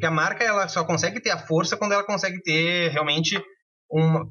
Porque 0.00 0.06
a 0.06 0.10
marca 0.10 0.42
ela 0.42 0.66
só 0.66 0.82
consegue 0.82 1.20
ter 1.20 1.28
a 1.28 1.36
força 1.36 1.76
quando 1.76 1.92
ela 1.92 2.02
consegue 2.02 2.40
ter 2.42 2.88
realmente 2.88 3.38
uma, 3.90 4.26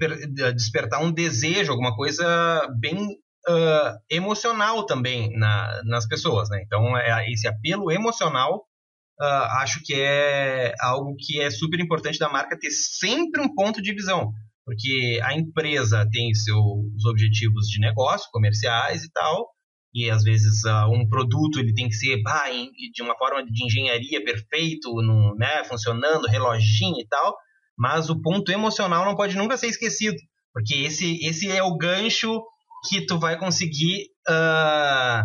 despertar 0.56 1.00
um 1.00 1.12
desejo, 1.12 1.72
alguma 1.72 1.96
coisa 1.96 2.68
bem 2.80 2.98
uh, 2.98 4.00
emocional 4.10 4.84
também 4.88 5.32
na, 5.38 5.84
nas 5.86 6.08
pessoas, 6.08 6.50
né? 6.50 6.60
Então, 6.66 6.98
é, 6.98 7.32
esse 7.32 7.48
apelo 7.48 7.92
emocional 7.92 8.66
uh, 9.22 9.46
acho 9.62 9.80
que 9.84 9.94
é 9.94 10.74
algo 10.82 11.16
que 11.20 11.40
é 11.40 11.52
super 11.52 11.80
importante 11.80 12.18
da 12.18 12.30
marca 12.30 12.58
ter 12.58 12.72
sempre 12.72 13.40
um 13.40 13.54
ponto 13.54 13.80
de 13.80 13.94
visão, 13.94 14.32
porque 14.66 15.20
a 15.22 15.36
empresa 15.36 16.04
tem 16.12 16.34
seus 16.34 17.06
objetivos 17.06 17.68
de 17.68 17.80
negócio, 17.80 18.28
comerciais 18.32 19.04
e 19.04 19.12
tal, 19.12 19.48
e 19.94 20.10
às 20.10 20.24
vezes 20.24 20.64
uh, 20.66 20.92
um 20.92 21.08
produto 21.08 21.60
ele 21.60 21.74
tem 21.74 21.88
que 21.88 21.96
ser 21.96 22.22
bah, 22.22 22.50
de 22.94 23.02
uma 23.02 23.18
forma 23.18 23.44
de 23.44 23.66
engenharia 23.66 24.24
perfeito, 24.24 24.94
né, 25.38 25.64
funcionando, 25.64 26.28
reloginho 26.28 27.00
e 27.00 27.08
tal, 27.08 27.36
mas 27.78 28.10
o 28.10 28.22
ponto 28.22 28.52
emocional 28.52 29.06
não 29.06 29.16
pode 29.16 29.36
nunca 29.38 29.58
ser 29.58 29.68
esquecido, 29.68 30.18
porque 30.54 30.76
esse, 30.76 31.18
esse 31.26 31.50
é 31.50 31.64
o 31.64 31.78
gancho 31.78 32.42
que 32.88 33.06
tu 33.06 33.20
vai 33.20 33.38
conseguir 33.38 34.08
uh, 34.30 35.24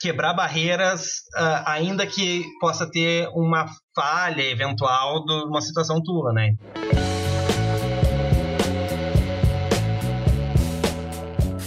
quebrar 0.00 0.34
barreiras, 0.34 1.22
uh, 1.36 1.62
ainda 1.66 2.06
que 2.06 2.44
possa 2.60 2.90
ter 2.90 3.28
uma 3.34 3.66
falha 3.94 4.42
eventual 4.42 5.24
de 5.24 5.32
uma 5.44 5.60
situação 5.60 6.02
tua, 6.02 6.32
né? 6.32 6.54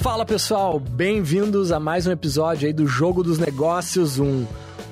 Fala 0.01 0.25
pessoal, 0.25 0.79
bem-vindos 0.79 1.73
a 1.73 1.79
mais 1.79 2.07
um 2.07 2.11
episódio 2.11 2.65
aí 2.65 2.71
do 2.71 2.87
Jogo 2.87 3.21
dos 3.21 3.37
Negócios, 3.37 4.17
um, 4.17 4.45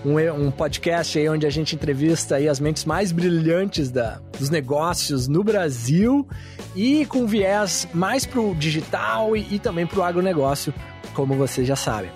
um, 0.05 0.19
um, 0.19 0.51
podcast 0.51 1.17
aí 1.17 1.29
onde 1.29 1.47
a 1.47 1.49
gente 1.49 1.75
entrevista 1.75 2.35
aí 2.35 2.49
as 2.49 2.59
mentes 2.59 2.83
mais 2.83 3.13
brilhantes 3.13 3.89
da, 3.89 4.19
dos 4.37 4.49
negócios 4.49 5.29
no 5.29 5.45
Brasil 5.45 6.27
e 6.75 7.05
com 7.05 7.25
viés 7.25 7.87
mais 7.93 8.25
pro 8.25 8.53
digital 8.53 9.35
e, 9.37 9.55
e 9.55 9.59
também 9.59 9.87
pro 9.87 10.03
agronegócio, 10.03 10.73
como 11.13 11.35
vocês 11.35 11.65
já 11.65 11.77
sabem. 11.77 12.11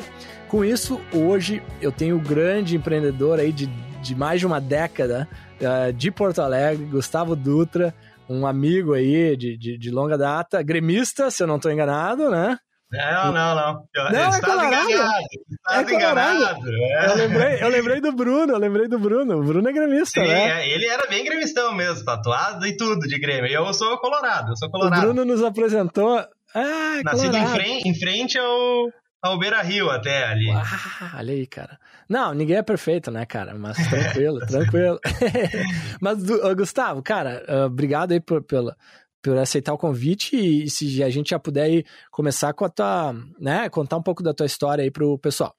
Com 0.49 0.65
isso, 0.65 0.99
hoje 1.13 1.63
eu 1.81 1.93
tenho 1.93 2.17
o 2.17 2.19
um 2.19 2.23
grande 2.23 2.75
empreendedor 2.75 3.39
aí 3.39 3.53
de, 3.53 3.67
de 4.01 4.13
mais 4.13 4.41
de 4.41 4.45
uma 4.45 4.59
década 4.59 5.29
uh, 5.61 5.93
de 5.93 6.11
Porto 6.11 6.41
Alegre, 6.41 6.83
Gustavo 6.87 7.37
Dutra, 7.37 7.95
um 8.27 8.45
amigo 8.45 8.93
aí 8.93 9.37
de, 9.37 9.57
de, 9.57 9.77
de 9.77 9.89
longa 9.89 10.17
data, 10.17 10.61
gremista, 10.61 11.31
se 11.31 11.41
eu 11.41 11.47
não 11.47 11.55
estou 11.55 11.71
enganado, 11.71 12.29
né? 12.29 12.59
Não, 12.91 13.31
não, 13.31 13.55
não. 13.55 13.87
Não, 14.11 14.33
é 14.33 14.41
colorado. 14.41 14.91
Enganado, 14.91 15.91
é 15.91 15.93
enganado. 15.93 16.69
É. 16.69 17.05
Eu, 17.05 17.15
lembrei, 17.15 17.63
eu 17.63 17.69
lembrei 17.69 18.01
do 18.01 18.11
Bruno, 18.11 18.53
eu 18.53 18.57
lembrei 18.57 18.87
do 18.87 18.99
Bruno. 18.99 19.39
O 19.39 19.43
Bruno 19.43 19.69
é 19.69 19.71
gremista, 19.71 20.21
Sim, 20.21 20.27
né? 20.27 20.61
É, 20.61 20.69
ele 20.69 20.85
era 20.85 21.07
bem 21.07 21.23
gremistão 21.23 21.73
mesmo, 21.73 22.03
tatuado 22.03 22.65
e 22.65 22.75
tudo 22.75 23.07
de 23.07 23.17
Grêmio. 23.17 23.49
Eu 23.49 23.73
sou 23.73 23.97
colorado, 23.97 24.51
eu 24.51 24.57
sou 24.57 24.69
colorado. 24.69 24.99
O 24.99 25.01
Bruno 25.01 25.25
nos 25.25 25.43
apresentou... 25.43 26.19
Ah, 26.53 26.99
Nascido 27.05 27.37
em 27.37 27.47
frente, 27.47 27.87
em 27.87 27.95
frente 27.95 28.37
ao, 28.37 28.91
ao 29.21 29.39
Beira 29.39 29.61
Rio 29.61 29.89
até 29.89 30.25
ali. 30.25 30.51
Ah, 30.51 31.13
olha 31.17 31.33
aí, 31.33 31.47
cara. 31.47 31.79
Não, 32.09 32.33
ninguém 32.33 32.57
é 32.57 32.61
perfeito, 32.61 33.09
né, 33.09 33.25
cara? 33.25 33.53
Mas 33.53 33.77
tranquilo, 33.87 34.39
tranquilo. 34.45 34.99
Mas, 36.01 36.17
Gustavo, 36.57 37.01
cara, 37.01 37.41
uh, 37.47 37.67
obrigado 37.67 38.11
aí 38.11 38.19
por, 38.19 38.43
pela, 38.43 38.75
por 39.21 39.37
aceitar 39.37 39.73
o 39.73 39.77
convite 39.77 40.35
e 40.35 40.69
se 40.69 41.03
a 41.03 41.09
gente 41.09 41.29
já 41.29 41.39
puder 41.39 41.63
aí 41.63 41.85
começar 42.09 42.53
com 42.53 42.65
a 42.65 42.69
tua, 42.69 43.13
né, 43.39 43.69
contar 43.69 43.97
um 43.97 44.03
pouco 44.03 44.23
da 44.23 44.33
tua 44.33 44.45
história 44.45 44.83
aí 44.83 44.91
pro 44.91 45.17
pessoal. 45.19 45.55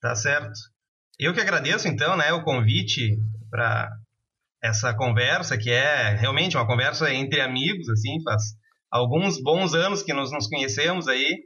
Tá 0.00 0.14
certo. 0.14 0.52
Eu 1.18 1.32
que 1.32 1.40
agradeço 1.40 1.88
então, 1.88 2.16
né, 2.16 2.32
o 2.32 2.42
convite 2.42 3.18
para 3.50 3.90
essa 4.62 4.94
conversa 4.94 5.56
que 5.56 5.70
é 5.70 6.14
realmente 6.14 6.56
uma 6.56 6.66
conversa 6.66 7.12
entre 7.12 7.40
amigos, 7.40 7.88
assim, 7.88 8.22
faz 8.22 8.42
alguns 8.90 9.40
bons 9.42 9.74
anos 9.74 10.02
que 10.02 10.12
nós 10.12 10.30
nos 10.30 10.46
conhecemos 10.46 11.08
aí 11.08 11.36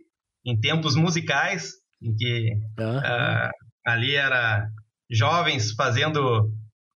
em 0.44 0.58
tempos 0.58 0.96
musicais 0.96 1.72
em 2.02 2.14
que 2.14 2.52
uhum. 2.78 2.98
uh, 2.98 3.50
ali 3.86 4.14
era 4.14 4.68
jovens 5.10 5.72
fazendo 5.72 6.50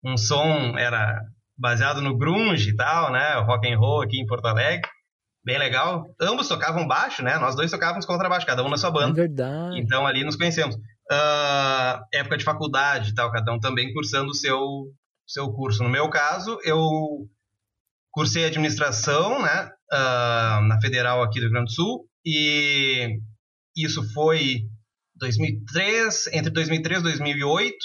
um 0.04 0.18
som 0.18 0.78
era 0.78 1.22
baseado 1.60 2.02
no 2.02 2.18
grunge 2.18 2.70
e 2.70 2.76
tal, 2.76 3.12
né? 3.12 3.38
O 3.38 3.44
rock 3.44 3.72
and 3.72 3.78
roll 3.78 4.02
aqui 4.02 4.20
em 4.20 4.26
Porto 4.26 4.46
Alegre. 4.46 4.90
Bem 5.44 5.58
legal. 5.58 6.06
Ambos 6.20 6.48
tocavam 6.48 6.88
baixo, 6.88 7.24
né? 7.24 7.38
Nós 7.38 7.56
dois 7.56 7.72
tocávamos 7.72 8.06
contrabaixo, 8.06 8.46
cada 8.46 8.64
um 8.64 8.70
na 8.70 8.78
sua 8.78 8.92
banda. 8.92 9.12
É 9.20 9.28
verdade. 9.28 9.80
Então 9.80 10.08
ali 10.08 10.24
nos 10.24 10.36
conhecemos. 10.36 10.76
Uh, 10.76 12.00
época 12.14 12.38
de 12.38 12.44
faculdade 12.44 13.10
e 13.10 13.14
tal, 13.14 13.32
cada 13.32 13.52
um 13.52 13.60
também 13.60 13.92
cursando 13.94 14.30
o 14.30 14.36
seu, 14.36 14.60
seu 15.28 15.52
curso. 15.52 15.84
No 15.84 15.90
meu 15.90 16.10
caso, 16.10 16.58
eu 16.64 16.80
cursei 18.12 18.46
administração, 18.46 19.42
né? 19.42 19.72
Uh, 19.92 20.62
na 20.68 20.80
Federal 20.82 21.22
aqui 21.22 21.40
do 21.40 21.44
Rio 21.44 21.52
Grande 21.52 21.66
do 21.66 21.72
Sul. 21.72 22.06
E 22.26 23.18
isso 23.76 24.04
foi 24.14 24.62
2003, 25.16 26.28
entre 26.28 26.52
2003 26.52 27.00
e 27.00 27.04
2008. 27.04 27.76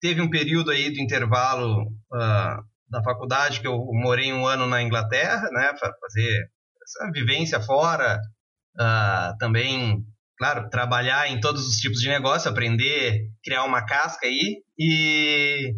Teve 0.00 0.20
um 0.20 0.30
período 0.30 0.70
aí 0.70 0.92
do 0.92 1.00
intervalo 1.00 1.82
uh, 1.82 2.62
da 2.94 3.02
faculdade 3.02 3.60
que 3.60 3.66
eu 3.66 3.76
morei 3.92 4.32
um 4.32 4.46
ano 4.46 4.66
na 4.66 4.80
Inglaterra, 4.82 5.50
né, 5.50 5.72
para 5.78 5.92
fazer 6.00 6.48
essa 6.82 7.10
vivência 7.12 7.60
fora, 7.60 8.20
uh, 8.80 9.36
também, 9.38 9.98
claro, 10.38 10.70
trabalhar 10.70 11.28
em 11.28 11.40
todos 11.40 11.66
os 11.66 11.76
tipos 11.76 12.00
de 12.00 12.08
negócio, 12.08 12.48
aprender, 12.50 13.28
criar 13.42 13.64
uma 13.64 13.84
casca 13.84 14.26
aí 14.26 14.62
e 14.78 15.74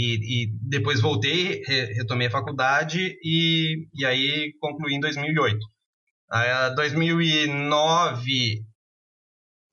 e, 0.00 0.44
e 0.44 0.52
depois 0.62 1.00
voltei, 1.00 1.60
re, 1.66 1.86
retomei 1.94 2.28
a 2.28 2.30
faculdade 2.30 3.18
e, 3.20 3.88
e 3.92 4.06
aí 4.06 4.52
concluí 4.60 4.94
em 4.94 5.00
2008. 5.00 5.58
Aí, 6.30 6.74
2009 6.76 8.62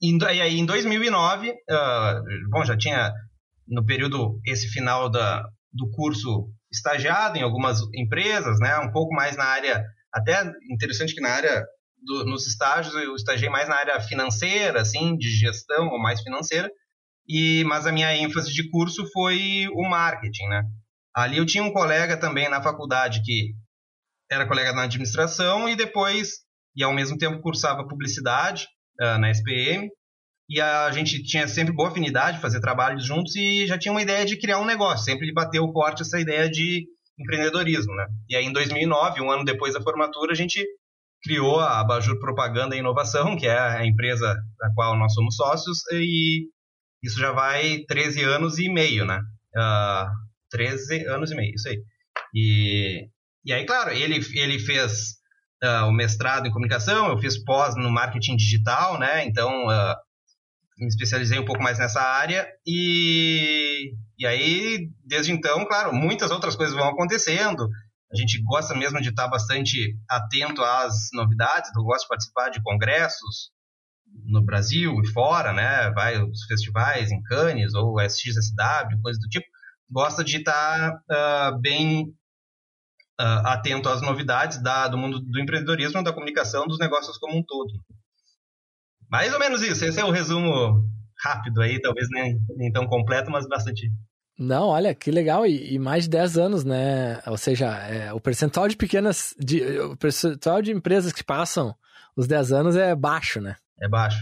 e 0.01 0.41
aí 0.41 0.57
em 0.57 0.65
2009, 0.65 1.51
uh, 1.51 1.55
ah, 1.69 2.21
bom, 2.49 2.65
já 2.65 2.75
tinha 2.75 3.13
no 3.67 3.85
período 3.85 4.39
esse 4.45 4.67
final 4.69 5.09
da, 5.09 5.47
do 5.71 5.89
curso 5.91 6.49
estagiado 6.75 7.37
em 7.37 7.41
algumas 7.41 7.79
empresas, 7.93 8.59
né? 8.59 8.77
Um 8.79 8.91
pouco 8.91 9.13
mais 9.13 9.35
na 9.35 9.45
área, 9.45 9.83
até 10.13 10.43
interessante 10.69 11.13
que 11.13 11.21
na 11.21 11.29
área 11.29 11.65
do, 12.03 12.25
nos 12.25 12.47
estágios 12.47 12.93
eu 12.95 13.15
estagiei 13.15 13.49
mais 13.49 13.67
na 13.67 13.75
área 13.75 13.99
financeira, 14.01 14.81
assim, 14.81 15.17
de 15.17 15.29
gestão 15.29 15.87
ou 15.87 15.99
mais 15.99 16.21
financeira. 16.21 16.69
E 17.27 17.63
mas 17.65 17.87
a 17.87 17.91
minha 17.91 18.15
ênfase 18.15 18.53
de 18.53 18.69
curso 18.69 19.05
foi 19.11 19.67
o 19.73 19.89
marketing, 19.89 20.47
né? 20.47 20.63
Ali 21.15 21.37
eu 21.37 21.45
tinha 21.45 21.63
um 21.63 21.73
colega 21.73 22.17
também 22.17 22.49
na 22.49 22.61
faculdade 22.61 23.21
que 23.23 23.53
era 24.29 24.47
colega 24.47 24.73
na 24.73 24.83
administração 24.83 25.67
e 25.67 25.75
depois 25.75 26.45
e 26.75 26.83
ao 26.83 26.93
mesmo 26.93 27.17
tempo 27.17 27.41
cursava 27.41 27.87
publicidade 27.87 28.67
uh, 29.01 29.17
na 29.17 29.31
SPM 29.31 29.89
e 30.49 30.61
a 30.61 30.91
gente 30.91 31.23
tinha 31.23 31.47
sempre 31.47 31.73
boa 31.73 31.89
afinidade, 31.89 32.39
fazer 32.39 32.59
trabalhos 32.59 33.05
juntos 33.05 33.35
e 33.35 33.65
já 33.65 33.77
tinha 33.77 33.91
uma 33.91 34.01
ideia 34.01 34.25
de 34.25 34.37
criar 34.37 34.59
um 34.59 34.65
negócio, 34.65 35.05
sempre 35.05 35.31
bateu 35.33 35.71
forte 35.71 36.03
essa 36.03 36.19
ideia 36.19 36.49
de 36.49 36.85
empreendedorismo, 37.17 37.95
né? 37.95 38.05
E 38.29 38.35
aí 38.35 38.45
em 38.45 38.53
2009, 38.53 39.21
um 39.21 39.31
ano 39.31 39.43
depois 39.43 39.73
da 39.73 39.81
formatura, 39.81 40.33
a 40.33 40.35
gente 40.35 40.63
criou 41.23 41.59
a 41.59 41.79
Abajur 41.79 42.19
Propaganda 42.19 42.75
e 42.75 42.79
Inovação, 42.79 43.35
que 43.35 43.47
é 43.47 43.57
a 43.57 43.85
empresa 43.85 44.35
da 44.59 44.69
qual 44.75 44.95
nós 44.97 45.13
somos 45.13 45.35
sócios, 45.35 45.79
e 45.91 46.47
isso 47.03 47.19
já 47.19 47.31
vai 47.31 47.79
13 47.87 48.23
anos 48.23 48.59
e 48.59 48.69
meio, 48.69 49.05
né? 49.05 49.17
Uh, 49.55 49.59
ah, 49.59 50.11
13 50.51 51.07
anos 51.07 51.31
e 51.31 51.35
meio, 51.35 51.55
isso 51.55 51.67
aí. 51.67 51.81
E, 52.33 53.07
e 53.43 53.53
aí, 53.53 53.65
claro, 53.65 53.91
ele, 53.91 54.19
ele 54.35 54.59
fez 54.59 55.15
uh, 55.63 55.87
o 55.87 55.91
mestrado 55.91 56.47
em 56.47 56.51
comunicação, 56.51 57.07
eu 57.09 57.17
fiz 57.17 57.43
pós 57.43 57.75
no 57.75 57.89
marketing 57.89 58.35
digital, 58.35 58.99
né? 58.99 59.25
Então, 59.25 59.67
uh, 59.67 59.95
me 60.77 60.87
especializei 60.87 61.39
um 61.39 61.45
pouco 61.45 61.63
mais 61.63 61.79
nessa 61.79 62.01
área 62.01 62.47
e, 62.65 63.93
e 64.17 64.25
aí, 64.25 64.89
desde 65.05 65.31
então, 65.31 65.65
claro, 65.65 65.93
muitas 65.93 66.31
outras 66.31 66.55
coisas 66.55 66.75
vão 66.75 66.87
acontecendo. 66.87 67.69
A 68.11 68.15
gente 68.15 68.41
gosta 68.43 68.75
mesmo 68.75 69.01
de 69.01 69.09
estar 69.09 69.27
bastante 69.27 69.97
atento 70.09 70.61
às 70.63 71.09
novidades, 71.13 71.71
eu 71.75 71.83
gosto 71.83 72.03
de 72.03 72.09
participar 72.09 72.49
de 72.49 72.61
congressos 72.61 73.51
no 74.23 74.43
Brasil 74.43 74.93
e 75.01 75.07
fora, 75.07 75.51
né? 75.51 75.91
Vai 75.91 76.21
os 76.21 76.45
festivais 76.45 77.11
em 77.11 77.21
Cannes 77.23 77.73
ou 77.73 77.99
SXSW, 77.99 79.01
coisa 79.01 79.19
do 79.19 79.27
tipo. 79.27 79.45
Gosta 79.89 80.23
de 80.23 80.37
estar 80.37 80.93
uh, 80.93 81.59
bem 81.59 82.05
uh, 83.19 83.47
atento 83.47 83.89
às 83.89 84.01
novidades 84.01 84.61
da, 84.61 84.87
do 84.87 84.97
mundo 84.97 85.19
do 85.19 85.39
empreendedorismo, 85.39 86.03
da 86.03 86.13
comunicação, 86.13 86.67
dos 86.67 86.79
negócios 86.79 87.17
como 87.17 87.37
um 87.37 87.43
todo. 87.43 87.73
Mais 89.09 89.33
ou 89.33 89.39
menos 89.39 89.61
isso. 89.61 89.85
Esse 89.85 89.99
é 89.99 90.05
o 90.05 90.11
resumo 90.11 90.83
rápido 91.23 91.61
aí, 91.61 91.81
talvez 91.81 92.07
nem, 92.11 92.37
nem 92.57 92.71
tão 92.71 92.85
completo, 92.85 93.31
mas 93.31 93.47
bastante. 93.47 93.89
Não, 94.37 94.67
olha, 94.67 94.93
que 94.93 95.09
legal, 95.11 95.45
e, 95.45 95.73
e 95.73 95.79
mais 95.79 96.03
de 96.03 96.09
10 96.09 96.37
anos, 96.37 96.63
né? 96.65 97.21
Ou 97.25 97.37
seja, 97.37 97.67
é, 97.87 98.11
o 98.11 98.19
percentual 98.19 98.67
de 98.67 98.75
pequenas. 98.75 99.33
De, 99.39 99.79
o 99.79 99.95
percentual 99.95 100.61
de 100.61 100.71
empresas 100.71 101.13
que 101.13 101.23
passam 101.23 101.73
os 102.15 102.27
10 102.27 102.51
anos 102.51 102.75
é 102.75 102.93
baixo, 102.95 103.39
né? 103.39 103.55
É 103.81 103.87
baixo. 103.87 104.19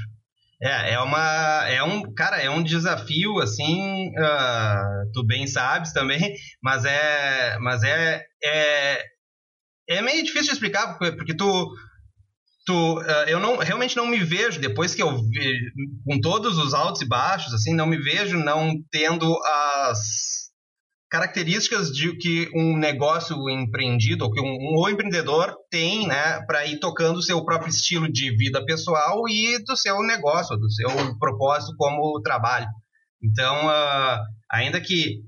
É, 0.61 0.93
é 0.93 0.99
uma, 0.99 1.67
é 1.67 1.83
um, 1.83 2.13
cara, 2.13 2.41
é 2.41 2.49
um 2.49 2.63
desafio, 2.63 3.39
assim, 3.39 4.09
uh, 4.11 5.11
tu 5.13 5.25
bem 5.25 5.45
sabes 5.45 5.91
também, 5.91 6.35
mas 6.61 6.85
é, 6.85 7.57
mas 7.59 7.83
é, 7.83 8.23
é, 8.41 9.03
é 9.89 10.01
meio 10.01 10.23
difícil 10.23 10.47
de 10.47 10.53
explicar, 10.53 10.97
porque, 10.97 11.17
porque 11.17 11.35
tu, 11.35 11.69
tu, 12.65 12.99
uh, 12.99 13.25
eu 13.27 13.39
não, 13.39 13.57
realmente 13.57 13.95
não 13.95 14.05
me 14.05 14.23
vejo, 14.23 14.59
depois 14.59 14.95
que 14.95 15.01
eu 15.01 15.17
vi, 15.17 15.59
com 16.05 16.19
todos 16.19 16.57
os 16.57 16.73
altos 16.73 17.01
e 17.01 17.07
baixos, 17.07 17.53
assim, 17.53 17.73
não 17.73 17.85
me 17.85 17.97
vejo 17.97 18.37
não 18.37 18.73
tendo 18.91 19.37
as 19.43 20.33
características 21.13 21.91
de 21.91 22.17
que 22.17 22.49
um 22.55 22.75
negócio 22.75 23.47
empreendido 23.47 24.25
ou 24.25 24.31
que 24.31 24.41
um, 24.41 24.57
um 24.81 24.89
empreendedor 24.89 25.55
tem, 25.69 26.07
né, 26.07 26.41
para 26.47 26.65
ir 26.65 26.79
tocando 26.79 27.17
o 27.17 27.21
seu 27.21 27.45
próprio 27.45 27.69
estilo 27.69 28.11
de 28.11 28.35
vida 28.35 28.65
pessoal 28.65 29.29
e 29.29 29.63
do 29.63 29.77
seu 29.77 30.01
negócio, 30.01 30.57
do 30.57 30.71
seu 30.71 30.89
propósito 31.19 31.75
como 31.77 32.19
trabalho. 32.21 32.67
Então, 33.21 33.67
uh, 33.67 34.19
ainda 34.51 34.81
que 34.81 35.19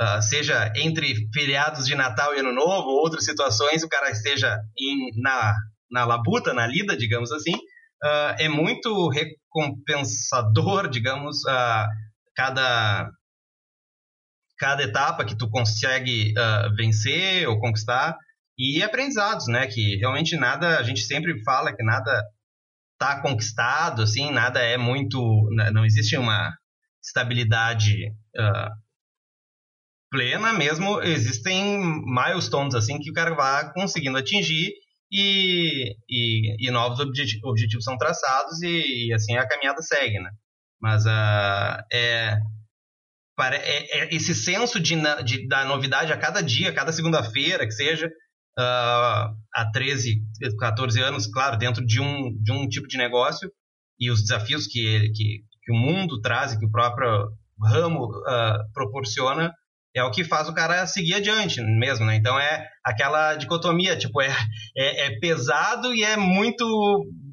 uh, 0.00 0.22
seja 0.22 0.72
entre 0.76 1.28
feriados 1.34 1.86
de 1.86 1.96
Natal 1.96 2.34
e 2.36 2.38
Ano 2.38 2.52
Novo, 2.52 2.90
ou 2.90 3.00
outras 3.00 3.24
situações, 3.24 3.82
o 3.82 3.88
cara 3.88 4.10
esteja 4.10 4.56
em, 4.78 5.10
na, 5.20 5.54
na 5.92 6.04
labuta, 6.04 6.54
na 6.54 6.66
lida, 6.66 6.96
digamos 6.96 7.30
assim, 7.30 7.54
uh, 7.54 8.34
é 8.38 8.48
muito 8.48 9.08
recompensador, 9.08 10.88
digamos, 10.88 11.42
cada 12.34 13.10
cada 14.58 14.84
etapa 14.84 15.24
que 15.24 15.36
tu 15.36 15.50
consegue 15.50 16.32
uh, 16.38 16.74
vencer 16.76 17.48
ou 17.48 17.58
conquistar 17.58 18.16
e 18.56 18.80
aprendizados, 18.80 19.48
né? 19.48 19.66
Que 19.66 19.96
realmente 19.96 20.36
nada, 20.36 20.78
a 20.78 20.82
gente 20.84 21.00
sempre 21.00 21.42
fala 21.42 21.74
que 21.74 21.82
nada 21.82 22.22
tá 22.96 23.20
conquistado, 23.20 24.02
assim, 24.02 24.30
nada 24.30 24.60
é 24.60 24.76
muito, 24.76 25.18
não 25.72 25.84
existe 25.84 26.16
uma 26.16 26.56
estabilidade 27.04 28.06
uh, 28.36 28.70
plena, 30.08 30.52
mesmo 30.52 31.02
existem 31.02 31.80
milestones 32.04 32.76
assim 32.76 33.00
que 33.00 33.10
o 33.10 33.14
cara 33.14 33.34
vai 33.34 33.72
conseguindo 33.72 34.18
atingir 34.18 34.70
e, 35.12 35.94
e, 36.08 36.68
e 36.68 36.70
novos 36.70 36.98
objetivos 37.00 37.84
são 37.84 37.98
traçados 37.98 38.62
e, 38.62 39.08
e, 39.08 39.12
assim 39.12 39.36
a 39.36 39.46
caminhada 39.46 39.82
segue, 39.82 40.18
né? 40.18 40.30
Mas 40.80 41.04
uh, 41.04 41.84
é 41.92 42.38
para, 43.36 43.56
é, 43.56 43.98
é 43.98 44.14
esse 44.14 44.34
senso 44.34 44.80
de, 44.80 44.96
de, 45.24 45.46
da 45.48 45.64
novidade 45.64 46.12
a 46.12 46.16
cada 46.16 46.42
dia, 46.42 46.72
cada 46.72 46.92
segunda-feira, 46.92 47.66
que 47.66 47.72
seja, 47.72 48.06
uh, 48.58 49.34
há 49.54 49.70
13, 49.72 50.22
14 50.58 51.00
anos, 51.00 51.26
claro, 51.26 51.56
dentro 51.56 51.84
de 51.84 52.00
um, 52.00 52.32
de 52.42 52.52
um 52.52 52.68
tipo 52.68 52.88
de 52.88 52.96
negócio 52.96 53.50
e 53.98 54.10
os 54.10 54.22
desafios 54.22 54.66
que, 54.66 55.10
que, 55.14 55.44
que 55.62 55.72
o 55.72 55.76
mundo 55.76 56.20
traz 56.20 56.52
e 56.52 56.58
que 56.58 56.66
o 56.66 56.70
próprio 56.70 57.30
ramo 57.62 58.06
uh, 58.06 58.72
proporciona, 58.72 59.52
é 59.94 60.02
o 60.02 60.10
que 60.10 60.24
faz 60.24 60.48
o 60.48 60.54
cara 60.54 60.86
seguir 60.86 61.14
adiante 61.14 61.60
mesmo, 61.60 62.06
né? 62.06 62.16
Então 62.16 62.38
é 62.38 62.68
aquela 62.84 63.34
dicotomia, 63.34 63.96
tipo, 63.96 64.20
é, 64.20 64.28
é, 64.76 65.06
é 65.06 65.18
pesado 65.18 65.94
e 65.94 66.02
é 66.02 66.16
muito 66.16 66.64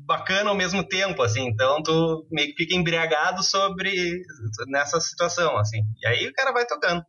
bacana 0.06 0.50
ao 0.50 0.56
mesmo 0.56 0.83
tempo, 0.83 1.21
assim. 1.21 1.47
Então 1.47 1.81
tu 1.83 2.27
meio 2.31 2.50
que 2.50 2.63
fica 2.63 2.75
embriagado 2.75 3.44
sobre 3.44 4.21
nessa 4.67 5.00
situação, 5.00 5.57
assim. 5.57 5.81
E 6.01 6.07
aí 6.07 6.27
o 6.27 6.33
cara 6.33 6.51
vai 6.51 6.65
tocando, 6.65 7.03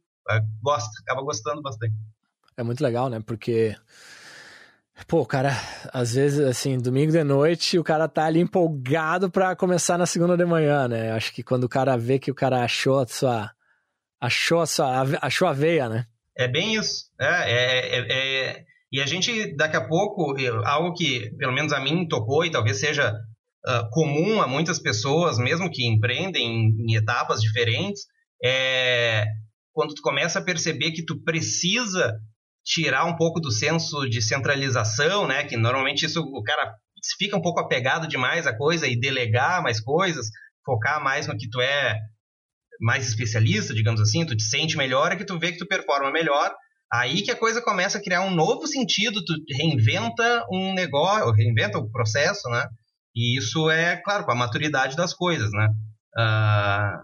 gosta, 0.62 0.90
acaba 1.02 1.22
gostando 1.22 1.62
bastante. 1.62 1.94
É 2.56 2.62
muito 2.62 2.82
legal, 2.82 3.08
né? 3.08 3.20
Porque 3.24 3.74
Pô, 5.06 5.24
cara, 5.24 5.52
às 5.92 6.14
vezes, 6.14 6.40
assim, 6.40 6.78
domingo 6.78 7.10
de 7.10 7.24
noite, 7.24 7.78
o 7.78 7.84
cara 7.84 8.06
tá 8.08 8.26
ali 8.26 8.40
empolgado 8.40 9.30
para 9.30 9.56
começar 9.56 9.96
na 9.98 10.06
segunda 10.06 10.36
de 10.36 10.44
manhã, 10.44 10.86
né? 10.86 11.12
Acho 11.12 11.32
que 11.32 11.42
quando 11.42 11.64
o 11.64 11.68
cara 11.68 11.96
vê 11.96 12.18
que 12.18 12.30
o 12.30 12.34
cara 12.34 12.62
achou 12.62 13.00
a 13.00 13.06
sua. 13.06 13.50
Achou 14.20 14.60
a 14.60 14.66
sua. 14.66 15.02
achou 15.22 15.48
a 15.48 15.52
veia, 15.52 15.88
né? 15.88 16.06
É 16.36 16.46
bem 16.46 16.74
isso. 16.74 17.06
É, 17.20 17.26
é, 17.26 17.98
é, 17.98 18.48
é 18.48 18.64
e 18.92 19.00
a 19.00 19.06
gente, 19.06 19.54
daqui 19.56 19.76
a 19.76 19.86
pouco, 19.86 20.34
algo 20.64 20.94
que 20.94 21.30
pelo 21.36 21.52
menos 21.52 21.72
a 21.72 21.80
mim 21.80 22.08
tocou 22.08 22.44
e 22.44 22.50
talvez 22.50 22.80
seja 22.80 23.12
uh, 23.12 23.90
comum 23.90 24.42
a 24.42 24.48
muitas 24.48 24.80
pessoas, 24.80 25.38
mesmo 25.38 25.70
que 25.70 25.86
empreendem 25.86 26.44
em, 26.44 26.92
em 26.92 26.96
etapas 26.96 27.40
diferentes, 27.40 28.02
é 28.42 29.26
quando 29.72 29.94
tu 29.94 30.02
começa 30.02 30.40
a 30.40 30.44
perceber 30.44 30.90
que 30.90 31.04
tu 31.04 31.22
precisa 31.22 32.18
tirar 32.64 33.04
um 33.04 33.16
pouco 33.16 33.40
do 33.40 33.50
senso 33.50 34.08
de 34.08 34.20
centralização, 34.20 35.26
né? 35.26 35.44
Que 35.44 35.56
normalmente 35.56 36.04
isso 36.04 36.20
o 36.20 36.42
cara 36.42 36.74
fica 37.16 37.36
um 37.36 37.42
pouco 37.42 37.60
apegado 37.60 38.08
demais 38.08 38.46
à 38.46 38.56
coisa 38.56 38.86
e 38.88 38.98
delegar 38.98 39.62
mais 39.62 39.80
coisas, 39.80 40.26
focar 40.64 41.02
mais 41.02 41.26
no 41.26 41.36
que 41.36 41.48
tu 41.48 41.60
é 41.60 41.96
mais 42.80 43.06
especialista, 43.06 43.74
digamos 43.74 44.00
assim, 44.00 44.24
tu 44.24 44.36
te 44.36 44.42
sente 44.42 44.76
melhor, 44.76 45.12
é 45.12 45.16
que 45.16 45.24
tu 45.24 45.38
vê 45.38 45.52
que 45.52 45.58
tu 45.58 45.66
performa 45.66 46.10
melhor 46.10 46.54
Aí 46.92 47.22
que 47.22 47.30
a 47.30 47.38
coisa 47.38 47.62
começa 47.62 47.98
a 47.98 48.02
criar 48.02 48.22
um 48.22 48.34
novo 48.34 48.66
sentido, 48.66 49.24
tu 49.24 49.32
reinventa 49.56 50.44
um 50.50 50.74
negócio, 50.74 51.30
reinventa 51.30 51.78
o 51.78 51.88
processo, 51.88 52.48
né? 52.50 52.66
E 53.14 53.38
isso 53.38 53.70
é, 53.70 53.96
claro, 53.96 54.24
com 54.24 54.32
a 54.32 54.36
maturidade 54.36 54.96
das 54.96 55.14
coisas, 55.14 55.50
né? 55.52 55.68
Uh, 56.18 56.98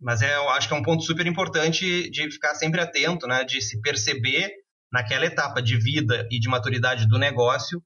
mas 0.00 0.22
é, 0.22 0.36
eu 0.36 0.48
acho 0.50 0.68
que 0.68 0.74
é 0.74 0.76
um 0.76 0.82
ponto 0.82 1.02
super 1.02 1.26
importante 1.26 2.08
de 2.08 2.30
ficar 2.30 2.54
sempre 2.54 2.80
atento, 2.80 3.26
né? 3.26 3.42
De 3.42 3.60
se 3.60 3.80
perceber 3.80 4.52
naquela 4.92 5.26
etapa 5.26 5.60
de 5.60 5.76
vida 5.76 6.26
e 6.30 6.38
de 6.38 6.48
maturidade 6.48 7.08
do 7.08 7.18
negócio 7.18 7.82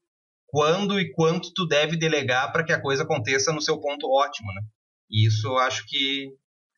quando 0.47 0.99
e 0.99 1.11
quanto 1.11 1.51
tu 1.53 1.67
deve 1.67 1.97
delegar 1.97 2.51
para 2.51 2.63
que 2.63 2.71
a 2.71 2.81
coisa 2.81 3.01
aconteça 3.01 3.51
no 3.51 3.61
seu 3.61 3.79
ponto 3.79 4.07
ótimo, 4.07 4.53
né? 4.53 4.61
E 5.09 5.27
isso 5.27 5.47
eu 5.47 5.57
acho 5.57 5.83
que 5.87 6.29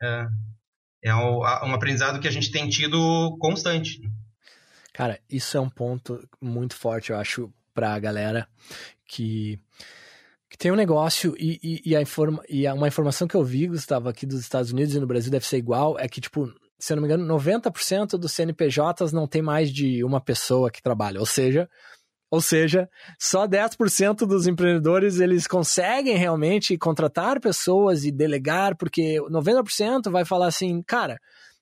é, 0.01 0.27
é 1.03 1.15
um, 1.15 1.39
um 1.39 1.73
aprendizado 1.73 2.19
que 2.19 2.27
a 2.27 2.31
gente 2.31 2.51
tem 2.51 2.67
tido 2.69 3.37
constante. 3.39 4.01
Cara, 4.93 5.19
isso 5.29 5.57
é 5.57 5.59
um 5.59 5.69
ponto 5.69 6.27
muito 6.41 6.75
forte, 6.75 7.11
eu 7.11 7.17
acho, 7.17 7.53
pra 7.73 7.99
galera 7.99 8.47
que, 9.05 9.59
que 10.49 10.57
tem 10.57 10.71
um 10.71 10.75
negócio 10.75 11.35
e, 11.37 11.59
e, 11.63 11.91
e, 11.91 11.95
a 11.95 12.01
informa, 12.01 12.41
e 12.49 12.67
uma 12.67 12.87
informação 12.87 13.27
que 13.27 13.35
eu 13.35 13.43
vi, 13.43 13.67
Gustavo, 13.67 14.09
aqui 14.09 14.25
dos 14.25 14.39
Estados 14.39 14.71
Unidos 14.71 14.95
e 14.95 14.99
no 14.99 15.05
Brasil 15.05 15.31
deve 15.31 15.45
ser 15.45 15.57
igual, 15.57 15.99
é 15.99 16.07
que, 16.07 16.19
tipo, 16.19 16.51
se 16.79 16.93
eu 16.93 16.95
não 16.95 17.01
me 17.01 17.07
engano, 17.07 17.31
90% 17.37 18.17
dos 18.17 18.31
CNPJs 18.31 19.11
não 19.11 19.27
tem 19.27 19.41
mais 19.41 19.71
de 19.71 20.03
uma 20.03 20.21
pessoa 20.21 20.71
que 20.71 20.81
trabalha. 20.81 21.19
Ou 21.19 21.25
seja, 21.25 21.69
ou 22.29 22.41
seja, 22.41 22.89
só 23.19 23.47
10% 23.47 24.25
dos 24.25 24.47
empreendedores 24.47 25.19
eles 25.19 25.47
conseguem 25.47 26.17
realmente 26.17 26.77
contratar 26.77 27.39
pessoas 27.39 28.03
e 28.03 28.11
delegar, 28.11 28.75
porque 28.75 29.19
90% 29.29 30.11
vai 30.11 30.25
falar 30.25 30.47
assim, 30.47 30.81
cara, 30.81 31.17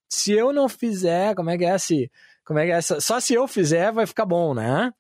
se 0.10 0.32
eu 0.32 0.52
não 0.52 0.68
fizer, 0.68 1.36
como 1.36 1.50
é 1.50 1.58
que 1.58 1.66
é 1.66 1.78
se 1.78 2.10
como 2.46 2.60
é 2.60 2.66
que 2.66 2.72
é 2.72 2.76
essa? 2.76 3.02
Só 3.02 3.20
se 3.20 3.34
eu 3.34 3.48
fizer 3.48 3.92
vai 3.92 4.06
ficar 4.06 4.26
bom, 4.26 4.54
né? 4.54 4.92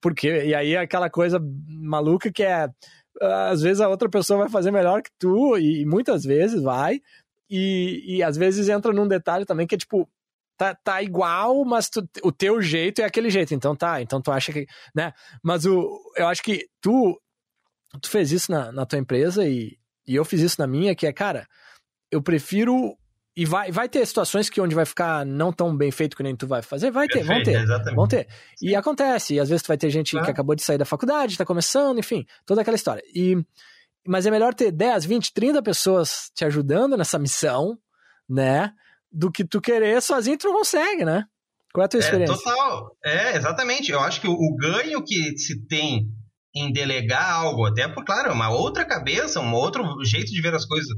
Porque, 0.00 0.28
e 0.44 0.54
aí 0.54 0.74
é 0.74 0.78
aquela 0.78 1.10
coisa 1.10 1.38
maluca 1.68 2.32
que 2.32 2.42
é. 2.42 2.68
Às 3.20 3.62
vezes 3.62 3.80
a 3.80 3.88
outra 3.88 4.08
pessoa 4.08 4.40
vai 4.40 4.48
fazer 4.48 4.70
melhor 4.70 5.02
que 5.02 5.10
tu, 5.18 5.56
e, 5.58 5.86
muitas 5.86 6.22
vezes 6.24 6.62
vai, 6.62 7.00
e, 7.48 8.16
e 8.16 8.22
às 8.22 8.36
vezes 8.36 8.68
entra 8.68 8.92
num 8.92 9.08
detalhe 9.08 9.46
também 9.46 9.66
que 9.66 9.74
é 9.74 9.78
tipo, 9.78 10.08
tá, 10.56 10.74
tá 10.74 11.02
igual, 11.02 11.64
mas 11.64 11.88
tu, 11.88 12.06
o 12.22 12.32
teu 12.32 12.60
jeito 12.60 13.00
é 13.00 13.04
aquele 13.04 13.30
jeito. 13.30 13.54
Então 13.54 13.76
tá, 13.76 14.00
então 14.00 14.20
tu 14.20 14.30
acha 14.32 14.52
que. 14.52 14.66
né? 14.94 15.12
Mas 15.42 15.64
o, 15.64 16.00
eu 16.16 16.26
acho 16.26 16.42
que 16.42 16.66
tu, 16.80 17.20
tu 18.00 18.08
fez 18.08 18.32
isso 18.32 18.50
na, 18.50 18.72
na 18.72 18.86
tua 18.86 18.98
empresa 18.98 19.46
e, 19.46 19.78
e 20.06 20.14
eu 20.14 20.24
fiz 20.24 20.40
isso 20.40 20.60
na 20.60 20.66
minha, 20.66 20.94
que 20.94 21.06
é, 21.06 21.12
cara, 21.12 21.46
eu 22.10 22.22
prefiro 22.22 22.96
e 23.36 23.44
vai, 23.44 23.70
vai 23.70 23.86
ter 23.86 24.04
situações 24.06 24.48
que 24.48 24.60
onde 24.60 24.74
vai 24.74 24.86
ficar 24.86 25.26
não 25.26 25.52
tão 25.52 25.76
bem 25.76 25.90
feito 25.90 26.16
que 26.16 26.22
nem 26.22 26.34
tu 26.34 26.46
vai 26.46 26.62
fazer, 26.62 26.90
vai 26.90 27.06
ter, 27.06 27.18
Perfeito, 27.18 27.34
vão 27.34 27.42
ter, 27.44 27.62
exatamente. 27.62 27.94
vão 27.94 28.08
ter. 28.08 28.28
E 28.62 28.74
acontece, 28.74 29.34
e 29.34 29.40
às 29.40 29.50
vezes 29.50 29.62
tu 29.62 29.68
vai 29.68 29.76
ter 29.76 29.90
gente 29.90 30.16
ah. 30.16 30.22
que 30.22 30.30
acabou 30.30 30.54
de 30.54 30.62
sair 30.62 30.78
da 30.78 30.86
faculdade, 30.86 31.32
está 31.32 31.44
começando, 31.44 31.98
enfim, 31.98 32.24
toda 32.46 32.62
aquela 32.62 32.76
história. 32.76 33.02
E, 33.14 33.36
mas 34.06 34.24
é 34.24 34.30
melhor 34.30 34.54
ter 34.54 34.72
10, 34.72 35.04
20, 35.04 35.34
30 35.34 35.62
pessoas 35.62 36.30
te 36.34 36.46
ajudando 36.46 36.96
nessa 36.96 37.18
missão, 37.18 37.78
né, 38.26 38.72
do 39.16 39.32
que 39.32 39.44
tu 39.44 39.60
querer 39.60 40.02
sozinho 40.02 40.36
tu 40.36 40.48
não 40.48 40.58
consegue, 40.58 41.04
né? 41.04 41.24
Qual 41.72 41.82
é 41.82 41.86
a 41.86 41.88
tua 41.88 41.98
é, 41.98 42.02
experiência? 42.02 42.34
É, 42.34 42.36
total, 42.36 42.96
é, 43.04 43.36
exatamente. 43.36 43.90
Eu 43.90 44.00
acho 44.00 44.20
que 44.20 44.28
o, 44.28 44.32
o 44.32 44.56
ganho 44.56 45.02
que 45.02 45.38
se 45.38 45.66
tem 45.66 46.06
em 46.54 46.72
delegar 46.72 47.32
algo, 47.32 47.66
até 47.66 47.88
por, 47.88 48.04
claro, 48.04 48.32
uma 48.32 48.50
outra 48.50 48.84
cabeça, 48.84 49.40
um 49.40 49.52
outro 49.54 49.82
jeito 50.04 50.30
de 50.30 50.40
ver 50.40 50.54
as 50.54 50.64
coisas 50.64 50.88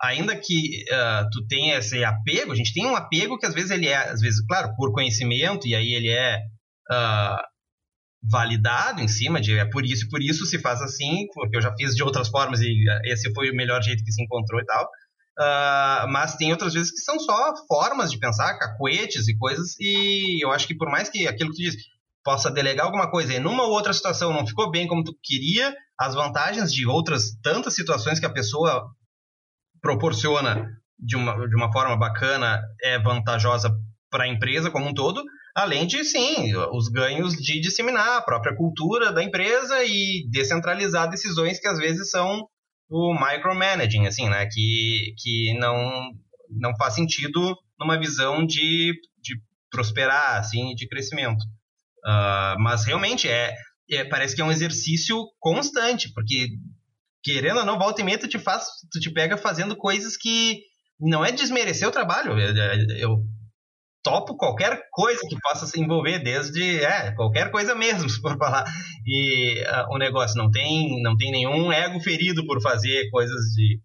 ainda 0.00 0.36
que 0.36 0.84
uh, 0.92 1.28
tu 1.32 1.44
tenha 1.48 1.78
esse 1.78 2.04
apego, 2.04 2.52
a 2.52 2.54
gente 2.54 2.72
tem 2.72 2.86
um 2.86 2.94
apego 2.94 3.36
que 3.36 3.46
às 3.46 3.54
vezes 3.54 3.70
ele 3.70 3.88
é, 3.88 3.96
às 3.96 4.20
vezes, 4.20 4.44
claro, 4.46 4.74
por 4.76 4.92
conhecimento, 4.92 5.66
e 5.66 5.74
aí 5.74 5.92
ele 5.92 6.08
é 6.08 6.38
uh, 6.90 7.42
validado 8.30 9.00
em 9.00 9.08
cima 9.08 9.40
de 9.40 9.56
é 9.58 9.64
por 9.64 9.84
isso 9.84 10.08
por 10.08 10.22
isso 10.22 10.46
se 10.46 10.58
faz 10.58 10.80
assim, 10.82 11.26
porque 11.34 11.56
eu 11.56 11.60
já 11.60 11.74
fiz 11.74 11.94
de 11.94 12.02
outras 12.02 12.28
formas 12.28 12.60
e 12.60 12.72
esse 13.04 13.32
foi 13.32 13.50
o 13.50 13.56
melhor 13.56 13.82
jeito 13.82 14.04
que 14.04 14.12
se 14.12 14.22
encontrou 14.22 14.60
e 14.60 14.64
tal. 14.64 14.88
Uh, 15.38 16.08
mas 16.08 16.34
tem 16.34 16.50
outras 16.50 16.74
vezes 16.74 16.90
que 16.90 16.98
são 16.98 17.16
só 17.20 17.54
formas 17.68 18.10
de 18.10 18.18
pensar, 18.18 18.58
cacuetes 18.58 19.28
e 19.28 19.38
coisas, 19.38 19.76
e 19.78 20.44
eu 20.44 20.50
acho 20.50 20.66
que 20.66 20.74
por 20.74 20.90
mais 20.90 21.08
que 21.08 21.28
aquilo 21.28 21.50
que 21.50 21.56
tu 21.56 21.62
diz 21.62 21.76
possa 22.24 22.50
delegar 22.50 22.86
alguma 22.86 23.08
coisa 23.08 23.32
e 23.32 23.38
numa 23.38 23.62
outra 23.62 23.92
situação 23.92 24.32
não 24.32 24.44
ficou 24.44 24.68
bem 24.68 24.88
como 24.88 25.04
tu 25.04 25.16
queria, 25.22 25.74
as 25.98 26.14
vantagens 26.14 26.72
de 26.72 26.86
outras 26.86 27.38
tantas 27.40 27.74
situações 27.74 28.18
que 28.18 28.26
a 28.26 28.32
pessoa 28.32 28.90
proporciona 29.80 30.66
de 30.98 31.14
uma, 31.14 31.48
de 31.48 31.54
uma 31.54 31.72
forma 31.72 31.96
bacana 31.96 32.60
é 32.82 32.98
vantajosa 32.98 33.70
para 34.10 34.24
a 34.24 34.28
empresa 34.28 34.70
como 34.72 34.88
um 34.88 34.94
todo, 34.94 35.22
além 35.54 35.86
de, 35.86 36.04
sim, 36.04 36.52
os 36.72 36.88
ganhos 36.88 37.34
de 37.34 37.60
disseminar 37.60 38.18
a 38.18 38.22
própria 38.22 38.56
cultura 38.56 39.12
da 39.12 39.22
empresa 39.22 39.84
e 39.84 40.28
descentralizar 40.30 41.08
decisões 41.08 41.60
que 41.60 41.68
às 41.68 41.78
vezes 41.78 42.10
são 42.10 42.48
o 42.88 43.14
micromanaging, 43.14 44.06
assim, 44.06 44.28
né, 44.28 44.46
que, 44.46 45.14
que 45.18 45.54
não, 45.58 46.10
não 46.50 46.76
faz 46.76 46.94
sentido 46.94 47.56
numa 47.78 47.98
visão 47.98 48.44
de, 48.44 48.92
de 49.20 49.40
prosperar, 49.70 50.38
assim, 50.38 50.74
de 50.74 50.88
crescimento. 50.88 51.42
Uh, 52.04 52.58
mas 52.60 52.84
realmente 52.84 53.28
é, 53.28 53.54
é, 53.90 54.04
parece 54.04 54.34
que 54.34 54.40
é 54.40 54.44
um 54.44 54.52
exercício 54.52 55.16
constante, 55.38 56.12
porque 56.14 56.48
querendo 57.22 57.58
ou 57.58 57.66
não, 57.66 57.78
volta 57.78 58.00
e 58.00 58.04
meia 58.04 58.18
tu 58.18 58.28
te 58.28 58.38
faz, 58.38 58.64
tu 58.90 59.00
te 59.00 59.10
pega 59.10 59.36
fazendo 59.36 59.76
coisas 59.76 60.16
que 60.16 60.60
não 60.98 61.24
é 61.24 61.30
desmerecer 61.30 61.86
o 61.86 61.92
trabalho. 61.92 62.38
Eu, 62.38 62.54
eu 62.96 63.24
topo 64.02 64.36
qualquer 64.36 64.80
coisa 64.90 65.20
que 65.28 65.36
possa 65.40 65.66
se 65.66 65.80
envolver, 65.80 66.18
desde 66.20 66.82
é, 66.82 67.12
qualquer 67.12 67.50
coisa 67.50 67.74
mesmo, 67.74 68.08
se 68.10 68.20
for 68.20 68.36
falar. 68.36 68.64
E 69.06 69.62
uh, 69.62 69.94
o 69.94 69.98
negócio 69.98 70.36
não 70.36 70.50
tem, 70.50 71.02
não 71.02 71.16
tem 71.16 71.30
nenhum 71.30 71.72
ego 71.72 72.00
ferido 72.00 72.46
por 72.46 72.60
fazer 72.60 73.08
coisas 73.10 73.40
de. 73.54 73.80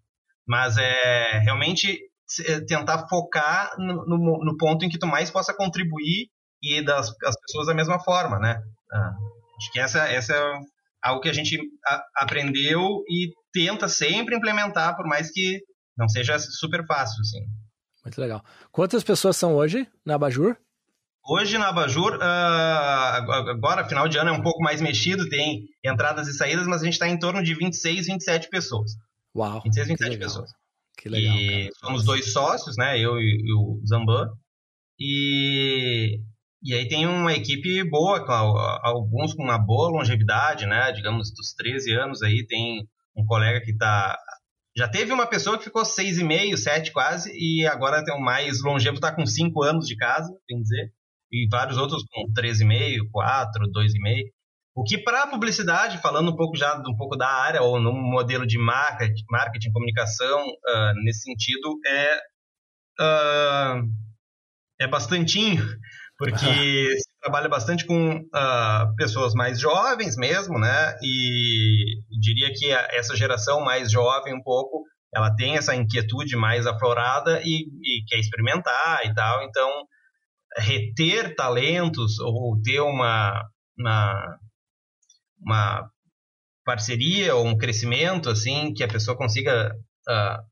Mas 0.46 0.76
é 0.76 1.38
realmente 1.40 1.98
é, 2.46 2.60
tentar 2.60 3.06
focar 3.08 3.74
no, 3.78 4.06
no, 4.06 4.44
no 4.44 4.56
ponto 4.58 4.84
em 4.84 4.88
que 4.88 4.98
tu 4.98 5.06
mais 5.06 5.30
possa 5.30 5.54
contribuir 5.54 6.28
e 6.62 6.82
das 6.82 7.08
as 7.24 7.36
pessoas 7.40 7.66
da 7.66 7.74
mesma 7.74 7.98
forma, 8.00 8.38
né? 8.38 8.58
Uh, 8.92 9.56
acho 9.58 9.72
que 9.72 9.80
essa, 9.80 10.06
essa 10.08 10.34
é 10.34 10.60
algo 11.02 11.20
que 11.20 11.28
a 11.28 11.32
gente 11.32 11.58
a, 11.86 12.02
aprendeu 12.16 13.02
e 13.08 13.30
tenta 13.52 13.88
sempre 13.88 14.36
implementar, 14.36 14.96
por 14.96 15.06
mais 15.06 15.30
que 15.30 15.60
não 15.96 16.08
seja 16.08 16.38
super 16.38 16.84
fácil, 16.86 17.20
assim. 17.20 17.63
Muito 18.04 18.20
legal. 18.20 18.44
Quantas 18.70 19.02
pessoas 19.02 19.36
são 19.36 19.54
hoje 19.54 19.88
na 20.04 20.14
Abajur? 20.16 20.56
Hoje 21.26 21.56
na 21.56 21.68
Abajur, 21.68 22.16
uh, 22.16 23.32
agora, 23.48 23.88
final 23.88 24.06
de 24.06 24.18
ano 24.18 24.28
é 24.28 24.32
um 24.32 24.42
pouco 24.42 24.62
mais 24.62 24.82
mexido, 24.82 25.26
tem 25.30 25.66
entradas 25.82 26.28
e 26.28 26.34
saídas, 26.34 26.66
mas 26.66 26.82
a 26.82 26.84
gente 26.84 26.94
está 26.94 27.08
em 27.08 27.18
torno 27.18 27.42
de 27.42 27.54
26, 27.54 28.06
27 28.06 28.50
pessoas. 28.50 28.92
Uau. 29.34 29.62
26, 29.62 29.88
27 29.88 30.18
pessoas. 30.18 30.50
Que 30.98 31.08
legal. 31.08 31.34
E 31.34 31.62
cara. 31.62 31.70
somos 31.80 32.04
dois 32.04 32.30
sócios, 32.30 32.76
né? 32.76 32.98
Eu 32.98 33.18
e, 33.18 33.42
e 33.42 33.54
o 33.54 33.80
Zamban. 33.86 34.28
E, 35.00 36.20
e 36.62 36.74
aí 36.74 36.86
tem 36.88 37.06
uma 37.06 37.32
equipe 37.32 37.82
boa, 37.88 38.24
com 38.24 38.32
alguns 38.32 39.32
com 39.32 39.42
uma 39.42 39.58
boa 39.58 39.88
longevidade, 39.88 40.66
né? 40.66 40.92
Digamos, 40.92 41.32
dos 41.32 41.54
13 41.54 41.92
anos 41.94 42.22
aí, 42.22 42.46
tem 42.46 42.86
um 43.16 43.24
colega 43.24 43.62
que 43.62 43.70
está 43.70 44.18
já 44.76 44.88
teve 44.88 45.12
uma 45.12 45.26
pessoa 45.26 45.56
que 45.56 45.64
ficou 45.64 45.84
seis 45.84 46.18
e 46.18 46.24
meio, 46.24 46.56
sete 46.56 46.92
quase, 46.92 47.30
e 47.32 47.66
agora 47.66 48.04
tem 48.04 48.14
o 48.14 48.20
mais 48.20 48.62
longevo, 48.62 48.96
está 48.96 49.14
com 49.14 49.24
cinco 49.24 49.62
anos 49.62 49.86
de 49.86 49.96
casa, 49.96 50.28
tem 50.48 50.60
dizer, 50.60 50.92
e 51.30 51.46
vários 51.50 51.78
outros 51.78 52.04
com 52.10 52.32
três 52.32 52.60
e 52.60 52.64
meio, 52.64 53.08
quatro, 53.10 53.70
dois 53.70 53.94
e 53.94 54.00
meio. 54.00 54.26
O 54.76 54.82
que 54.82 54.98
para 54.98 55.28
publicidade, 55.28 55.98
falando 55.98 56.32
um 56.32 56.36
pouco 56.36 56.56
já 56.56 56.76
um 56.76 56.96
pouco 56.96 57.16
da 57.16 57.28
área 57.28 57.62
ou 57.62 57.80
no 57.80 57.92
modelo 57.92 58.44
de 58.44 58.58
marketing, 58.58 59.22
marketing 59.30 59.70
comunicação 59.70 60.44
uh, 60.44 61.04
nesse 61.04 61.22
sentido 61.22 61.78
é 61.86 62.16
uh, 63.00 63.88
é 64.80 64.88
bastantinho, 64.88 65.64
porque 66.18 66.96
se 66.96 67.08
trabalha 67.22 67.48
bastante 67.48 67.86
com 67.86 68.16
uh, 68.16 68.96
pessoas 68.96 69.32
mais 69.34 69.60
jovens 69.60 70.16
mesmo, 70.16 70.58
né? 70.58 70.96
E 71.00 72.02
diria 72.24 72.52
que 72.52 72.70
essa 72.72 73.14
geração 73.14 73.60
mais 73.60 73.90
jovem 73.90 74.34
um 74.34 74.42
pouco, 74.42 74.82
ela 75.14 75.34
tem 75.34 75.56
essa 75.56 75.74
inquietude 75.74 76.36
mais 76.36 76.66
aflorada 76.66 77.40
e, 77.44 77.68
e 77.82 78.04
quer 78.06 78.18
experimentar 78.18 79.04
e 79.04 79.14
tal. 79.14 79.44
Então, 79.44 79.70
reter 80.56 81.34
talentos 81.34 82.18
ou 82.20 82.60
ter 82.62 82.80
uma, 82.80 83.42
uma, 83.78 84.38
uma 85.40 85.90
parceria 86.64 87.34
ou 87.34 87.46
um 87.46 87.56
crescimento 87.56 88.30
assim 88.30 88.72
que 88.72 88.82
a 88.82 88.88
pessoa 88.88 89.16
consiga 89.16 89.74
uh, 90.08 90.42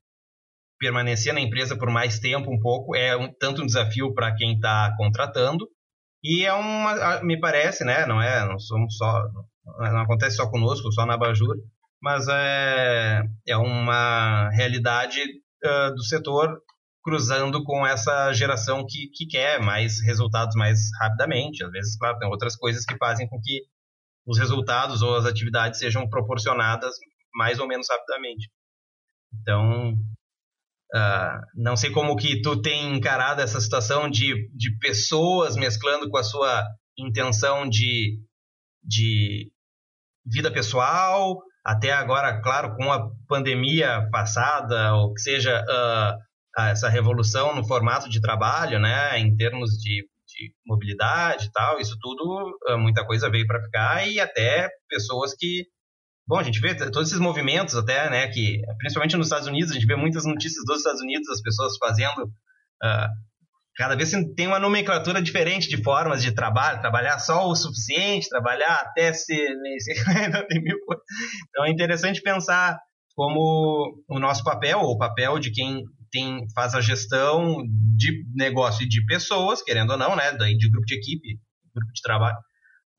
permanecer 0.79 1.33
na 1.33 1.41
empresa 1.41 1.77
por 1.77 1.91
mais 1.91 2.19
tempo 2.19 2.53
um 2.53 2.61
pouco 2.61 2.97
é 2.97 3.17
um, 3.17 3.33
tanto 3.33 3.63
um 3.63 3.67
desafio 3.67 4.13
para 4.13 4.35
quem 4.35 4.55
está 4.55 4.95
contratando 4.97 5.69
e 6.23 6.45
é 6.45 6.53
uma 6.53 7.23
me 7.23 7.39
parece 7.39 7.85
né 7.85 8.05
não 8.07 8.21
é 8.21 8.45
não 8.47 8.59
somos 8.59 8.97
só 8.97 9.23
não 9.65 10.01
acontece 10.01 10.37
só 10.37 10.49
conosco 10.51 10.91
só 10.93 11.07
na 11.07 11.17
Bajur 11.17 11.57
mas 12.03 12.27
é, 12.29 13.23
é 13.47 13.57
uma 13.57 14.51
realidade 14.51 15.21
uh, 15.65 15.95
do 15.95 16.03
setor 16.03 16.61
cruzando 17.05 17.63
com 17.63 17.87
essa 17.87 18.33
geração 18.33 18.85
que, 18.87 19.09
que 19.15 19.27
quer 19.27 19.61
mais 19.61 20.01
resultados 20.05 20.55
mais 20.57 20.79
rapidamente. 21.01 21.65
Às 21.65 21.71
vezes 21.71 21.97
claro 21.97 22.19
tem 22.19 22.29
outras 22.29 22.57
coisas 22.57 22.85
que 22.85 22.97
fazem 22.97 23.29
com 23.29 23.41
que 23.41 23.63
os 24.27 24.39
resultados 24.39 25.03
ou 25.03 25.17
as 25.17 25.27
atividades 25.27 25.79
sejam 25.79 26.09
proporcionadas 26.09 26.95
mais 27.35 27.61
ou 27.61 27.69
menos 27.69 27.87
rapidamente. 27.89 28.51
Então 29.41 29.95
Uh, 30.95 31.41
não 31.55 31.75
sei 31.75 31.91
como 31.91 32.15
que 32.17 32.43
tu 32.43 32.61
tem 32.61 32.95
encarado 32.95 33.41
essa 33.41 33.59
situação 33.59 34.11
de, 34.11 34.51
de 34.55 34.77
pessoas 34.77 35.57
mesclando 35.57 36.11
com 36.11 36.19
a 36.19 36.23
sua 36.23 36.67
intenção 36.99 37.67
de, 37.67 38.21
de 38.85 39.51
vida 40.25 40.51
pessoal, 40.51 41.39
até 41.65 41.93
agora, 41.93 42.41
claro, 42.41 42.75
com 42.77 42.93
a 42.93 43.09
pandemia 43.29 44.09
passada, 44.11 44.95
ou 44.95 45.13
que 45.15 45.21
seja 45.21 45.63
uh, 45.63 46.63
essa 46.71 46.89
revolução 46.89 47.55
no 47.55 47.67
formato 47.67 48.09
de 48.09 48.21
trabalho, 48.21 48.79
né, 48.79 49.19
em 49.19 49.35
termos 49.37 49.71
de, 49.73 50.07
de 50.27 50.55
mobilidade 50.67 51.47
e 51.47 51.53
tal, 51.53 51.81
isso 51.81 51.97
tudo, 52.01 52.59
uh, 52.69 52.79
muita 52.79 53.05
coisa 53.07 53.31
veio 53.31 53.47
para 53.47 53.63
ficar 53.63 54.07
e 54.09 54.21
até 54.21 54.69
pessoas 54.89 55.35
que 55.35 55.67
Bom, 56.25 56.39
a 56.39 56.43
gente 56.45 56.61
vê 56.61 56.75
todos 56.75 57.09
esses 57.09 57.19
movimentos 57.19 57.75
até, 57.75 58.09
né, 58.09 58.29
que 58.29 58.61
principalmente 58.79 59.17
nos 59.17 59.27
Estados 59.27 59.49
Unidos, 59.49 59.73
a 59.73 59.75
gente 59.75 59.87
vê 59.87 59.97
muitas 59.97 60.25
notícias 60.25 60.65
dos 60.65 60.79
Estados 60.79 61.01
Unidos, 61.03 61.29
as 61.29 61.43
pessoas 61.43 61.77
fazendo, 61.77 62.23
uh, 62.25 63.09
cada 63.77 63.97
vez 63.97 64.13
tem 64.37 64.47
uma 64.47 64.59
nomenclatura 64.59 65.23
diferente 65.23 65.69
de 65.69 65.83
formas 65.83 66.23
de 66.23 66.33
trabalho, 66.33 66.81
trabalhar 66.81 67.19
só 67.19 67.49
o 67.49 67.57
suficiente, 67.57 68.29
trabalhar 68.29 68.75
até 68.75 69.13
ser, 69.13 69.49
então 71.49 71.65
é 71.65 71.71
interessante 71.71 72.21
pensar 72.21 72.79
como 73.15 73.95
o 74.09 74.19
nosso 74.19 74.45
papel, 74.45 74.81
ou 74.81 74.93
o 74.93 74.99
papel 74.99 75.39
de 75.39 75.51
quem 75.51 75.85
tem, 76.11 76.47
faz 76.55 76.75
a 76.75 76.81
gestão 76.81 77.63
de 77.97 78.25
negócio 78.35 78.85
e 78.85 78.89
de 78.89 79.05
pessoas, 79.07 79.63
querendo 79.63 79.91
ou 79.91 79.99
não, 79.99 80.17
né, 80.17 80.33
de 80.33 80.71
grupo 80.71 80.87
de 80.87 80.95
equipe, 80.95 81.39
grupo 81.75 81.93
de 81.93 82.03
trabalho, 82.03 82.37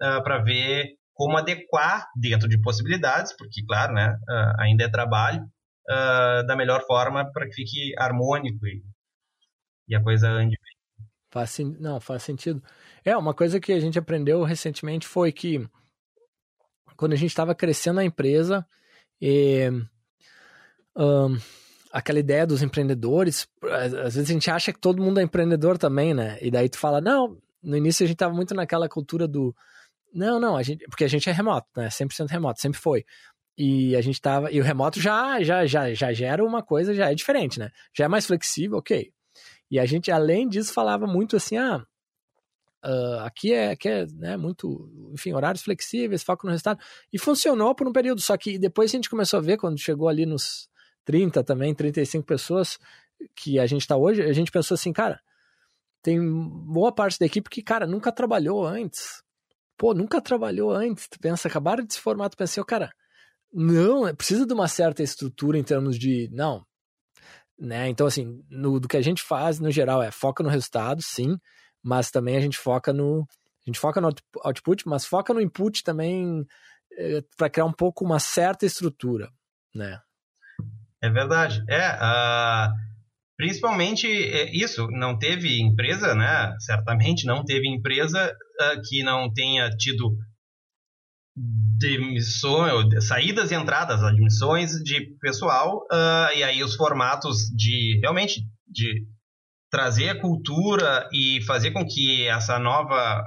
uh, 0.01 0.23
para 0.23 0.43
ver 0.43 0.87
como 1.13 1.37
adequar 1.37 2.07
dentro 2.19 2.49
de 2.49 2.59
possibilidades, 2.59 3.35
porque, 3.37 3.63
claro, 3.67 3.93
né, 3.93 4.09
uh, 4.09 4.61
ainda 4.61 4.83
é 4.83 4.89
trabalho, 4.89 5.43
uh, 5.43 6.45
da 6.47 6.55
melhor 6.55 6.83
forma 6.87 7.31
para 7.31 7.47
que 7.47 7.53
fique 7.53 7.93
harmônico 7.97 8.65
e 9.87 9.95
a 9.95 10.01
coisa 10.01 10.29
ande 10.29 10.55
Faz, 11.33 11.57
não, 11.79 11.99
faz 11.99 12.21
sentido. 12.21 12.61
É, 13.03 13.17
uma 13.17 13.33
coisa 13.33 13.59
que 13.59 13.73
a 13.73 13.79
gente 13.79 13.97
aprendeu 13.97 14.43
recentemente 14.43 15.07
foi 15.07 15.31
que 15.31 15.67
quando 16.95 17.13
a 17.13 17.15
gente 17.15 17.31
estava 17.31 17.55
crescendo 17.55 17.99
a 17.99 18.05
empresa, 18.05 18.63
e, 19.19 19.67
um, 20.95 21.35
aquela 21.91 22.19
ideia 22.19 22.45
dos 22.45 22.61
empreendedores, 22.61 23.47
às 23.63 24.13
vezes 24.13 24.29
a 24.29 24.33
gente 24.33 24.51
acha 24.51 24.71
que 24.71 24.79
todo 24.79 25.01
mundo 25.01 25.19
é 25.19 25.23
empreendedor 25.23 25.75
também, 25.79 26.13
né? 26.13 26.37
E 26.39 26.51
daí 26.51 26.69
tu 26.69 26.77
fala, 26.77 27.01
não, 27.01 27.35
no 27.63 27.75
início 27.75 28.03
a 28.03 28.07
gente 28.07 28.15
estava 28.15 28.35
muito 28.35 28.53
naquela 28.53 28.87
cultura 28.87 29.27
do 29.27 29.55
não, 30.13 30.39
não, 30.39 30.55
a 30.55 30.61
gente, 30.61 30.85
porque 30.85 31.03
a 31.03 31.07
gente 31.07 31.27
é 31.27 31.33
remoto, 31.33 31.67
né? 31.75 31.87
100% 31.89 32.29
remoto, 32.29 32.61
sempre 32.61 32.79
foi. 32.79 33.03
E 33.57 33.95
a 33.95 34.01
gente 34.01 34.21
tava, 34.21 34.51
e 34.51 34.61
o 34.61 34.63
remoto 34.63 35.01
já, 35.01 35.41
já, 35.41 35.65
já, 35.65 35.91
já 35.95 36.13
gera 36.13 36.45
uma 36.45 36.61
coisa, 36.61 36.93
já 36.93 37.11
é 37.11 37.15
diferente, 37.15 37.57
né? 37.57 37.71
Já 37.91 38.05
é 38.05 38.07
mais 38.07 38.27
flexível, 38.27 38.77
ok. 38.77 39.11
E 39.69 39.79
a 39.79 39.85
gente, 39.85 40.11
além 40.11 40.47
disso, 40.47 40.73
falava 40.73 41.07
muito 41.07 41.35
assim, 41.35 41.57
ah, 41.57 41.83
uh, 42.85 43.19
aqui 43.21 43.53
é, 43.53 43.71
aqui 43.71 43.89
é 43.89 44.05
né, 44.07 44.37
muito, 44.37 44.89
enfim, 45.13 45.33
horários 45.33 45.63
flexíveis, 45.63 46.23
foco 46.23 46.45
no 46.45 46.51
resultado. 46.51 46.79
E 47.11 47.19
funcionou 47.19 47.73
por 47.73 47.87
um 47.87 47.93
período, 47.93 48.21
só 48.21 48.37
que 48.37 48.57
depois 48.57 48.91
a 48.91 48.95
gente 48.95 49.09
começou 49.09 49.39
a 49.39 49.41
ver, 49.41 49.57
quando 49.57 49.79
chegou 49.79 50.07
ali 50.07 50.25
nos 50.25 50.69
30 51.05 51.43
também, 51.43 51.73
35 51.73 52.25
pessoas 52.25 52.77
que 53.35 53.59
a 53.59 53.65
gente 53.65 53.81
está 53.81 53.95
hoje, 53.95 54.21
a 54.21 54.33
gente 54.33 54.51
pensou 54.51 54.75
assim, 54.75 54.93
cara, 54.93 55.19
tem 56.01 56.19
boa 56.21 56.91
parte 56.91 57.17
da 57.19 57.25
equipe 57.25 57.49
que, 57.49 57.61
cara, 57.61 57.87
nunca 57.87 58.11
trabalhou 58.11 58.65
antes 58.65 59.23
pô, 59.77 59.93
nunca 59.93 60.21
trabalhou 60.21 60.71
antes, 60.71 61.07
tu 61.07 61.19
pensa, 61.19 61.47
acabaram 61.47 61.83
de 61.83 61.93
se 61.93 61.99
formar, 61.99 62.29
tu 62.29 62.37
pensa, 62.37 62.63
cara, 62.63 62.89
não, 63.51 64.07
é, 64.07 64.13
precisa 64.13 64.45
de 64.45 64.53
uma 64.53 64.67
certa 64.67 65.03
estrutura 65.03 65.57
em 65.57 65.63
termos 65.63 65.97
de, 65.97 66.29
não, 66.31 66.65
né, 67.63 67.87
então 67.87 68.05
assim, 68.05 68.43
no, 68.49 68.77
do 68.79 68.87
que 68.87 68.97
a 68.97 69.01
gente 69.01 69.23
faz, 69.23 69.59
no 69.59 69.71
geral, 69.71 70.03
é 70.03 70.11
foca 70.11 70.43
no 70.43 70.49
resultado, 70.49 71.01
sim, 71.01 71.37
mas 71.81 72.11
também 72.11 72.35
a 72.35 72.41
gente 72.41 72.57
foca 72.57 72.91
no, 72.91 73.25
a 73.65 73.69
gente 73.69 73.79
foca 73.79 74.01
no 74.01 74.09
output, 74.43 74.87
mas 74.87 75.05
foca 75.05 75.33
no 75.33 75.39
input 75.39 75.83
também 75.83 76.45
é, 76.97 77.23
para 77.37 77.49
criar 77.49 77.65
um 77.65 77.71
pouco 77.71 78.03
uma 78.03 78.19
certa 78.19 78.65
estrutura, 78.65 79.29
né. 79.73 79.99
É 81.01 81.09
verdade. 81.09 81.63
É, 81.67 81.89
uh, 81.95 82.71
principalmente 83.35 84.07
é, 84.07 84.55
isso, 84.55 84.87
não 84.91 85.17
teve 85.17 85.61
empresa, 85.61 86.15
né? 86.15 86.53
Certamente 86.59 87.25
não 87.25 87.43
teve 87.43 87.67
empresa 87.67 88.31
uh, 88.31 88.81
que 88.87 89.03
não 89.03 89.31
tenha 89.31 89.69
tido 89.71 90.17
demissões, 91.35 93.07
saídas 93.07 93.51
e 93.51 93.55
entradas, 93.55 94.03
admissões 94.03 94.71
de 94.83 95.15
pessoal, 95.19 95.79
uh, 95.91 96.37
e 96.37 96.43
aí 96.43 96.63
os 96.63 96.75
formatos 96.75 97.47
de 97.55 97.99
realmente 98.01 98.41
de 98.67 99.05
trazer 99.71 100.09
a 100.09 100.21
cultura 100.21 101.09
e 101.11 101.41
fazer 101.43 101.71
com 101.71 101.83
que 101.85 102.27
essa 102.27 102.59
nova 102.59 103.23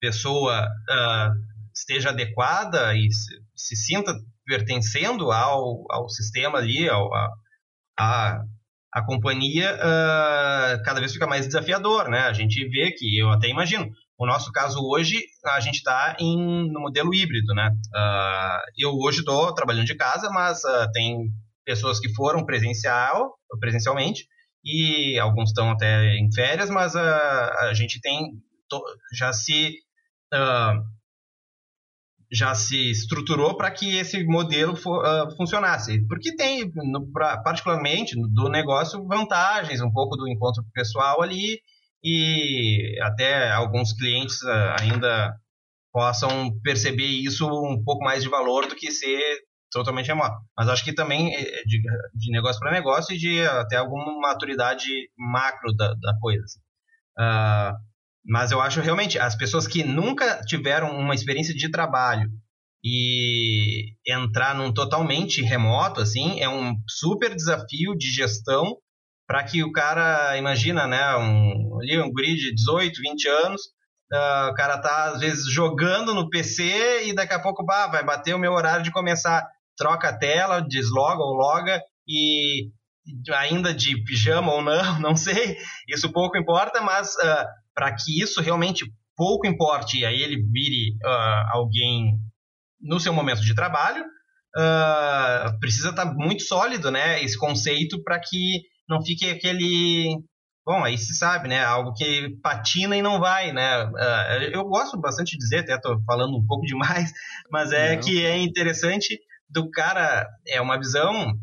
pessoa 0.00 0.64
uh, 0.64 1.30
esteja 1.74 2.10
adequada 2.10 2.94
e 2.94 3.10
se, 3.12 3.34
se, 3.56 3.76
sinta 3.76 4.14
pertencendo 4.46 5.32
ao, 5.32 5.84
ao 5.90 6.08
sistema 6.08 6.58
ali, 6.58 6.88
ao, 6.88 7.12
a, 7.12 7.28
a, 7.98 8.40
a 8.94 9.04
companhia, 9.04 9.74
uh, 9.74 10.82
cada 10.84 11.00
vez 11.00 11.12
fica 11.12 11.26
mais 11.26 11.46
desafiador, 11.46 12.08
né? 12.08 12.20
A 12.20 12.32
gente 12.32 12.66
vê 12.68 12.92
que, 12.92 13.18
eu 13.18 13.30
até 13.30 13.48
imagino, 13.48 13.90
o 14.18 14.26
nosso 14.26 14.50
caso 14.50 14.80
hoje, 14.82 15.22
a 15.46 15.60
gente 15.60 15.76
está 15.76 16.16
no 16.20 16.80
modelo 16.80 17.14
híbrido, 17.14 17.54
né? 17.54 17.70
Uh, 17.94 18.70
eu 18.76 18.90
hoje 18.96 19.20
estou 19.20 19.54
trabalhando 19.54 19.86
de 19.86 19.94
casa, 19.94 20.28
mas 20.30 20.58
uh, 20.64 20.90
tem 20.92 21.30
pessoas 21.64 22.00
que 22.00 22.12
foram 22.14 22.44
presencial, 22.44 23.38
presencialmente 23.60 24.26
e 24.64 25.16
alguns 25.20 25.50
estão 25.50 25.70
até 25.70 26.16
em 26.16 26.32
férias, 26.32 26.68
mas 26.68 26.96
uh, 26.96 26.98
a 26.98 27.72
gente 27.74 28.00
tem 28.00 28.32
já 29.14 29.32
se 29.32 29.76
já 32.30 32.54
se 32.54 32.90
estruturou 32.90 33.56
para 33.56 33.70
que 33.70 33.96
esse 33.96 34.22
modelo 34.24 34.76
for, 34.76 35.02
funcionasse, 35.38 36.06
porque 36.06 36.36
tem, 36.36 36.70
no, 36.74 37.10
pra, 37.10 37.38
particularmente 37.38 38.14
do 38.34 38.50
negócio, 38.50 39.02
vantagens, 39.06 39.80
um 39.80 39.90
pouco 39.90 40.14
do 40.16 40.28
encontro 40.28 40.62
pessoal 40.74 41.22
ali 41.22 41.58
e 42.02 42.98
até 43.02 43.50
alguns 43.50 43.92
clientes 43.92 44.42
ah, 44.44 44.76
ainda 44.80 45.34
possam 45.92 46.50
perceber 46.62 47.06
isso 47.06 47.46
um 47.46 47.82
pouco 47.82 48.04
mais 48.04 48.22
de 48.22 48.28
valor 48.28 48.66
do 48.66 48.76
que 48.76 48.90
ser 48.90 49.38
totalmente 49.70 50.06
remoto. 50.06 50.36
Mas 50.56 50.68
acho 50.68 50.84
que 50.84 50.92
também 50.92 51.34
é, 51.34 51.40
é 51.40 51.62
de, 51.64 51.80
de 52.14 52.30
negócio 52.30 52.60
para 52.60 52.72
negócio 52.72 53.14
e 53.14 53.18
de 53.18 53.40
até 53.42 53.76
alguma 53.76 54.18
maturidade 54.20 54.88
macro 55.16 55.74
da, 55.74 55.88
da 55.94 56.18
coisa. 56.20 56.44
Uh, 57.18 57.76
mas 58.24 58.50
eu 58.52 58.60
acho 58.60 58.80
realmente 58.80 59.18
as 59.18 59.34
pessoas 59.34 59.66
que 59.66 59.82
nunca 59.82 60.40
tiveram 60.42 60.96
uma 60.98 61.14
experiência 61.14 61.54
de 61.54 61.70
trabalho 61.70 62.30
e 62.84 63.94
entrar 64.06 64.54
num 64.54 64.72
totalmente 64.72 65.42
remoto 65.42 66.00
assim 66.00 66.40
é 66.40 66.48
um 66.48 66.76
super 66.86 67.34
desafio 67.34 67.96
de 67.96 68.10
gestão 68.10 68.76
para 69.28 69.44
que 69.44 69.62
o 69.62 69.70
cara, 69.70 70.38
imagina, 70.38 70.86
né, 70.86 71.14
um, 71.16 71.78
ali 71.82 72.00
um 72.00 72.10
grid 72.10 72.40
de 72.40 72.54
18, 72.54 72.98
20 73.02 73.28
anos, 73.28 73.60
uh, 74.10 74.50
o 74.50 74.54
cara 74.54 74.78
tá 74.78 75.12
às 75.12 75.20
vezes 75.20 75.52
jogando 75.52 76.14
no 76.14 76.30
PC 76.30 77.04
e 77.04 77.14
daqui 77.14 77.34
a 77.34 77.42
pouco 77.42 77.62
bah, 77.62 77.88
vai 77.88 78.02
bater 78.02 78.34
o 78.34 78.38
meu 78.38 78.52
horário 78.52 78.82
de 78.82 78.90
começar, 78.90 79.46
troca 79.76 80.08
a 80.08 80.16
tela, 80.16 80.62
desloga 80.66 81.20
ou 81.20 81.34
loga 81.34 81.78
e 82.08 82.70
ainda 83.34 83.72
de 83.74 84.02
pijama 84.02 84.50
ou 84.50 84.62
não, 84.62 84.98
não 84.98 85.14
sei, 85.14 85.58
isso 85.86 86.10
pouco 86.10 86.38
importa, 86.38 86.80
mas 86.80 87.14
uh, 87.16 87.44
para 87.74 87.94
que 87.94 88.22
isso 88.22 88.40
realmente 88.40 88.86
pouco 89.14 89.46
importe 89.46 89.98
e 89.98 90.06
aí 90.06 90.22
ele 90.22 90.42
vire 90.42 90.96
uh, 91.04 91.52
alguém 91.52 92.18
no 92.80 92.98
seu 92.98 93.12
momento 93.12 93.42
de 93.42 93.54
trabalho, 93.54 94.04
uh, 94.56 95.60
precisa 95.60 95.90
estar 95.90 96.06
tá 96.06 96.14
muito 96.14 96.44
sólido, 96.44 96.90
né, 96.90 97.22
esse 97.22 97.36
conceito 97.36 98.02
para 98.02 98.18
que 98.18 98.62
não 98.88 99.02
fique 99.02 99.28
aquele. 99.30 100.16
Bom, 100.64 100.84
aí 100.84 100.98
se 100.98 101.14
sabe, 101.14 101.48
né? 101.48 101.64
Algo 101.64 101.94
que 101.94 102.36
patina 102.42 102.96
e 102.96 103.02
não 103.02 103.18
vai, 103.18 103.52
né? 103.52 103.84
Uh, 103.84 104.42
eu 104.52 104.64
gosto 104.64 105.00
bastante 105.00 105.30
de 105.30 105.38
dizer, 105.38 105.60
até 105.60 105.74
estou 105.74 106.00
falando 106.04 106.36
um 106.36 106.46
pouco 106.46 106.64
demais, 106.66 107.10
mas 107.50 107.72
é 107.72 107.94
não. 107.94 108.02
que 108.02 108.24
é 108.24 108.36
interessante 108.38 109.18
do 109.48 109.70
cara. 109.70 110.26
É 110.46 110.60
uma 110.60 110.78
visão 110.78 111.34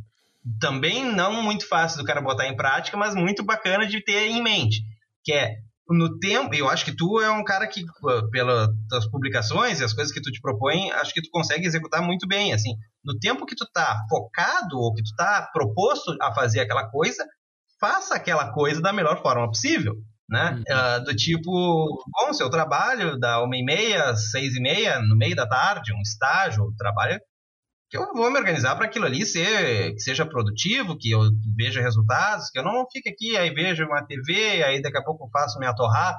também 0.60 1.04
não 1.12 1.42
muito 1.42 1.68
fácil 1.68 2.00
do 2.00 2.06
cara 2.06 2.22
botar 2.22 2.48
em 2.48 2.56
prática, 2.56 2.96
mas 2.96 3.16
muito 3.16 3.44
bacana 3.44 3.88
de 3.88 4.04
ter 4.04 4.28
em 4.28 4.44
mente. 4.44 4.84
Que 5.24 5.34
é 5.34 5.56
no 5.88 6.18
tempo, 6.18 6.56
eu 6.56 6.68
acho 6.68 6.84
que 6.84 6.96
tu 6.96 7.22
é 7.22 7.30
um 7.30 7.44
cara 7.44 7.68
que, 7.68 7.84
pelas 8.32 8.70
tuas 8.90 9.08
publicações 9.10 9.80
e 9.80 9.84
as 9.84 9.94
coisas 9.94 10.12
que 10.12 10.22
tu 10.22 10.32
te 10.32 10.42
propõe, 10.42 10.92
acho 10.92 11.14
que 11.14 11.22
tu 11.22 11.30
consegue 11.32 11.68
executar 11.68 12.02
muito 12.02 12.28
bem, 12.28 12.54
assim. 12.54 12.76
No 13.04 13.18
tempo 13.20 13.46
que 13.46 13.56
tu 13.56 13.68
tá 13.72 13.96
focado 14.10 14.80
ou 14.80 14.94
que 14.94 15.04
tu 15.04 15.16
tá 15.16 15.48
proposto 15.54 16.16
a 16.22 16.34
fazer 16.34 16.60
aquela 16.60 16.90
coisa, 16.90 17.24
faça 17.86 18.16
aquela 18.16 18.52
coisa 18.52 18.82
da 18.82 18.92
melhor 18.92 19.22
forma 19.22 19.48
possível, 19.48 19.94
né? 20.28 20.52
Uhum. 20.56 20.62
Uh, 20.62 21.04
do 21.04 21.16
tipo, 21.16 22.04
bom, 22.08 22.34
seu 22.34 22.50
trabalho 22.50 23.20
da 23.20 23.44
uma 23.44 23.56
e 23.56 23.64
meia, 23.64 24.16
seis 24.16 24.56
e 24.56 24.60
meia, 24.60 25.00
no 25.00 25.16
meio 25.16 25.36
da 25.36 25.48
tarde, 25.48 25.94
um 25.94 26.02
estágio, 26.02 26.74
trabalho 26.78 27.20
que 27.88 27.98
eu 27.98 28.12
vou 28.14 28.32
me 28.32 28.40
organizar 28.40 28.76
para 28.76 28.88
aquilo 28.88 29.06
ali 29.06 29.24
ser, 29.24 29.94
que 29.94 30.00
seja 30.00 30.26
produtivo, 30.26 30.98
que 30.98 31.12
eu 31.12 31.22
veja 31.56 31.80
resultados, 31.80 32.50
que 32.50 32.58
eu 32.58 32.64
não 32.64 32.84
fique 32.92 33.08
aqui, 33.08 33.38
aí 33.38 33.54
vejo 33.54 33.86
uma 33.86 34.04
TV, 34.04 34.64
aí 34.64 34.82
daqui 34.82 34.98
a 34.98 35.04
pouco 35.04 35.30
faço 35.32 35.60
minha 35.60 35.76
torrar. 35.76 36.18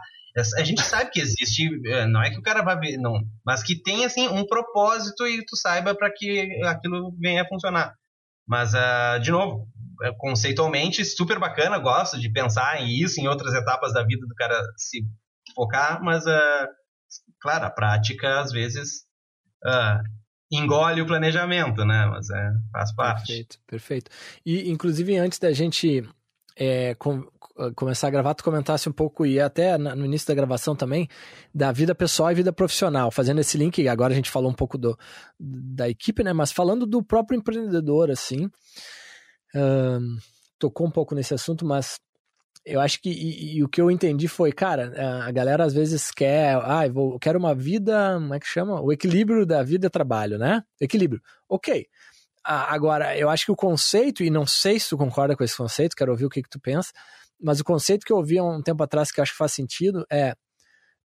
A 0.59 0.63
gente 0.63 0.81
sabe 0.83 1.11
que 1.11 1.21
existe, 1.21 1.69
eh, 1.87 2.07
não 2.07 2.23
é 2.23 2.31
que 2.31 2.39
o 2.39 2.43
cara 2.43 2.63
vai 2.63 2.79
ver, 2.79 2.97
não, 2.99 3.21
mas 3.45 3.65
que 3.65 3.83
tem 3.83 4.05
assim 4.05 4.29
um 4.29 4.47
propósito 4.47 5.27
e 5.27 5.45
tu 5.45 5.57
saiba 5.57 5.93
para 5.93 6.13
que 6.15 6.63
aquilo 6.65 7.11
venha 7.19 7.43
a 7.43 7.49
funcionar. 7.49 7.95
Mas, 8.47 8.73
uh, 8.75 9.19
de 9.21 9.33
novo, 9.33 9.67
conceitualmente, 10.19 11.05
super 11.05 11.39
bacana, 11.39 11.79
gosto 11.79 12.19
de 12.19 12.31
pensar 12.31 12.81
em 12.81 12.89
isso, 12.89 13.21
em 13.21 13.29
outras 13.29 13.55
etapas 13.55 13.93
da 13.93 14.05
vida 14.05 14.27
do 14.27 14.35
cara 14.35 14.61
se 14.77 15.03
focar, 15.55 16.03
mas, 16.03 16.27
uh, 16.27 16.69
claro, 17.41 17.67
a 17.67 17.71
prática 17.71 18.41
às 18.41 18.53
vezes 18.53 19.05
uh, 19.65 20.03
engole 20.51 21.01
o 21.01 21.07
planejamento, 21.07 21.85
né? 21.85 22.07
Mas 22.07 22.29
é, 22.31 22.51
faz 22.73 22.95
parte. 22.95 23.27
Perfeito, 23.27 23.59
perfeito. 23.67 24.11
E, 24.45 24.71
inclusive, 24.71 25.17
antes 25.17 25.39
da 25.39 25.53
gente 25.53 26.09
é, 26.57 26.95
com, 26.95 27.27
começar 27.75 28.09
a 28.09 28.11
gravar, 28.11 28.35
tu 28.35 28.45
comentasse 28.45 28.89
um 28.89 28.93
pouco, 28.93 29.25
e 29.25 29.41
até 29.41 29.77
no 29.79 30.05
início 30.05 30.29
da 30.29 30.35
gravação 30.35 30.77
também, 30.77 31.09
da 31.55 31.73
vida 31.73 31.95
pessoal 31.95 32.31
e 32.31 32.35
vida 32.35 32.53
profissional, 32.53 33.11
fazendo 33.11 33.41
esse 33.41 33.57
link, 33.57 33.87
agora 33.89 34.13
a 34.13 34.17
gente 34.17 34.31
falou 34.31 34.51
um 34.51 34.55
pouco 34.55 34.77
do, 34.77 34.99
da 35.39 35.89
equipe, 35.89 36.23
né? 36.23 36.33
Mas 36.33 36.53
falando 36.53 36.87
do 36.87 37.03
próprio 37.03 37.39
empreendedor, 37.39 38.11
assim, 38.11 38.51
um, 39.55 40.17
tocou 40.59 40.87
um 40.87 40.91
pouco 40.91 41.15
nesse 41.15 41.35
assunto, 41.35 41.65
mas 41.65 41.99
eu 42.65 42.81
acho 42.81 43.01
que 43.01 43.11
e, 43.11 43.59
e, 43.59 43.65
o 43.65 43.69
que 43.69 43.81
eu 43.81 43.91
entendi 43.91 44.27
foi, 44.27 44.53
cara, 44.53 44.93
a 45.25 45.31
galera 45.31 45.65
às 45.65 45.73
vezes 45.73 46.11
quer, 46.11 46.57
ah, 46.65 46.87
eu 46.87 47.19
quero 47.21 47.39
uma 47.39 47.55
vida, 47.55 48.15
como 48.15 48.35
é 48.35 48.41
que 48.41 48.47
chama? 48.47 48.81
O 48.81 48.93
equilíbrio 48.93 49.47
da 49.47 49.63
vida 49.63 49.87
e 49.87 49.91
trabalho, 49.91 50.37
né? 50.37 50.63
Equilíbrio. 50.81 51.23
Ok. 51.49 51.87
Agora, 52.43 53.17
eu 53.19 53.29
acho 53.29 53.45
que 53.45 53.53
o 53.53 53.57
conceito, 53.57 54.23
e 54.23 54.31
não 54.31 54.47
sei 54.47 54.79
se 54.79 54.89
tu 54.91 54.97
concorda 54.97 55.37
com 55.37 55.43
esse 55.43 55.57
conceito, 55.57 55.97
quero 55.97 56.13
ouvir 56.13 56.27
o 56.27 56.31
que, 56.31 56.43
que 56.43 56.49
tu 56.49 56.61
pensa, 56.61 56.93
mas 57.41 57.61
o 57.61 57.65
conceito 57.65 58.05
que 58.07 58.13
eu 58.13 58.19
ouvi 58.19 58.39
há 58.39 58.45
um 58.45 58.63
tempo 58.63 58.83
atrás 58.83 59.11
que 59.11 59.21
eu 59.21 59.23
acho 59.23 59.33
que 59.33 59.39
faz 59.39 59.53
sentido 59.53 60.05
é 60.11 60.35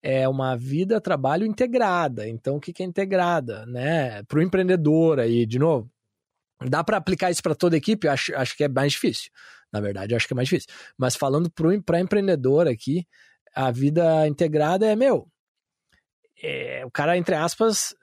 é 0.03 0.29
uma 0.29 0.57
vida 0.57 1.01
trabalho 1.01 1.45
integrada. 1.45 2.29
Então, 2.29 2.57
o 2.57 2.61
que, 2.61 2.73
que 2.73 2.83
é 2.83 2.87
integrada, 2.87 3.67
né? 3.67 4.23
Para 4.25 4.39
o 4.39 4.43
empreendedor 4.43 5.19
aí, 5.19 5.45
de 5.45 5.59
novo, 5.59 5.91
dá 6.67 6.83
para 6.83 6.97
aplicar 6.97 7.31
isso 7.31 7.43
para 7.43 7.55
toda 7.55 7.77
a 7.77 7.79
equipe? 7.79 8.07
Eu 8.07 8.13
acho, 8.13 8.35
acho 8.35 8.57
que 8.57 8.65
é 8.65 8.69
mais 8.69 8.93
difícil. 8.93 9.31
Na 9.73 9.81
verdade, 9.81 10.13
eu 10.13 10.17
acho 10.17 10.27
que 10.27 10.33
é 10.33 10.37
mais 10.37 10.49
difícil. 10.49 10.71
Mas 10.97 11.15
falando 11.15 11.51
para 11.85 12.01
empreendedor 12.01 12.67
aqui, 12.67 13.07
a 13.55 13.71
vida 13.71 14.27
integrada 14.27 14.87
é, 14.87 14.97
meu, 14.97 15.29
é, 16.43 16.85
o 16.87 16.91
cara, 16.91 17.17
entre 17.17 17.35
aspas, 17.35 17.95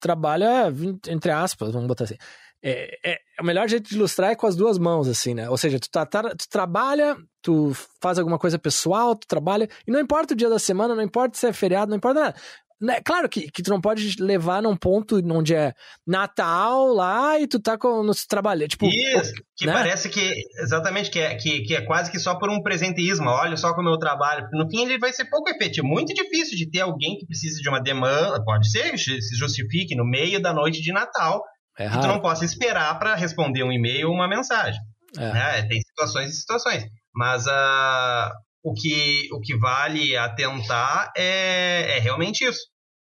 trabalha, 0.00 0.72
entre 1.08 1.30
aspas, 1.30 1.72
vamos 1.72 1.88
botar 1.88 2.04
assim. 2.04 2.16
É, 2.62 2.98
é, 3.12 3.18
o 3.40 3.44
melhor 3.44 3.68
jeito 3.68 3.88
de 3.88 3.94
ilustrar 3.94 4.30
é 4.30 4.34
com 4.34 4.46
as 4.46 4.56
duas 4.56 4.78
mãos, 4.78 5.06
assim, 5.06 5.34
né? 5.34 5.48
Ou 5.48 5.56
seja, 5.56 5.78
tu, 5.78 5.90
tá, 5.90 6.06
tá, 6.06 6.22
tu 6.34 6.48
trabalha, 6.48 7.16
tu 7.42 7.72
faz 8.00 8.18
alguma 8.18 8.38
coisa 8.38 8.58
pessoal, 8.58 9.14
tu 9.14 9.26
trabalha, 9.26 9.68
e 9.86 9.90
não 9.92 10.00
importa 10.00 10.34
o 10.34 10.36
dia 10.36 10.48
da 10.48 10.58
semana, 10.58 10.94
não 10.94 11.02
importa 11.02 11.36
se 11.36 11.46
é 11.46 11.52
feriado, 11.52 11.90
não 11.90 11.96
importa 11.96 12.20
nada. 12.20 12.40
Né, 12.78 13.00
claro 13.00 13.26
que, 13.26 13.50
que 13.50 13.62
tu 13.62 13.70
não 13.70 13.80
pode 13.80 14.22
levar 14.22 14.60
num 14.60 14.76
ponto 14.76 15.18
onde 15.32 15.54
é 15.54 15.72
Natal 16.06 16.88
lá 16.88 17.40
e 17.40 17.46
tu 17.46 17.58
tá 17.58 17.78
com, 17.78 18.02
no 18.02 18.12
trabalho. 18.28 18.68
Tipo, 18.68 18.86
Isso, 18.86 19.32
que 19.56 19.66
né? 19.66 19.72
parece 19.72 20.10
que, 20.10 20.32
exatamente, 20.60 21.10
que 21.10 21.18
é, 21.18 21.34
que, 21.36 21.62
que 21.62 21.74
é 21.74 21.80
quase 21.80 22.10
que 22.10 22.18
só 22.18 22.38
por 22.38 22.50
um 22.50 22.62
presenteísmo. 22.62 23.30
Olha 23.30 23.56
só 23.56 23.74
como 23.74 23.88
eu 23.88 23.98
trabalho. 23.98 24.46
No 24.52 24.68
fim, 24.68 24.82
ele 24.82 24.98
vai 24.98 25.12
ser 25.12 25.24
pouco 25.30 25.48
efetivo. 25.48 25.86
Muito 25.86 26.12
difícil 26.12 26.58
de 26.58 26.70
ter 26.70 26.80
alguém 26.80 27.16
que 27.16 27.26
precise 27.26 27.62
de 27.62 27.68
uma 27.68 27.80
demanda, 27.80 28.44
pode 28.44 28.70
ser, 28.70 28.98
se 28.98 29.36
justifique 29.38 29.96
no 29.96 30.04
meio 30.04 30.40
da 30.40 30.52
noite 30.52 30.82
de 30.82 30.92
Natal, 30.92 31.42
é 31.78 31.88
que 31.88 31.98
tu 31.98 32.06
não 32.06 32.20
possa 32.20 32.44
esperar 32.44 32.98
para 32.98 33.14
responder 33.14 33.62
um 33.62 33.72
e-mail 33.72 34.08
ou 34.08 34.14
uma 34.14 34.28
mensagem. 34.28 34.80
É. 35.16 35.32
Né? 35.32 35.62
Tem 35.62 35.80
situações 35.80 36.30
e 36.30 36.34
situações. 36.34 36.84
Mas 37.14 37.46
uh, 37.46 38.30
o 38.66 38.74
que, 38.74 39.28
o 39.32 39.40
que 39.40 39.56
vale 39.56 40.16
atentar 40.16 41.12
é, 41.16 41.98
é 41.98 41.98
realmente 42.00 42.44
isso. 42.44 42.66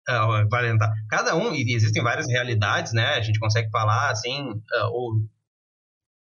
Uh, 0.09 0.49
vale 0.49 0.69
atentar. 0.69 0.91
Cada 1.07 1.35
um, 1.35 1.53
e 1.53 1.75
existem 1.75 2.01
várias 2.01 2.27
realidades, 2.27 2.91
né? 2.91 3.09
A 3.09 3.21
gente 3.21 3.37
consegue 3.37 3.69
falar 3.69 4.09
assim, 4.09 4.49
uh, 4.49 4.89
ou 4.91 5.11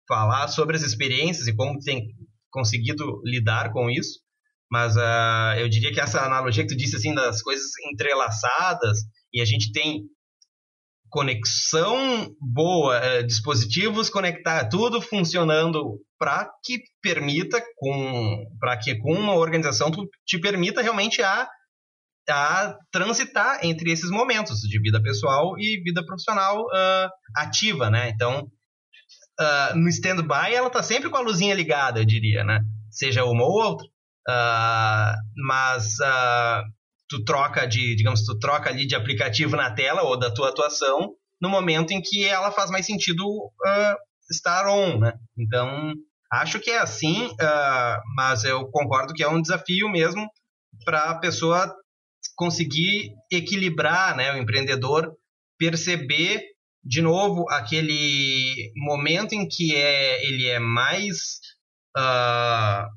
falar 0.08 0.48
sobre 0.48 0.78
as 0.78 0.84
experiências 0.84 1.48
e 1.48 1.56
como 1.56 1.78
tem 1.80 2.08
conseguido 2.50 3.22
lidar 3.26 3.74
com 3.74 3.90
isso. 3.90 4.22
Mas 4.72 4.96
uh, 4.96 5.60
eu 5.60 5.68
diria 5.68 5.92
que 5.92 6.00
essa 6.00 6.22
analogia 6.22 6.64
que 6.64 6.70
tu 6.70 6.78
disse, 6.78 6.96
assim, 6.96 7.14
das 7.14 7.42
coisas 7.42 7.68
entrelaçadas, 7.92 9.00
e 9.34 9.42
a 9.42 9.46
gente 9.46 9.74
tem 9.74 10.04
conexão 11.10 12.30
boa, 12.40 13.00
uh, 13.00 13.24
dispositivos 13.26 14.10
conectar, 14.10 14.68
tudo 14.70 15.02
funcionando 15.02 16.00
para 16.18 16.50
que 16.64 16.80
permita, 17.02 17.62
com 17.76 18.46
para 18.60 18.78
que 18.78 18.96
com 18.98 19.14
uma 19.14 19.36
organização 19.36 19.92
tu 19.92 20.08
te 20.26 20.40
permita 20.40 20.82
realmente 20.82 21.22
a, 21.22 21.48
a 22.30 22.78
transitar 22.92 23.60
entre 23.64 23.92
esses 23.92 24.10
momentos 24.10 24.60
de 24.60 24.80
vida 24.82 25.02
pessoal 25.02 25.58
e 25.58 25.82
vida 25.84 26.06
profissional 26.06 26.62
uh, 26.62 27.10
ativa, 27.36 27.90
né? 27.90 28.10
Então, 28.10 28.48
no 29.74 29.88
stand-by 29.88 30.54
ela 30.54 30.68
está 30.68 30.84
sempre 30.84 31.10
com 31.10 31.16
a 31.16 31.22
luzinha 31.22 31.56
ligada, 31.56 32.02
eu 32.02 32.06
diria, 32.06 32.44
né? 32.44 32.60
Seja 32.92 33.24
uma 33.24 33.46
ou 33.46 33.52
outra. 33.52 33.88
Uh, 34.30 35.16
mas 35.48 35.96
uh, 36.00 36.64
tu 37.10 37.24
troca 37.24 37.66
de, 37.68 37.96
digamos, 37.96 38.24
tu 38.24 38.38
troca 38.38 38.70
ali 38.70 38.86
de 38.86 38.96
aplicativo 38.96 39.56
na 39.56 39.74
tela 39.74 40.04
ou 40.04 40.18
da 40.18 40.32
tua 40.32 40.50
atuação 40.50 41.12
no 41.42 41.50
momento 41.50 41.92
em 41.92 42.02
que 42.02 42.26
ela 42.26 42.52
faz 42.52 42.70
mais 42.70 42.86
sentido 42.86 43.26
uh, 43.26 43.96
estar 44.30 44.68
on, 44.68 45.00
né? 45.00 45.14
Então, 45.38 45.94
acho 46.32 46.60
que 46.60 46.70
é 46.70 46.78
assim, 46.78 47.30
mas 48.16 48.44
eu 48.44 48.70
concordo 48.70 49.14
que 49.14 49.24
é 49.24 49.28
um 49.28 49.42
desafio 49.42 49.90
mesmo 49.90 50.28
para 50.86 51.12
a 51.12 51.20
pessoa 51.20 51.74
conseguir 52.36 53.14
equilibrar, 53.32 54.16
né, 54.16 54.34
o 54.34 54.38
empreendedor 54.38 55.12
perceber 55.58 56.42
de 56.84 57.02
novo 57.02 57.46
aquele 57.50 58.72
momento 58.76 59.34
em 59.34 59.48
que 59.48 59.76
é, 59.76 60.26
ele 60.26 60.48
é 60.48 60.60
mais 60.60 61.40
uh, 61.98 62.88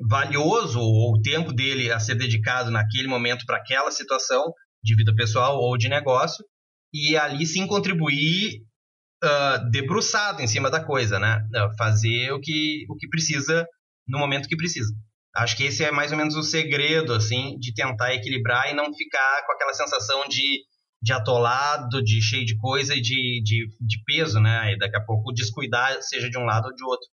valioso 0.00 0.80
o 0.80 1.20
tempo 1.22 1.52
dele 1.52 1.90
a 1.90 1.98
ser 1.98 2.14
dedicado 2.14 2.70
naquele 2.70 3.08
momento 3.08 3.44
para 3.46 3.56
aquela 3.56 3.90
situação 3.90 4.52
de 4.82 4.94
vida 4.94 5.14
pessoal 5.14 5.58
ou 5.58 5.76
de 5.76 5.88
negócio 5.88 6.44
e 6.92 7.16
ali 7.16 7.46
sim 7.46 7.66
contribuir 7.66 8.62
uh, 9.24 9.70
debruçado 9.70 10.42
em 10.42 10.46
cima 10.46 10.70
da 10.70 10.84
coisa, 10.84 11.18
né? 11.18 11.40
Fazer 11.78 12.32
o 12.32 12.40
que, 12.40 12.84
o 12.88 12.96
que 12.96 13.08
precisa 13.08 13.66
no 14.06 14.18
momento 14.18 14.48
que 14.48 14.56
precisa. 14.56 14.92
Acho 15.34 15.56
que 15.56 15.64
esse 15.64 15.84
é 15.84 15.90
mais 15.90 16.12
ou 16.12 16.18
menos 16.18 16.34
o 16.34 16.42
segredo, 16.42 17.12
assim, 17.12 17.58
de 17.58 17.74
tentar 17.74 18.14
equilibrar 18.14 18.70
e 18.70 18.74
não 18.74 18.94
ficar 18.94 19.44
com 19.44 19.52
aquela 19.52 19.74
sensação 19.74 20.26
de, 20.28 20.62
de 21.02 21.12
atolado, 21.12 22.02
de 22.02 22.22
cheio 22.22 22.46
de 22.46 22.56
coisa 22.56 22.94
e 22.94 23.02
de, 23.02 23.42
de, 23.42 23.66
de 23.80 24.02
peso, 24.06 24.40
né? 24.40 24.72
E 24.72 24.78
daqui 24.78 24.96
a 24.96 25.04
pouco 25.04 25.32
descuidar, 25.32 26.00
seja 26.00 26.30
de 26.30 26.38
um 26.38 26.44
lado 26.44 26.66
ou 26.66 26.74
de 26.74 26.84
outro. 26.84 27.08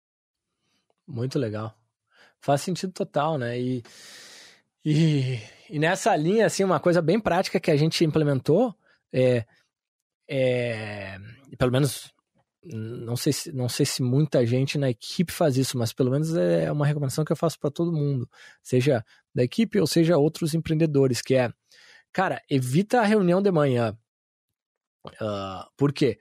Muito 1.05 1.37
legal 1.37 1.75
faz 2.43 2.61
sentido 2.61 2.91
total, 2.91 3.37
né? 3.37 3.59
E, 3.59 3.83
e, 4.85 5.39
e, 5.69 5.79
nessa 5.79 6.15
linha, 6.15 6.45
assim, 6.45 6.63
uma 6.63 6.79
coisa 6.79 7.01
bem 7.01 7.19
prática 7.19 7.59
que 7.59 7.71
a 7.71 7.77
gente 7.77 8.03
implementou 8.03 8.75
é, 9.13 9.45
é 10.27 11.17
pelo 11.57 11.71
menos 11.71 12.13
não 12.65 13.15
sei, 13.15 13.33
se, 13.33 13.51
não 13.51 13.67
sei 13.67 13.85
se 13.85 14.01
muita 14.01 14.45
gente 14.45 14.77
na 14.77 14.89
equipe 14.89 15.31
faz 15.31 15.57
isso, 15.57 15.77
mas 15.77 15.91
pelo 15.91 16.11
menos 16.11 16.33
é 16.35 16.71
uma 16.71 16.85
recomendação 16.85 17.25
que 17.25 17.31
eu 17.31 17.35
faço 17.35 17.59
para 17.59 17.69
todo 17.69 17.91
mundo, 17.91 18.29
seja 18.61 19.03
da 19.35 19.43
equipe 19.43 19.79
ou 19.79 19.87
seja 19.87 20.17
outros 20.17 20.53
empreendedores, 20.53 21.21
que 21.21 21.35
é, 21.35 21.51
cara, 22.11 22.41
evita 22.49 23.01
a 23.01 23.05
reunião 23.05 23.41
de 23.41 23.51
manhã. 23.51 23.97
Uh, 25.05 25.69
por 25.75 25.91
quê? 25.91 26.17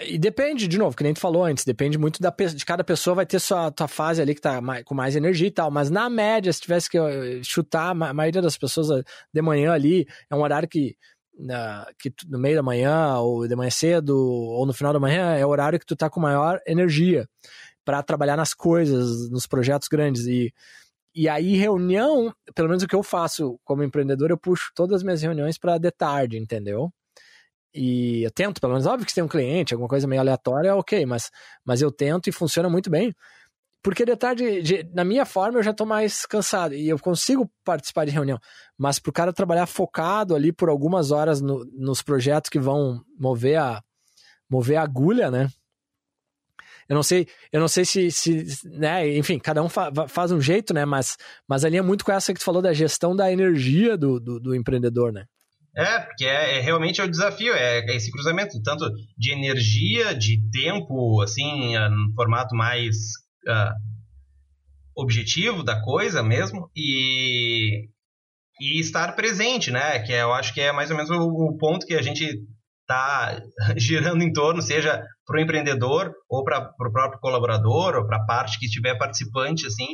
E 0.00 0.18
depende, 0.18 0.66
de 0.66 0.78
novo, 0.78 0.96
que 0.96 1.02
nem 1.02 1.12
tu 1.12 1.20
falou 1.20 1.44
antes, 1.44 1.64
depende 1.64 1.98
muito 1.98 2.20
da, 2.20 2.30
de 2.30 2.64
cada 2.64 2.82
pessoa, 2.82 3.16
vai 3.16 3.26
ter 3.26 3.38
sua 3.38 3.70
tua 3.70 3.86
fase 3.86 4.22
ali 4.22 4.34
que 4.34 4.40
tá 4.40 4.58
mais, 4.58 4.82
com 4.84 4.94
mais 4.94 5.14
energia 5.14 5.48
e 5.48 5.50
tal. 5.50 5.70
Mas 5.70 5.90
na 5.90 6.08
média, 6.08 6.50
se 6.50 6.62
tivesse 6.62 6.88
que 6.88 6.96
eh, 6.96 7.40
chutar, 7.42 7.90
a 7.90 8.14
maioria 8.14 8.40
das 8.40 8.56
pessoas 8.56 8.90
eh, 8.90 9.02
de 9.32 9.42
manhã 9.42 9.72
ali 9.72 10.06
é 10.30 10.34
um 10.34 10.40
horário 10.40 10.66
que, 10.66 10.96
na, 11.38 11.86
que 11.98 12.10
no 12.26 12.38
meio 12.38 12.56
da 12.56 12.62
manhã, 12.62 13.18
ou 13.18 13.46
de 13.46 13.54
manhã 13.54 13.70
cedo, 13.70 14.16
ou 14.16 14.64
no 14.64 14.72
final 14.72 14.94
da 14.94 15.00
manhã, 15.00 15.34
é 15.34 15.44
o 15.44 15.50
horário 15.50 15.78
que 15.78 15.86
tu 15.86 15.94
tá 15.94 16.08
com 16.08 16.20
maior 16.20 16.58
energia 16.66 17.28
para 17.84 18.02
trabalhar 18.02 18.36
nas 18.36 18.54
coisas, 18.54 19.30
nos 19.30 19.46
projetos 19.46 19.88
grandes. 19.88 20.26
E, 20.26 20.54
e 21.14 21.28
aí, 21.28 21.56
reunião, 21.56 22.34
pelo 22.54 22.68
menos 22.68 22.82
o 22.82 22.88
que 22.88 22.96
eu 22.96 23.02
faço 23.02 23.58
como 23.64 23.82
empreendedor, 23.82 24.30
eu 24.30 24.38
puxo 24.38 24.70
todas 24.74 24.96
as 24.96 25.02
minhas 25.02 25.20
reuniões 25.22 25.58
para 25.58 25.76
de 25.78 25.90
tarde, 25.90 26.38
entendeu? 26.38 26.90
E 27.74 28.22
eu 28.22 28.30
tento, 28.30 28.60
pelo 28.60 28.72
menos, 28.72 28.86
óbvio 28.86 29.06
que 29.06 29.12
se 29.12 29.16
tem 29.16 29.24
um 29.24 29.28
cliente, 29.28 29.72
alguma 29.72 29.88
coisa 29.88 30.06
meio 30.06 30.20
aleatória, 30.20 30.74
ok, 30.74 31.06
mas, 31.06 31.30
mas 31.64 31.80
eu 31.80 31.90
tento 31.90 32.28
e 32.28 32.32
funciona 32.32 32.68
muito 32.68 32.90
bem. 32.90 33.14
Porque 33.82 34.04
de 34.04 34.14
tarde, 34.16 34.62
de, 34.62 34.84
na 34.94 35.04
minha 35.04 35.26
forma, 35.26 35.58
eu 35.58 35.62
já 35.62 35.72
tô 35.72 35.84
mais 35.84 36.24
cansado 36.24 36.74
e 36.74 36.88
eu 36.88 36.98
consigo 36.98 37.50
participar 37.64 38.04
de 38.04 38.12
reunião. 38.12 38.38
Mas 38.78 39.00
pro 39.00 39.12
cara 39.12 39.32
trabalhar 39.32 39.66
focado 39.66 40.36
ali 40.36 40.52
por 40.52 40.68
algumas 40.68 41.10
horas 41.10 41.40
no, 41.40 41.64
nos 41.72 42.00
projetos 42.00 42.48
que 42.48 42.60
vão 42.60 43.02
mover 43.18 43.58
a, 43.58 43.82
mover 44.48 44.76
a 44.76 44.82
agulha, 44.82 45.30
né? 45.30 45.48
Eu 46.88 46.94
não 46.94 47.02
sei, 47.02 47.26
eu 47.50 47.60
não 47.60 47.68
sei 47.68 47.84
se, 47.84 48.10
se 48.10 48.44
né, 48.64 49.16
enfim, 49.16 49.38
cada 49.38 49.62
um 49.62 49.68
fa, 49.68 49.90
faz 50.06 50.30
um 50.30 50.40
jeito, 50.40 50.74
né? 50.74 50.84
Mas, 50.84 51.16
mas 51.48 51.64
ali 51.64 51.76
é 51.76 51.82
muito 51.82 52.04
com 52.04 52.12
essa 52.12 52.32
que 52.32 52.38
tu 52.38 52.44
falou 52.44 52.62
da 52.62 52.72
gestão 52.72 53.16
da 53.16 53.32
energia 53.32 53.96
do, 53.96 54.20
do, 54.20 54.38
do 54.38 54.54
empreendedor, 54.54 55.12
né? 55.12 55.26
É, 55.74 56.00
porque 56.00 56.26
é, 56.26 56.58
é, 56.58 56.60
realmente 56.60 57.00
é 57.00 57.04
o 57.04 57.10
desafio, 57.10 57.54
é, 57.54 57.78
é, 57.78 57.96
esse 57.96 58.10
cruzamento, 58.10 58.60
tanto 58.62 58.90
de 59.16 59.32
energia, 59.32 60.14
de 60.14 60.38
tempo, 60.50 61.22
assim, 61.22 61.74
no 61.88 62.14
formato 62.14 62.54
mais 62.54 62.96
uh, 63.48 63.72
objetivo 64.94 65.62
da 65.62 65.80
coisa 65.80 66.22
mesmo, 66.22 66.70
e, 66.76 67.88
e 68.60 68.80
estar 68.80 69.16
presente, 69.16 69.70
né? 69.70 69.98
Que 70.00 70.12
é, 70.12 70.22
eu 70.22 70.34
acho 70.34 70.52
que 70.52 70.60
é 70.60 70.72
mais 70.72 70.90
ou 70.90 70.96
menos 70.96 71.10
o, 71.10 71.22
o 71.22 71.56
ponto 71.56 71.86
que 71.86 71.94
a 71.94 72.02
gente 72.02 72.38
está 72.82 73.42
girando 73.76 74.22
em 74.22 74.32
torno, 74.32 74.60
seja 74.60 75.02
para 75.26 75.38
o 75.38 75.42
empreendedor, 75.42 76.12
ou 76.28 76.44
para 76.44 76.70
o 76.78 76.92
próprio 76.92 77.20
colaborador, 77.20 77.96
ou 77.96 78.06
para 78.06 78.18
a 78.18 78.26
parte 78.26 78.58
que 78.58 78.66
estiver 78.66 78.98
participante, 78.98 79.66
assim, 79.66 79.86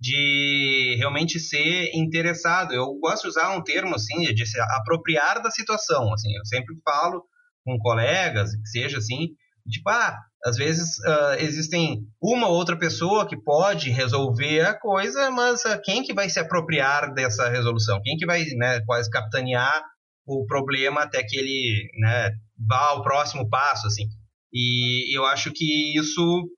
de 0.00 0.96
realmente 0.98 1.38
ser 1.38 1.90
interessado. 1.94 2.72
Eu 2.72 2.86
gosto 2.98 3.24
de 3.24 3.28
usar 3.28 3.54
um 3.54 3.62
termo 3.62 3.94
assim, 3.94 4.22
de 4.34 4.46
se 4.46 4.58
apropriar 4.60 5.42
da 5.42 5.50
situação. 5.50 6.12
Assim, 6.14 6.34
eu 6.34 6.44
sempre 6.46 6.74
falo 6.82 7.22
com 7.64 7.78
colegas, 7.78 8.50
que 8.50 8.66
seja 8.66 8.96
assim, 8.98 9.28
tipo, 9.68 9.90
ah, 9.90 10.16
às 10.44 10.56
vezes 10.56 10.98
uh, 11.00 11.34
existem 11.38 11.98
uma 12.20 12.48
ou 12.48 12.54
outra 12.54 12.78
pessoa 12.78 13.28
que 13.28 13.36
pode 13.36 13.90
resolver 13.90 14.62
a 14.62 14.78
coisa, 14.78 15.30
mas 15.30 15.60
uh, 15.66 15.78
quem 15.84 16.02
que 16.02 16.14
vai 16.14 16.30
se 16.30 16.40
apropriar 16.40 17.12
dessa 17.12 17.50
resolução? 17.50 18.00
Quem 18.02 18.16
que 18.16 18.24
vai, 18.24 18.42
né, 18.56 18.80
quase 18.86 19.10
capitanear 19.10 19.84
o 20.26 20.46
problema 20.46 21.02
até 21.02 21.22
que 21.22 21.36
ele, 21.36 21.90
né, 21.98 22.30
vá 22.66 22.88
ao 22.88 23.02
próximo 23.02 23.48
passo, 23.50 23.86
assim? 23.86 24.04
E 24.52 25.16
eu 25.16 25.26
acho 25.26 25.52
que 25.52 25.96
isso 25.96 26.48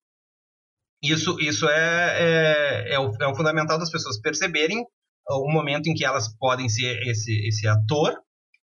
isso, 1.02 1.36
isso 1.40 1.68
é, 1.68 2.16
é, 2.18 2.94
é, 2.94 2.98
o, 2.98 3.10
é 3.20 3.26
o 3.26 3.34
fundamental 3.34 3.78
das 3.78 3.90
pessoas 3.90 4.20
perceberem 4.20 4.84
o 5.28 5.52
momento 5.52 5.88
em 5.88 5.94
que 5.94 6.04
elas 6.04 6.28
podem 6.38 6.68
ser 6.68 7.00
esse, 7.08 7.46
esse 7.46 7.66
ator 7.66 8.14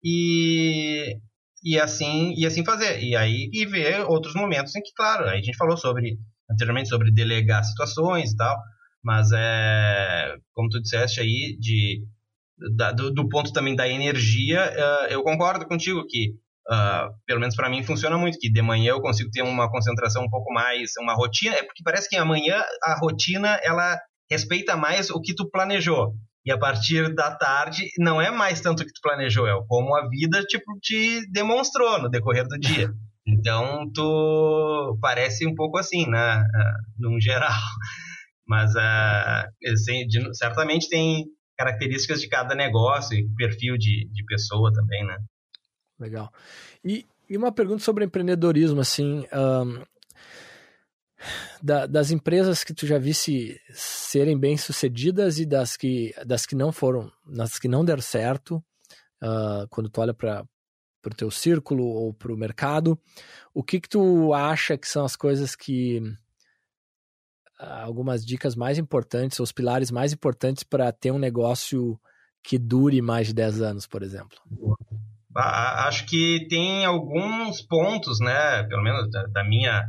e, 0.03 1.17
e 1.63 1.79
assim 1.79 2.33
e 2.37 2.45
assim 2.45 2.65
fazer. 2.65 3.01
E 3.01 3.15
aí 3.15 3.49
e 3.53 3.65
ver 3.65 4.01
outros 4.01 4.33
momentos 4.35 4.75
em 4.75 4.81
que 4.81 4.91
claro 4.95 5.25
aí 5.25 5.39
a 5.39 5.41
gente 5.41 5.57
falou 5.57 5.77
sobre 5.77 6.17
anteriormente 6.49 6.89
sobre 6.89 7.11
delegar 7.11 7.63
situações 7.63 8.31
e 8.31 8.35
tal 8.35 8.57
mas 9.03 9.29
é 9.33 10.35
como 10.53 10.69
tu 10.69 10.81
disseste 10.81 11.19
aí 11.19 11.57
de 11.59 12.03
da, 12.75 12.91
do, 12.91 13.11
do, 13.11 13.29
ponto 13.29 13.53
também 13.53 13.75
da 13.75 13.87
energia 13.87 14.71
uh, 14.71 15.11
eu 15.11 15.21
concordo 15.23 15.67
contigo 15.67 16.05
que 16.07 16.33
Uh, 16.69 17.07
pelo 17.25 17.39
menos 17.39 17.55
para 17.55 17.69
mim 17.69 17.81
funciona 17.81 18.17
muito, 18.17 18.37
que 18.39 18.51
de 18.51 18.61
manhã 18.61 18.91
eu 18.91 19.01
consigo 19.01 19.29
ter 19.31 19.41
uma 19.41 19.71
concentração 19.71 20.23
um 20.23 20.29
pouco 20.29 20.51
mais, 20.53 20.91
uma 20.99 21.13
rotina, 21.13 21.55
é 21.55 21.63
porque 21.63 21.81
parece 21.81 22.09
que 22.09 22.17
amanhã 22.17 22.61
a 22.83 22.97
rotina 22.99 23.57
ela 23.63 23.97
respeita 24.29 24.75
mais 24.75 25.09
o 25.09 25.21
que 25.21 25.33
tu 25.33 25.49
planejou. 25.49 26.13
E 26.45 26.51
a 26.51 26.57
partir 26.57 27.13
da 27.13 27.33
tarde 27.35 27.87
não 27.97 28.21
é 28.21 28.31
mais 28.31 28.59
tanto 28.59 28.83
o 28.83 28.85
que 28.85 28.91
tu 28.91 29.01
planejou, 29.01 29.47
é 29.47 29.53
como 29.67 29.95
a 29.95 30.07
vida 30.09 30.43
tipo 30.43 30.77
te 30.81 31.21
demonstrou 31.31 32.01
no 32.01 32.09
decorrer 32.09 32.47
do 32.47 32.57
dia. 32.59 32.89
Então 33.29 33.91
tu 33.93 34.97
parece 35.01 35.45
um 35.45 35.53
pouco 35.53 35.77
assim, 35.77 36.09
né, 36.09 36.37
uh, 36.37 36.77
num 36.97 37.19
geral. 37.19 37.51
Mas 38.47 38.71
uh, 38.73 40.33
certamente 40.33 40.87
tem 40.87 41.25
características 41.57 42.21
de 42.21 42.29
cada 42.29 42.55
negócio 42.55 43.17
e 43.17 43.27
perfil 43.35 43.77
de, 43.77 44.09
de 44.13 44.23
pessoa 44.23 44.71
também, 44.71 45.05
né? 45.05 45.17
Legal. 45.99 46.31
E, 46.83 47.05
e 47.29 47.35
uma 47.35 47.51
pergunta 47.51 47.83
sobre 47.83 48.05
empreendedorismo, 48.05 48.79
assim, 48.79 49.25
um, 49.33 49.83
da, 51.61 51.85
das 51.85 52.11
empresas 52.11 52.63
que 52.63 52.73
tu 52.73 52.85
já 52.85 52.97
visse 52.97 53.59
serem 53.71 54.37
bem 54.37 54.57
sucedidas 54.57 55.39
e 55.39 55.45
das 55.45 55.75
que, 55.75 56.13
das 56.25 56.45
que 56.45 56.55
não 56.55 56.71
foram, 56.71 57.11
das 57.25 57.57
que 57.57 57.67
não 57.67 57.83
deram 57.83 58.01
certo, 58.01 58.63
uh, 59.21 59.67
quando 59.69 59.89
tu 59.89 60.01
olha 60.01 60.13
para 60.13 60.45
o 61.05 61.15
teu 61.15 61.31
círculo 61.31 61.85
ou 61.85 62.13
para 62.13 62.33
o 62.33 62.37
mercado. 62.37 62.99
O 63.53 63.63
que, 63.63 63.79
que 63.79 63.89
tu 63.89 64.33
acha 64.33 64.77
que 64.77 64.87
são 64.87 65.03
as 65.03 65.15
coisas 65.15 65.55
que. 65.55 66.01
algumas 67.57 68.25
dicas 68.25 68.55
mais 68.55 68.77
importantes, 68.77 69.39
os 69.39 69.51
pilares 69.51 69.89
mais 69.89 70.13
importantes 70.13 70.63
para 70.63 70.91
ter 70.91 71.11
um 71.11 71.19
negócio 71.19 71.99
que 72.43 72.57
dure 72.57 73.01
mais 73.01 73.27
de 73.27 73.33
10 73.33 73.61
anos, 73.61 73.87
por 73.87 74.03
exemplo? 74.03 74.37
Acho 75.35 76.05
que 76.05 76.47
tem 76.49 76.85
alguns 76.85 77.61
pontos, 77.61 78.19
né, 78.19 78.63
pelo 78.63 78.81
menos 78.81 79.09
da, 79.11 79.23
da 79.27 79.43
minha 79.43 79.83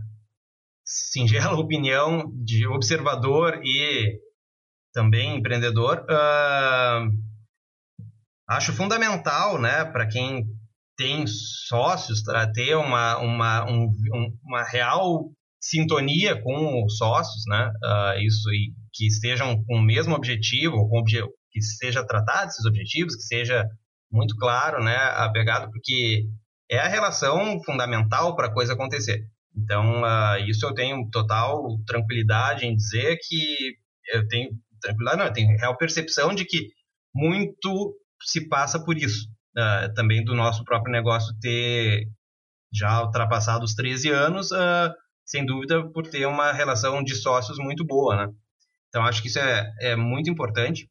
singela 0.84 1.54
opinião 1.60 2.30
de 2.44 2.66
observador 2.66 3.60
e 3.64 4.18
também 4.92 5.36
empreendedor, 5.36 6.04
uh, 6.10 7.08
acho 8.48 8.72
fundamental, 8.72 9.60
né, 9.60 9.84
para 9.84 10.08
quem 10.08 10.44
tem 10.96 11.24
sócios, 11.26 12.22
ter 12.54 12.74
uma, 12.74 13.18
uma, 13.18 13.70
um, 13.70 13.92
uma 14.42 14.64
real 14.64 15.30
sintonia 15.60 16.40
com 16.42 16.84
os 16.84 16.96
sócios, 16.96 17.44
né, 17.46 17.70
uh, 17.84 18.18
isso 18.20 18.50
e 18.50 18.72
que 18.92 19.06
estejam 19.06 19.62
com 19.64 19.76
o 19.76 19.82
mesmo 19.82 20.14
objetivo, 20.14 20.88
com 20.88 20.98
obje 20.98 21.22
que 21.52 21.62
seja 21.62 22.04
tratado 22.04 22.48
esses 22.48 22.66
objetivos, 22.66 23.14
que 23.14 23.22
seja 23.22 23.64
muito 24.10 24.36
claro, 24.36 24.82
né, 24.82 24.96
apegado, 24.96 25.70
porque 25.70 26.26
é 26.70 26.78
a 26.78 26.88
relação 26.88 27.62
fundamental 27.62 28.36
para 28.36 28.46
a 28.48 28.52
coisa 28.52 28.72
acontecer. 28.72 29.26
Então, 29.56 30.02
uh, 30.02 30.38
isso 30.46 30.64
eu 30.66 30.74
tenho 30.74 31.08
total 31.10 31.78
tranquilidade 31.86 32.66
em 32.66 32.76
dizer 32.76 33.18
que 33.26 33.76
eu 34.12 34.26
tenho 34.28 34.50
tranquilidade, 34.80 35.18
não, 35.18 35.26
eu 35.26 35.32
tenho 35.32 35.58
real 35.58 35.76
percepção 35.76 36.34
de 36.34 36.44
que 36.44 36.68
muito 37.14 37.94
se 38.22 38.48
passa 38.48 38.82
por 38.82 38.96
isso. 38.96 39.26
Uh, 39.56 39.92
também 39.94 40.24
do 40.24 40.34
nosso 40.34 40.62
próprio 40.62 40.92
negócio 40.92 41.34
ter 41.40 42.06
já 42.72 43.02
ultrapassado 43.02 43.64
os 43.64 43.74
13 43.74 44.10
anos, 44.10 44.50
uh, 44.52 44.92
sem 45.26 45.44
dúvida 45.44 45.90
por 45.90 46.06
ter 46.06 46.26
uma 46.26 46.52
relação 46.52 47.02
de 47.02 47.14
sócios 47.14 47.58
muito 47.58 47.84
boa, 47.84 48.16
né? 48.16 48.32
Então, 48.88 49.04
acho 49.04 49.20
que 49.20 49.28
isso 49.28 49.38
é, 49.38 49.70
é 49.80 49.96
muito 49.96 50.30
importante. 50.30 50.88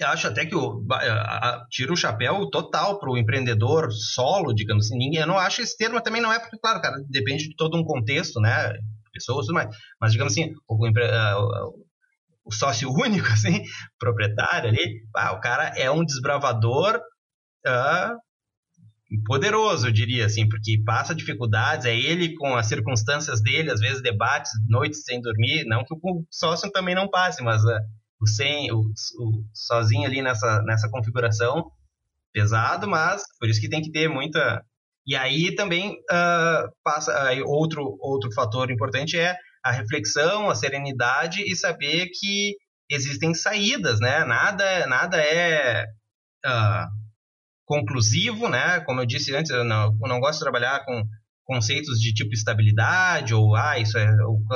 Eu 0.00 0.08
acho 0.08 0.26
até 0.26 0.46
que 0.46 0.54
o, 0.54 0.82
tira 1.70 1.92
o 1.92 1.96
chapéu 1.96 2.48
total 2.50 2.98
para 2.98 3.10
o 3.10 3.18
empreendedor 3.18 3.92
solo, 3.92 4.54
digamos 4.54 4.86
assim. 4.86 5.16
Eu 5.16 5.26
não 5.26 5.38
acho 5.38 5.60
esse 5.60 5.76
termo 5.76 6.00
também 6.00 6.22
não 6.22 6.32
é 6.32 6.38
porque, 6.38 6.58
claro, 6.58 6.80
cara, 6.80 6.96
depende 7.08 7.48
de 7.48 7.54
todo 7.54 7.76
um 7.76 7.84
contexto, 7.84 8.40
né? 8.40 8.72
Pessoas, 9.12 9.46
mais. 9.48 9.68
Mas, 10.00 10.12
digamos 10.12 10.32
assim, 10.32 10.54
o, 10.68 10.86
o, 10.86 11.84
o 12.44 12.52
sócio 12.52 12.90
único, 12.90 13.26
assim, 13.28 13.62
proprietário 13.98 14.70
ali, 14.70 15.02
ah, 15.14 15.32
o 15.32 15.40
cara 15.40 15.72
é 15.76 15.90
um 15.90 16.04
desbravador 16.04 17.00
uh, 17.66 18.16
poderoso, 19.26 19.88
eu 19.88 19.92
diria, 19.92 20.26
assim, 20.26 20.48
porque 20.48 20.82
passa 20.84 21.14
dificuldades, 21.14 21.84
é 21.84 21.96
ele 21.96 22.34
com 22.34 22.56
as 22.56 22.66
circunstâncias 22.66 23.42
dele, 23.42 23.70
às 23.70 23.80
vezes 23.80 24.02
debates, 24.02 24.52
noites 24.68 25.02
sem 25.04 25.20
dormir, 25.20 25.64
não 25.64 25.84
que 25.84 25.92
o 25.92 26.24
sócio 26.30 26.70
também 26.70 26.94
não 26.94 27.08
passe, 27.08 27.42
mas 27.42 27.62
uh, 27.64 27.80
o 28.20 28.26
sem, 28.26 28.70
o, 28.72 28.80
o, 28.80 29.44
sozinho 29.54 30.06
ali 30.06 30.22
nessa, 30.22 30.62
nessa 30.62 30.88
configuração, 30.90 31.70
pesado, 32.32 32.88
mas 32.88 33.22
por 33.38 33.48
isso 33.48 33.60
que 33.60 33.68
tem 33.68 33.82
que 33.82 33.90
ter 33.90 34.08
muita. 34.08 34.62
E 35.06 35.16
aí 35.16 35.54
também 35.54 35.92
uh, 35.92 36.70
passa 36.84 37.18
aí 37.24 37.42
outro 37.42 37.96
outro 38.00 38.30
fator 38.32 38.70
importante 38.70 39.18
é 39.18 39.36
a 39.64 39.72
reflexão, 39.72 40.50
a 40.50 40.54
serenidade 40.54 41.42
e 41.42 41.56
saber 41.56 42.08
que 42.12 42.54
existem 42.90 43.34
saídas, 43.34 43.98
né? 44.00 44.24
Nada 44.24 44.86
nada 44.86 45.20
é 45.20 45.86
uh, 46.46 46.86
conclusivo, 47.64 48.48
né? 48.48 48.80
Como 48.80 49.00
eu 49.00 49.06
disse 49.06 49.34
antes, 49.34 49.50
eu 49.50 49.64
não, 49.64 49.96
eu 50.02 50.08
não 50.08 50.20
gosto 50.20 50.38
de 50.38 50.44
trabalhar 50.44 50.84
com 50.84 51.02
conceitos 51.50 51.98
de 51.98 52.14
tipo 52.14 52.32
estabilidade 52.32 53.34
ou 53.34 53.56
ah 53.56 53.76
isso 53.76 53.98
é 53.98 54.08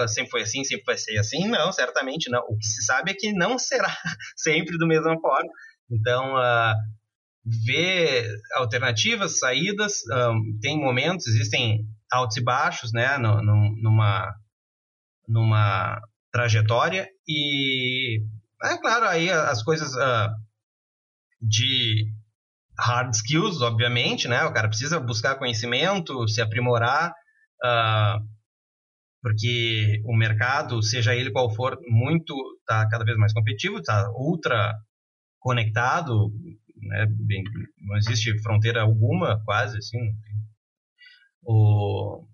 sempre 0.07 0.31
foi 0.31 0.43
assim 0.43 0.63
sempre 0.63 0.85
vai 0.87 0.97
ser 0.97 1.19
assim. 1.19 1.49
Não 1.49 1.73
certamente 1.73 2.31
não. 2.31 2.41
O 2.49 2.57
que 2.57 2.67
se 2.67 2.85
sabe 2.85 3.11
é 3.11 3.15
que 3.15 3.33
não 3.33 3.59
será 3.59 3.93
sempre 4.37 4.79
do 4.79 4.87
mesma 4.87 5.19
forma. 5.21 5.51
Então 5.91 6.37
uh, 6.37 6.75
ver 7.67 8.31
alternativas 8.55 9.41
saídas 9.41 10.03
um, 10.07 10.59
tem 10.63 10.79
momentos 10.79 11.27
existem 11.27 11.85
altos 12.13 12.37
e 12.37 12.45
baixos 12.45 12.93
né 12.93 13.19
no, 13.19 13.43
no, 13.43 13.77
numa 13.83 14.33
numa 15.27 16.01
trajetória 16.33 17.09
e 17.29 18.23
é 18.63 18.79
claro 18.79 19.07
aí 19.07 19.31
as 19.31 19.63
coisas 19.63 19.95
uh, 19.95 20.31
de 21.43 22.07
hard 22.79 23.15
skills, 23.15 23.61
obviamente, 23.61 24.29
né? 24.29 24.45
O 24.45 24.53
cara 24.53 24.69
precisa 24.69 24.99
buscar 25.01 25.37
conhecimento, 25.37 26.27
se 26.29 26.41
aprimorar, 26.41 27.13
uh, 27.65 28.21
porque 29.23 30.03
o 30.05 30.17
mercado, 30.17 30.83
seja 30.83 31.15
ele 31.15 31.31
qual 31.31 31.51
for, 31.55 31.79
muito 31.89 32.35
está 32.61 32.89
cada 32.89 33.05
vez 33.05 33.17
mais 33.17 33.33
competitivo, 33.33 33.79
está 33.79 34.11
ultra 34.13 34.75
conectado, 35.39 36.31
né? 36.77 37.07
Bem, 37.09 37.43
não 37.81 37.97
existe 37.97 38.39
fronteira 38.43 38.83
alguma, 38.83 39.43
quase 39.45 39.79
assim. 39.79 39.99
O, 41.43 42.27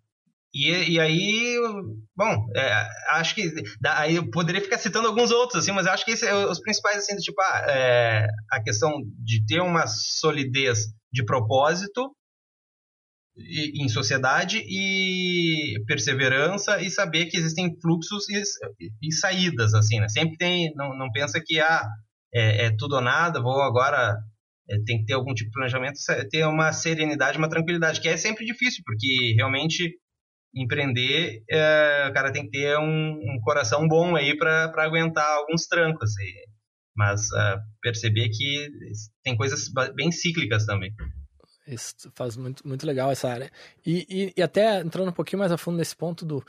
e, 0.53 0.93
e 0.93 1.01
aí, 1.01 1.57
bom, 2.17 2.47
é, 2.57 2.89
acho 3.11 3.35
que 3.37 3.53
aí 3.87 4.17
eu 4.17 4.29
poderia 4.31 4.61
ficar 4.61 4.79
citando 4.79 5.07
alguns 5.07 5.31
outros, 5.31 5.63
assim, 5.63 5.73
mas 5.73 5.87
acho 5.87 6.05
que 6.05 6.13
é 6.25 6.35
os 6.35 6.61
principais, 6.61 6.99
assim, 6.99 7.15
do 7.15 7.23
tipo, 7.23 7.41
ah, 7.41 7.67
é, 7.69 8.27
a 8.51 8.63
questão 8.63 8.93
de 9.19 9.45
ter 9.47 9.61
uma 9.61 9.87
solidez 9.87 10.87
de 11.13 11.25
propósito 11.25 12.11
em 13.37 13.89
sociedade 13.89 14.59
e 14.59 15.83
perseverança 15.87 16.83
e 16.83 16.91
saber 16.91 17.27
que 17.27 17.37
existem 17.37 17.75
fluxos 17.81 18.29
e, 18.29 18.43
e 19.03 19.13
saídas, 19.13 19.73
assim, 19.73 20.01
né? 20.01 20.09
Sempre 20.09 20.37
tem, 20.37 20.73
não, 20.75 20.97
não 20.97 21.11
pensa 21.13 21.41
que, 21.45 21.61
ah, 21.61 21.87
é, 22.35 22.67
é 22.67 22.77
tudo 22.77 22.97
ou 22.97 23.01
nada, 23.01 23.41
vou 23.41 23.63
agora 23.63 24.19
é, 24.69 24.79
tem 24.85 24.99
que 24.99 25.07
ter 25.07 25.15
algum 25.15 25.33
tipo 25.33 25.49
de 25.49 25.55
planejamento, 25.55 25.99
ter 26.29 26.45
uma 26.45 26.73
serenidade, 26.73 27.39
uma 27.39 27.49
tranquilidade, 27.49 28.01
que 28.01 28.09
é 28.09 28.17
sempre 28.17 28.45
difícil, 28.45 28.83
porque 28.85 29.35
realmente 29.37 29.97
empreender, 30.55 31.43
é, 31.49 32.07
o 32.09 32.13
cara 32.13 32.33
tem 32.33 32.45
que 32.45 32.51
ter 32.51 32.77
um, 32.79 33.13
um 33.13 33.41
coração 33.43 33.87
bom 33.87 34.17
aí 34.17 34.37
para 34.37 34.73
aguentar 34.79 35.27
alguns 35.27 35.67
trancos. 35.67 36.11
E, 36.19 36.51
mas 36.97 37.23
uh, 37.31 37.59
perceber 37.81 38.29
que 38.29 38.69
tem 39.23 39.37
coisas 39.37 39.69
bem 39.95 40.11
cíclicas 40.11 40.67
também. 40.67 40.93
Isso 41.67 42.11
faz 42.15 42.37
muito, 42.37 42.67
muito 42.67 42.85
legal 42.85 43.11
essa 43.11 43.29
área. 43.29 43.51
E, 43.87 44.07
e, 44.09 44.33
e, 44.37 44.43
até 44.43 44.81
entrando 44.81 45.11
um 45.11 45.15
pouquinho 45.15 45.39
mais 45.39 45.53
a 45.53 45.57
fundo 45.57 45.79
nesse 45.79 45.95
ponto 45.95 46.27
do 46.27 46.45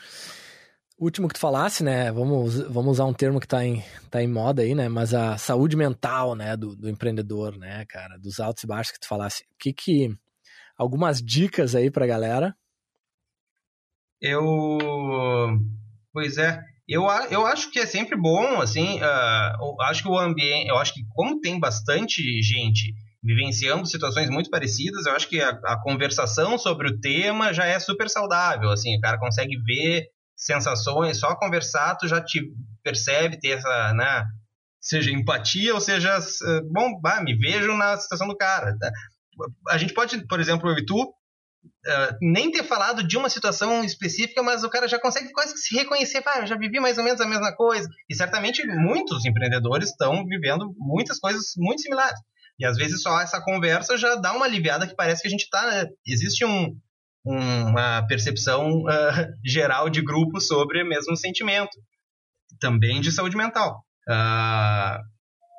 último 0.99 1.27
que 1.27 1.35
tu 1.35 1.39
falasse, 1.39 1.83
né? 1.83 2.11
Vamos, 2.11 2.59
vamos 2.61 2.93
usar 2.93 3.05
um 3.05 3.13
termo 3.13 3.39
que 3.39 3.45
está 3.45 3.63
em, 3.63 3.83
tá 4.09 4.21
em 4.21 4.27
moda 4.27 4.63
aí, 4.63 4.73
né? 4.73 4.89
Mas 4.89 5.13
a 5.13 5.37
saúde 5.37 5.77
mental, 5.77 6.35
né? 6.35 6.57
Do, 6.57 6.75
do 6.75 6.89
empreendedor, 6.89 7.55
né, 7.55 7.85
cara? 7.87 8.17
Dos 8.17 8.39
altos 8.39 8.63
e 8.63 8.67
baixos 8.67 8.93
que 8.93 8.99
tu 8.99 9.07
falasse. 9.07 9.43
O 9.43 9.57
que 9.59 9.71
que... 9.71 10.09
Algumas 10.75 11.21
dicas 11.21 11.75
aí 11.75 11.91
pra 11.91 12.07
galera 12.07 12.55
eu. 14.21 14.77
Pois 16.13 16.37
é. 16.37 16.61
Eu, 16.87 17.03
eu 17.29 17.45
acho 17.45 17.71
que 17.71 17.79
é 17.79 17.85
sempre 17.85 18.17
bom, 18.17 18.61
assim. 18.61 18.99
Uh, 18.99 19.81
acho 19.83 20.03
que 20.03 20.09
o 20.09 20.19
ambiente. 20.19 20.67
Eu 20.67 20.77
acho 20.77 20.93
que, 20.93 21.01
como 21.13 21.39
tem 21.39 21.59
bastante 21.59 22.21
gente 22.41 22.93
vivenciando 23.23 23.85
situações 23.85 24.29
muito 24.29 24.49
parecidas, 24.49 25.05
eu 25.05 25.13
acho 25.13 25.27
que 25.27 25.39
a, 25.39 25.49
a, 25.49 25.79
conversação 25.81 26.57
sobre 26.57 26.89
o 26.89 26.99
tema 26.99 27.53
já 27.53 27.65
é 27.65 27.79
super 27.79 28.09
saudável, 28.09 28.71
assim, 28.71 28.97
o 28.97 28.99
cara 28.99 29.19
consegue 29.19 29.55
ver 29.63 30.07
sensações, 30.35 31.19
só 31.19 31.35
conversar 31.35 31.95
tu 31.97 32.07
já 32.07 32.19
te 32.19 32.41
percebe 32.83 33.39
ter 33.39 33.59
essa, 33.59 33.93
né, 33.93 34.25
seja 34.81 35.11
empatia 35.11 35.73
ou 35.75 35.79
seja, 35.79 36.17
bom, 36.71 36.99
bah, 36.99 37.21
me 37.21 37.37
vejo 37.37 37.77
na 37.77 37.95
situação 37.97 38.27
do 38.27 38.35
cara. 38.35 38.75
Tá? 38.79 38.91
A 39.69 39.77
gente 39.77 39.93
pode, 39.93 40.25
por 40.27 40.39
exemplo, 40.39 40.67
eu 40.69 40.77
e 40.77 40.85
tu, 40.85 41.13
Uh, 41.63 42.15
nem 42.21 42.51
ter 42.51 42.63
falado 42.63 43.03
de 43.03 43.17
uma 43.17 43.29
situação 43.29 43.83
específica, 43.83 44.41
mas 44.43 44.63
o 44.63 44.69
cara 44.69 44.87
já 44.87 44.99
consegue 44.99 45.31
quase 45.31 45.53
que 45.53 45.59
se 45.59 45.75
reconhecer, 45.75 46.21
ah, 46.25 46.39
eu 46.39 46.47
já 46.47 46.55
vivi 46.55 46.79
mais 46.79 46.97
ou 46.97 47.03
menos 47.03 47.19
a 47.21 47.27
mesma 47.27 47.55
coisa. 47.55 47.87
E 48.09 48.15
certamente 48.15 48.65
muitos 48.67 49.25
empreendedores 49.25 49.89
estão 49.89 50.25
vivendo 50.25 50.73
muitas 50.77 51.19
coisas 51.19 51.53
muito 51.57 51.81
similares. 51.81 52.19
E 52.59 52.65
às 52.65 52.77
vezes 52.77 53.01
só 53.01 53.19
essa 53.19 53.41
conversa 53.41 53.97
já 53.97 54.15
dá 54.15 54.33
uma 54.33 54.45
aliviada 54.45 54.87
que 54.87 54.95
parece 54.95 55.21
que 55.23 55.27
a 55.27 55.31
gente 55.31 55.43
está. 55.43 55.65
Né? 55.65 55.87
Existe 56.05 56.45
um, 56.45 56.79
uma 57.25 58.05
percepção 58.07 58.83
uh, 58.83 59.33
geral 59.43 59.89
de 59.89 60.01
grupo 60.03 60.39
sobre 60.39 60.83
o 60.83 60.87
mesmo 60.87 61.15
sentimento, 61.15 61.77
também 62.59 63.01
de 63.01 63.11
saúde 63.11 63.35
mental. 63.35 63.83
Uh, 64.07 65.01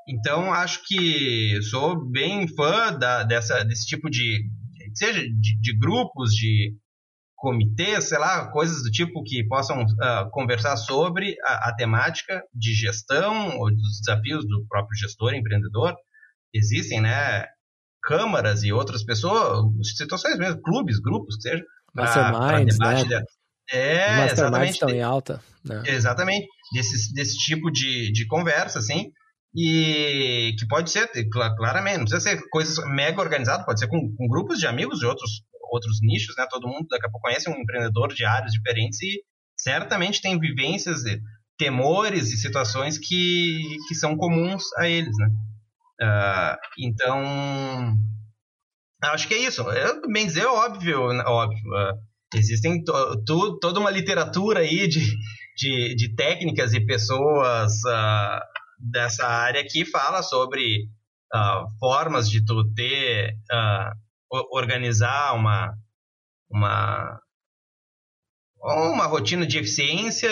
então 0.08 0.52
acho 0.52 0.82
que 0.86 1.60
sou 1.62 2.08
bem 2.10 2.46
fã 2.48 2.92
da, 2.92 3.22
dessa, 3.22 3.64
desse 3.64 3.86
tipo 3.86 4.10
de, 4.10 4.44
seja 4.98 5.20
de, 5.20 5.60
de 5.60 5.78
grupos, 5.78 6.32
de 6.32 6.76
comitês, 7.36 8.08
sei 8.08 8.18
lá, 8.18 8.50
coisas 8.50 8.82
do 8.82 8.90
tipo 8.90 9.22
que 9.24 9.44
possam 9.48 9.82
uh, 9.82 10.30
conversar 10.30 10.76
sobre 10.76 11.34
a, 11.44 11.70
a, 11.70 11.74
temática 11.74 12.40
de 12.54 12.72
gestão 12.72 13.58
ou 13.58 13.68
dos 13.68 14.00
desafios 14.00 14.46
do 14.46 14.64
próprio 14.68 14.96
gestor, 14.96 15.34
empreendedor. 15.34 15.94
Existem, 16.54 17.00
né? 17.00 17.46
câmaras 18.02 18.64
e 18.64 18.72
outras 18.72 19.04
pessoas, 19.04 19.64
situações 19.96 20.36
mesmo, 20.36 20.60
clubes, 20.60 20.98
grupos, 20.98 21.36
que 21.36 21.42
seja. 21.42 21.62
Masterminds, 21.94 22.78
né? 22.78 23.04
De... 23.04 23.24
É, 23.70 24.24
exatamente. 24.26 24.72
estão 24.72 24.90
em 24.90 25.02
alta. 25.02 25.40
Né? 25.64 25.82
Exatamente. 25.86 26.46
Desse, 26.72 27.14
desse 27.14 27.36
tipo 27.38 27.70
de, 27.70 28.10
de 28.12 28.26
conversa, 28.26 28.78
assim. 28.78 29.12
E 29.54 30.54
que 30.58 30.66
pode 30.66 30.90
ser, 30.90 31.10
claramente, 31.30 31.98
não 31.98 32.04
precisa 32.04 32.20
ser 32.20 32.42
coisas 32.48 32.78
mega 32.94 33.20
organizadas, 33.20 33.66
pode 33.66 33.80
ser 33.80 33.86
com, 33.86 34.00
com 34.16 34.28
grupos 34.28 34.58
de 34.58 34.66
amigos 34.66 34.98
de 34.98 35.06
outros, 35.06 35.42
outros 35.70 35.98
nichos, 36.00 36.34
né? 36.36 36.46
Todo 36.50 36.68
mundo 36.68 36.86
daqui 36.88 37.06
a 37.06 37.10
pouco 37.10 37.26
conhece 37.26 37.50
um 37.50 37.60
empreendedor 37.60 38.14
de 38.14 38.24
áreas 38.24 38.52
diferentes 38.52 39.00
e 39.02 39.22
certamente 39.56 40.22
tem 40.22 40.38
vivências, 40.38 41.02
temores 41.58 42.32
e 42.32 42.36
situações 42.36 42.98
que, 42.98 43.76
que 43.86 43.94
são 43.94 44.16
comuns 44.16 44.64
a 44.78 44.88
eles, 44.88 45.14
né? 45.16 45.28
Uh, 46.02 46.56
então, 46.78 47.96
acho 49.04 49.28
que 49.28 49.34
é 49.34 49.38
isso. 49.38 49.62
Eu, 49.62 50.02
bem 50.10 50.26
dizer, 50.26 50.46
óbvio, 50.46 51.02
óbvio. 51.02 51.68
Uh, 51.68 52.12
existem 52.34 52.82
to, 52.82 53.24
to, 53.24 53.58
toda 53.60 53.78
uma 53.78 53.90
literatura 53.90 54.60
aí 54.60 54.88
de, 54.88 55.00
de, 55.56 55.94
de 55.94 56.14
técnicas 56.16 56.72
e 56.72 56.84
pessoas 56.84 57.72
uh, 57.86 58.40
dessa 58.90 59.26
área 59.26 59.64
que 59.66 59.84
fala 59.84 60.22
sobre 60.22 60.88
formas 61.78 62.28
de 62.28 62.44
tu 62.44 62.62
ter, 62.74 63.34
organizar 64.30 65.34
uma, 65.34 65.74
uma, 66.50 67.18
uma 68.60 69.06
rotina 69.06 69.46
de 69.46 69.58
eficiência 69.58 70.30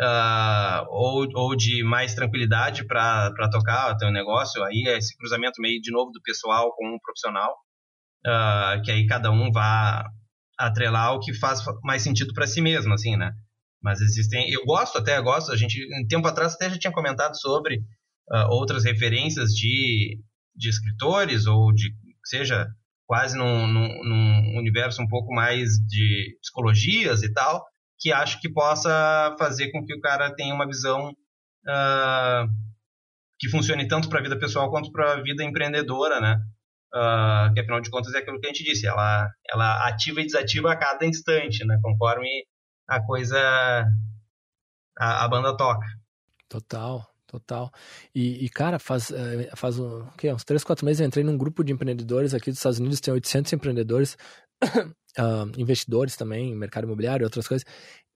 uh, 0.00 0.86
ou, 0.88 1.28
ou 1.34 1.56
de 1.56 1.84
mais 1.84 2.14
tranquilidade 2.14 2.86
para 2.86 3.50
tocar 3.50 3.92
o 3.92 3.96
teu 3.96 4.10
negócio, 4.10 4.62
aí 4.64 4.84
é 4.88 4.98
esse 4.98 5.16
cruzamento 5.16 5.60
meio 5.60 5.80
de 5.80 5.92
novo 5.92 6.10
do 6.10 6.20
pessoal 6.22 6.74
com 6.74 6.94
o 6.94 7.00
profissional, 7.00 7.54
uh, 8.26 8.82
que 8.82 8.90
aí 8.90 9.06
cada 9.06 9.30
um 9.30 9.52
vá 9.52 10.04
atrelar 10.58 11.14
o 11.14 11.20
que 11.20 11.32
faz 11.34 11.60
mais 11.82 12.02
sentido 12.02 12.34
para 12.34 12.46
si 12.46 12.60
mesmo, 12.60 12.92
assim, 12.92 13.16
né? 13.16 13.32
Mas 13.82 14.00
existem, 14.00 14.50
eu 14.50 14.64
gosto 14.64 14.98
até, 14.98 15.20
gosto, 15.20 15.52
a 15.52 15.56
gente, 15.56 15.80
um 15.98 16.06
tempo 16.06 16.28
atrás 16.28 16.54
até 16.54 16.68
já 16.68 16.78
tinha 16.78 16.92
comentado 16.92 17.34
sobre 17.40 17.76
uh, 18.30 18.50
outras 18.50 18.84
referências 18.84 19.50
de, 19.50 20.18
de 20.54 20.68
escritores 20.68 21.46
ou 21.46 21.72
de, 21.72 21.94
seja, 22.24 22.68
quase 23.06 23.36
num, 23.36 23.66
num, 23.66 24.04
num 24.04 24.58
universo 24.58 25.02
um 25.02 25.08
pouco 25.08 25.32
mais 25.34 25.70
de 25.88 26.36
psicologias 26.40 27.22
e 27.22 27.32
tal, 27.32 27.66
que 27.98 28.12
acho 28.12 28.40
que 28.40 28.48
possa 28.48 29.34
fazer 29.38 29.70
com 29.72 29.84
que 29.84 29.94
o 29.94 30.00
cara 30.00 30.34
tenha 30.34 30.54
uma 30.54 30.66
visão 30.66 31.10
uh, 31.10 32.48
que 33.38 33.48
funcione 33.48 33.88
tanto 33.88 34.08
para 34.08 34.20
a 34.20 34.22
vida 34.22 34.38
pessoal 34.38 34.70
quanto 34.70 34.92
para 34.92 35.14
a 35.14 35.22
vida 35.22 35.42
empreendedora, 35.42 36.20
né? 36.20 36.40
Uh, 36.94 37.52
que 37.54 37.60
afinal 37.60 37.80
de 37.80 37.90
contas 37.90 38.14
é 38.14 38.18
aquilo 38.18 38.40
que 38.40 38.46
a 38.46 38.52
gente 38.52 38.64
disse, 38.64 38.86
ela, 38.86 39.28
ela 39.50 39.88
ativa 39.88 40.20
e 40.20 40.26
desativa 40.26 40.72
a 40.72 40.76
cada 40.76 41.06
instante, 41.06 41.64
né? 41.64 41.78
Conforme 41.82 42.28
a 42.90 43.00
coisa, 43.00 43.38
a, 44.98 45.24
a 45.24 45.28
banda 45.28 45.56
toca. 45.56 45.86
Total, 46.48 47.06
total. 47.24 47.70
E, 48.12 48.44
e, 48.44 48.48
cara, 48.48 48.80
faz, 48.80 49.12
eh, 49.12 49.48
faz 49.54 49.78
um, 49.78 50.04
que, 50.18 50.32
uns 50.32 50.42
3, 50.42 50.64
4 50.64 50.84
meses 50.84 51.00
eu 51.00 51.06
entrei 51.06 51.22
num 51.22 51.38
grupo 51.38 51.62
de 51.62 51.72
empreendedores 51.72 52.34
aqui 52.34 52.50
dos 52.50 52.58
Estados 52.58 52.80
Unidos, 52.80 53.00
tem 53.00 53.14
800 53.14 53.52
empreendedores 53.52 54.16
uh, 54.64 55.46
investidores 55.56 56.16
também, 56.16 56.52
mercado 56.56 56.84
imobiliário, 56.84 57.24
outras 57.24 57.46
coisas. 57.46 57.64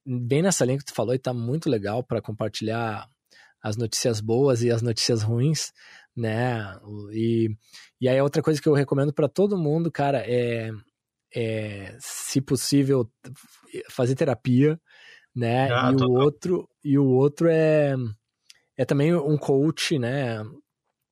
Bem 0.05 0.43
nessa 0.43 0.65
linha 0.65 0.79
que 0.79 0.85
tu 0.85 0.93
falou, 0.93 1.15
e 1.15 1.19
tá 1.19 1.33
muito 1.33 1.71
legal 1.71 2.03
para 2.03 2.21
compartilhar 2.21 3.09
as 3.63 3.77
notícias 3.77 4.21
boas 4.21 4.63
e 4.63 4.71
as 4.73 4.83
notícias 4.83 5.23
ruins, 5.23 5.73
né? 6.17 6.79
E, 7.13 7.49
e 8.01 8.09
aí 8.09 8.21
outra 8.21 8.43
coisa 8.43 8.61
que 8.61 8.69
eu 8.69 8.75
recomendo 8.75 9.15
para 9.15 9.29
todo 9.29 9.57
mundo, 9.57 9.91
cara, 9.91 10.19
é, 10.27 10.71
é 11.35 11.97
se 11.99 12.41
possível 12.41 13.11
fazer 13.91 14.15
terapia, 14.15 14.81
né? 15.35 15.71
Ah, 15.73 15.93
e 15.93 16.03
o 16.03 16.13
outro 16.13 16.69
e 16.85 16.99
o 16.99 17.07
outro 17.07 17.49
é 17.49 17.95
é 18.77 18.85
também 18.85 19.15
um 19.15 19.37
coach, 19.37 19.99
né? 19.99 20.43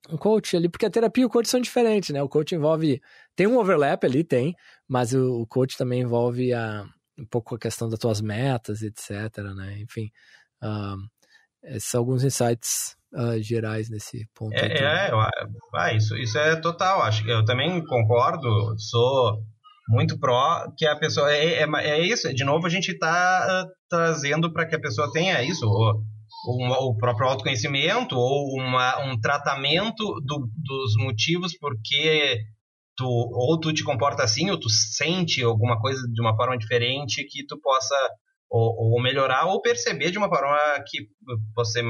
um 0.09 0.17
coach 0.17 0.55
ali, 0.55 0.67
porque 0.67 0.85
a 0.85 0.89
terapia 0.89 1.23
e 1.23 1.25
o 1.25 1.29
coach 1.29 1.47
são 1.47 1.61
diferentes, 1.61 2.09
né? 2.09 2.21
O 2.21 2.29
coach 2.29 2.53
envolve. 2.53 3.01
Tem 3.35 3.47
um 3.47 3.57
overlap 3.57 4.03
ali, 4.03 4.23
tem, 4.23 4.55
mas 4.87 5.13
o, 5.13 5.41
o 5.41 5.47
coach 5.47 5.77
também 5.77 6.01
envolve 6.01 6.53
a, 6.53 6.85
um 7.17 7.25
pouco 7.25 7.55
a 7.55 7.59
questão 7.59 7.89
das 7.89 7.99
tuas 7.99 8.21
metas, 8.21 8.81
etc, 8.81 9.37
né? 9.55 9.79
Enfim, 9.79 10.11
esses 11.63 11.89
são 11.89 12.01
alguns 12.01 12.23
insights 12.23 12.95
uh, 13.13 13.41
gerais 13.41 13.89
nesse 13.89 14.27
ponto. 14.33 14.53
É, 14.53 15.07
é 15.07 15.11
ah, 15.73 15.93
isso, 15.93 16.15
isso 16.17 16.37
é 16.37 16.55
total. 16.57 17.01
Acho 17.01 17.23
que 17.23 17.31
eu 17.31 17.45
também 17.45 17.83
concordo, 17.85 18.77
sou 18.77 19.41
muito 19.87 20.19
pró 20.19 20.65
que 20.77 20.85
a 20.85 20.95
pessoa. 20.95 21.31
É, 21.33 21.63
é, 21.63 21.67
é 21.89 22.01
isso, 22.01 22.33
de 22.33 22.43
novo 22.43 22.65
a 22.65 22.69
gente 22.69 22.91
está 22.91 23.65
uh, 23.65 23.71
trazendo 23.89 24.51
para 24.51 24.67
que 24.67 24.75
a 24.75 24.79
pessoa 24.79 25.11
tenha 25.11 25.43
isso 25.43 25.65
um, 26.47 26.71
o 26.71 26.97
próprio 26.97 27.27
autoconhecimento 27.27 28.15
ou 28.15 28.59
uma, 28.59 28.99
um 29.05 29.19
tratamento 29.19 30.03
do, 30.25 30.49
dos 30.55 30.95
motivos 30.97 31.57
porque 31.57 32.39
tu 32.95 33.07
ou 33.07 33.59
tu 33.59 33.73
te 33.73 33.83
comporta 33.83 34.23
assim 34.23 34.49
ou 34.51 34.59
tu 34.59 34.69
sente 34.69 35.43
alguma 35.43 35.79
coisa 35.79 36.01
de 36.11 36.21
uma 36.21 36.35
forma 36.35 36.57
diferente 36.57 37.25
que 37.25 37.45
tu 37.45 37.59
possa 37.59 37.95
ou, 38.49 38.93
ou 38.93 39.01
melhorar 39.01 39.45
ou 39.45 39.61
perceber 39.61 40.11
de 40.11 40.17
uma 40.17 40.29
forma 40.29 40.57
que 40.87 41.07
você 41.55 41.81
uh, 41.81 41.85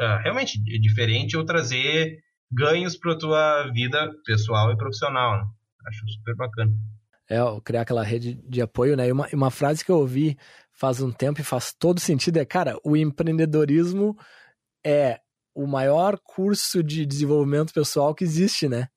uh, 0.00 0.22
realmente 0.22 0.58
diferente 0.80 1.36
ou 1.36 1.44
trazer 1.44 2.18
ganhos 2.50 2.96
para 2.96 3.18
tua 3.18 3.70
vida 3.72 4.10
pessoal 4.26 4.70
e 4.70 4.76
profissional. 4.76 5.38
Né? 5.38 5.44
Acho 5.86 6.08
super 6.08 6.34
bacana. 6.36 6.72
É, 7.28 7.38
criar 7.64 7.82
aquela 7.82 8.02
rede 8.02 8.34
de 8.34 8.60
apoio, 8.60 8.96
né? 8.96 9.08
E 9.08 9.12
uma, 9.12 9.28
uma 9.32 9.50
frase 9.50 9.84
que 9.84 9.90
eu 9.90 9.96
ouvi 9.96 10.36
faz 10.72 11.00
um 11.00 11.10
tempo 11.10 11.40
e 11.40 11.44
faz 11.44 11.72
todo 11.72 12.00
sentido 12.00 12.38
é, 12.38 12.44
cara, 12.44 12.78
o 12.84 12.96
empreendedorismo 12.96 14.16
é 14.84 15.20
o 15.54 15.66
maior 15.66 16.18
curso 16.18 16.82
de 16.82 17.06
desenvolvimento 17.06 17.72
pessoal 17.72 18.14
que 18.14 18.24
existe, 18.24 18.68
né? 18.68 18.88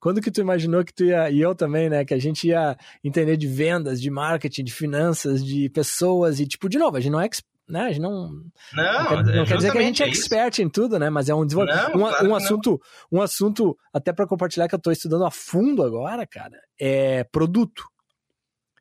Quando 0.00 0.22
que 0.22 0.30
tu 0.30 0.40
imaginou 0.40 0.82
que 0.82 0.94
tu 0.94 1.04
ia, 1.04 1.30
e 1.30 1.40
eu 1.40 1.54
também, 1.54 1.90
né, 1.90 2.06
que 2.06 2.14
a 2.14 2.18
gente 2.18 2.48
ia 2.48 2.74
entender 3.04 3.36
de 3.36 3.46
vendas, 3.46 4.00
de 4.00 4.10
marketing, 4.10 4.64
de 4.64 4.72
finanças, 4.72 5.44
de 5.44 5.68
pessoas 5.68 6.40
e 6.40 6.46
tipo, 6.46 6.70
de 6.70 6.78
novo, 6.78 6.96
a 6.96 7.00
gente 7.00 7.12
não 7.12 7.20
é 7.20 7.28
né? 7.70 7.82
A 7.82 7.88
gente 7.88 8.00
não. 8.00 8.30
Não, 8.72 8.92
não 8.92 9.06
quer, 9.08 9.36
não 9.36 9.44
quer 9.44 9.56
dizer 9.56 9.72
que 9.72 9.78
a 9.78 9.82
gente 9.82 10.02
é, 10.02 10.06
é 10.06 10.08
expert 10.08 10.58
em 10.58 10.68
tudo, 10.68 10.98
né? 10.98 11.08
Mas 11.08 11.28
é 11.28 11.34
um, 11.34 11.44
não, 11.44 11.62
um, 11.62 11.66
claro 11.98 12.28
um 12.28 12.34
assunto, 12.34 12.80
um 13.10 13.22
assunto 13.22 13.76
até 13.92 14.12
para 14.12 14.26
compartilhar 14.26 14.68
que 14.68 14.74
eu 14.74 14.78
estou 14.78 14.92
estudando 14.92 15.24
a 15.24 15.30
fundo 15.30 15.82
agora, 15.82 16.26
cara, 16.26 16.58
é 16.78 17.24
produto 17.24 17.84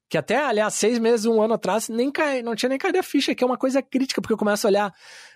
que 0.09 0.17
até, 0.17 0.43
aliás, 0.43 0.73
seis 0.73 0.97
meses, 0.97 1.27
um 1.27 1.39
ano 1.39 1.53
atrás, 1.53 1.87
nem 1.87 2.11
cai, 2.11 2.41
não 2.41 2.55
tinha 2.55 2.69
nem 2.69 2.79
caído 2.79 2.97
a 2.97 3.03
ficha, 3.03 3.35
que 3.35 3.43
é 3.43 3.47
uma 3.47 3.57
coisa 3.57 3.79
crítica, 3.79 4.19
porque 4.19 4.33
eu 4.33 4.37
começo 4.37 4.65
a 4.65 4.69
olhar 4.69 4.93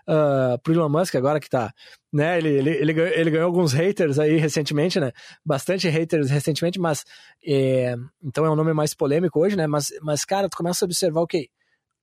uh, 0.07 0.59
pro 0.63 0.73
Elon 0.73 0.89
Musk 0.89 1.13
agora 1.13 1.39
que 1.39 1.47
tá, 1.47 1.71
né, 2.11 2.39
ele, 2.39 2.49
ele, 2.49 2.69
ele, 2.71 2.93
ganhou, 2.93 3.13
ele 3.13 3.29
ganhou 3.29 3.45
alguns 3.45 3.71
haters 3.71 4.17
aí 4.17 4.35
recentemente, 4.37 4.99
né, 4.99 5.11
bastante 5.45 5.87
haters 5.87 6.31
recentemente, 6.31 6.79
mas, 6.79 7.05
é, 7.45 7.95
então 8.23 8.45
é 8.45 8.49
um 8.49 8.55
nome 8.55 8.73
mais 8.73 8.95
polêmico 8.95 9.39
hoje, 9.39 9.55
né, 9.55 9.67
mas, 9.67 9.93
mas, 10.01 10.25
cara, 10.25 10.49
tu 10.49 10.57
começa 10.57 10.83
a 10.83 10.87
observar, 10.87 11.21
ok, 11.21 11.47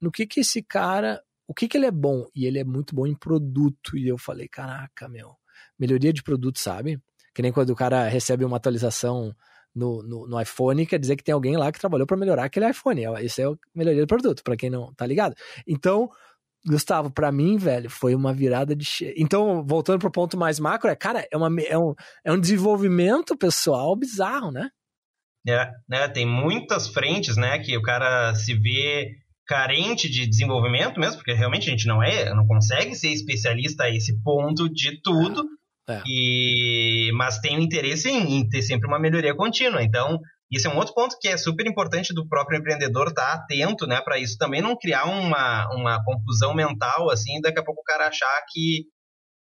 no 0.01 0.13
que 0.13 0.25
que 0.25 0.39
esse 0.39 0.63
cara, 0.63 1.21
o 1.51 1.53
que 1.53 1.67
que 1.67 1.77
ele 1.77 1.87
é 1.87 1.91
bom? 1.91 2.29
E 2.33 2.47
ele 2.47 2.61
é 2.61 2.65
muito 2.65 2.95
bom 2.95 3.05
em 3.09 3.15
produto, 3.15 3.99
e 3.99 4.07
eu 4.07 4.17
falei, 4.17 4.47
caraca, 4.47 5.09
meu, 5.09 5.35
melhoria 5.77 6.13
de 6.13 6.23
produto, 6.23 6.61
sabe? 6.61 7.03
Que 7.35 7.43
nem 7.43 7.51
quando 7.51 7.71
o 7.71 7.75
cara 7.75 8.07
recebe 8.07 8.45
uma 8.45 8.57
atualização 8.57 9.35
no, 9.75 10.01
no, 10.01 10.29
no, 10.29 10.41
iPhone, 10.41 10.87
quer 10.87 11.01
dizer 11.01 11.17
que 11.17 11.25
tem 11.25 11.33
alguém 11.33 11.57
lá 11.57 11.73
que 11.73 11.81
trabalhou 11.81 12.07
para 12.07 12.17
melhorar 12.17 12.45
aquele 12.45 12.71
iPhone. 12.71 13.05
É, 13.05 13.25
isso 13.25 13.41
é 13.41 13.47
a 13.47 13.57
melhoria 13.75 14.01
do 14.01 14.07
produto, 14.07 14.45
para 14.45 14.57
quem 14.57 14.71
não 14.71 14.95
tá 14.95 15.05
ligado. 15.05 15.35
Então, 15.67 16.09
Gustavo, 16.65 17.11
para 17.11 17.33
mim, 17.33 17.57
velho, 17.57 17.91
foi 17.91 18.15
uma 18.15 18.33
virada 18.33 18.77
de. 18.77 18.87
Então, 19.17 19.67
voltando 19.67 19.99
pro 19.99 20.13
ponto 20.13 20.39
mais 20.39 20.61
macro, 20.61 20.89
é, 20.89 20.95
cara, 20.95 21.27
é, 21.33 21.37
uma, 21.37 21.51
é, 21.63 21.77
um, 21.77 21.95
é 22.25 22.31
um 22.31 22.39
desenvolvimento 22.39 23.37
pessoal 23.37 23.97
bizarro, 23.97 24.53
né? 24.53 24.71
É, 25.49 25.69
né? 25.89 26.07
Tem 26.07 26.25
muitas 26.25 26.87
frentes, 26.87 27.37
né, 27.37 27.59
que 27.59 27.77
o 27.77 27.83
cara 27.83 28.37
se 28.37 28.55
vê 28.55 29.17
carente 29.51 30.09
de 30.09 30.29
desenvolvimento 30.29 31.01
mesmo, 31.01 31.17
porque 31.17 31.33
realmente 31.33 31.67
a 31.67 31.73
gente 31.73 31.89
não 31.89 32.01
é, 32.01 32.33
não 32.33 32.47
consegue 32.47 32.95
ser 32.95 33.09
especialista 33.09 33.83
a 33.83 33.91
esse 33.91 34.23
ponto 34.23 34.69
de 34.69 35.03
tudo. 35.03 35.45
É. 35.89 36.01
E, 36.07 37.11
mas 37.15 37.41
tem 37.41 37.59
um 37.59 37.61
interesse 37.61 38.09
em, 38.09 38.37
em, 38.37 38.49
ter 38.49 38.63
sempre 38.63 38.87
uma 38.87 39.01
melhoria 39.01 39.35
contínua. 39.35 39.83
Então, 39.83 40.21
isso 40.53 40.69
é 40.69 40.71
um 40.71 40.77
outro 40.77 40.95
ponto 40.95 41.17
que 41.21 41.27
é 41.27 41.37
super 41.37 41.67
importante 41.67 42.15
do 42.15 42.29
próprio 42.29 42.61
empreendedor 42.61 43.09
estar 43.09 43.27
tá 43.27 43.33
atento, 43.33 43.89
né, 43.89 44.01
para 44.01 44.21
isso 44.21 44.39
também 44.39 44.63
não 44.63 44.79
criar 44.79 45.07
uma, 45.07 45.69
uma 45.75 46.05
confusão 46.05 46.55
mental, 46.55 47.11
assim, 47.11 47.41
daqui 47.41 47.59
a 47.59 47.65
pouco 47.65 47.81
o 47.81 47.85
cara 47.85 48.07
achar 48.07 48.45
que, 48.53 48.85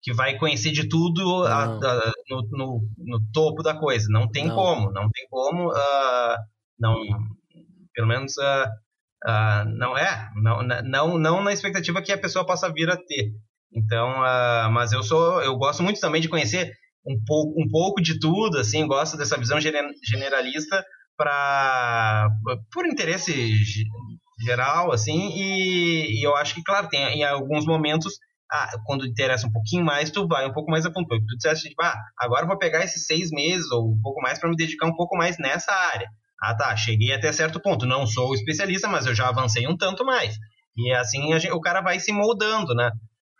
que 0.03 0.15
vai 0.15 0.39
conhecer 0.39 0.73
de 0.73 0.89
tudo 0.89 1.45
a, 1.45 1.65
a, 1.65 2.13
no, 2.31 2.49
no, 2.53 2.81
no, 2.97 3.21
topo 3.35 3.63
da 3.63 3.79
coisa. 3.79 4.07
Não 4.09 4.27
tem 4.31 4.49
não. 4.49 4.55
como, 4.55 4.91
não 4.93 5.11
tem 5.11 5.27
como, 5.29 5.69
uh, 5.69 6.37
não, 6.79 6.95
pelo 7.93 8.09
menos 8.09 8.33
uh, 8.39 8.67
uh, 9.27 9.65
não 9.77 9.97
é, 9.97 10.31
não, 10.37 10.63
não, 10.63 11.19
não 11.19 11.43
na 11.43 11.53
expectativa 11.53 12.03
que 12.03 12.13
a 12.13 12.19
pessoa 12.19 12.47
possa 12.47 12.73
vir 12.73 12.91
a 12.91 12.97
ter. 12.97 13.33
Então, 13.73 14.09
uh, 14.11 14.71
mas 14.73 14.93
eu 14.93 15.03
sou, 15.03 15.41
eu 15.43 15.57
gosto 15.57 15.83
muito 15.83 16.01
também 16.01 16.21
de 16.21 16.29
conhecer 16.29 16.73
um 17.07 17.17
pouco, 17.25 17.61
um 17.61 17.69
pouco 17.69 18.03
de 18.03 18.19
tudo, 18.19 18.59
assim, 18.59 18.87
gosto 18.87 19.17
dessa 19.17 19.39
visão 19.39 19.59
generalista 19.61 20.85
para 21.17 22.29
por 22.73 22.87
interesse 22.87 23.33
geral, 24.43 24.93
assim, 24.93 25.31
e, 25.35 26.19
e, 26.19 26.27
eu 26.27 26.35
acho 26.37 26.55
que, 26.55 26.63
claro, 26.63 26.89
tem 26.89 27.01
em 27.19 27.25
alguns 27.25 27.67
momentos, 27.67 28.15
ah, 28.51 28.71
quando 28.87 29.07
interessa 29.07 29.47
um 29.47 29.53
pouquinho 29.53 29.85
mais, 29.85 30.11
tu 30.11 30.27
vai 30.27 30.49
um 30.49 30.53
pouco 30.53 30.71
mais 30.71 30.87
a 30.87 30.93
fundo. 30.93 31.07
Tu 31.09 31.37
disseste, 31.37 31.69
tipo, 31.69 31.83
ah, 31.83 31.95
agora 32.19 32.47
vou 32.47 32.59
pegar 32.59 32.83
esses 32.83 33.07
seis 33.07 33.31
meses 33.31 33.71
ou 33.71 33.93
um 33.93 34.01
pouco 34.01 34.21
mais 34.23 34.39
para 34.39 34.49
me 34.49 34.57
dedicar 34.57 34.87
um 34.87 34.97
pouco 34.97 35.17
mais 35.17 35.39
nessa 35.39 35.73
área. 35.73 36.09
Ah, 36.43 36.55
tá, 36.55 36.75
cheguei 36.77 37.13
até 37.13 37.33
certo 37.33 37.61
ponto. 37.61 37.87
Não 37.87 38.07
sou 38.07 38.35
especialista, 38.35 38.89
mas 38.89 39.07
eu 39.07 39.15
já 39.15 39.29
avancei 39.29 39.67
um 39.69 39.77
tanto 39.77 40.05
mais. 40.05 40.37
E 40.77 40.93
assim 40.93 41.33
gente, 41.39 41.53
o 41.53 41.61
cara 41.61 41.81
vai 41.81 42.01
se 42.01 42.13
moldando, 42.13 42.75
né? 42.75 42.91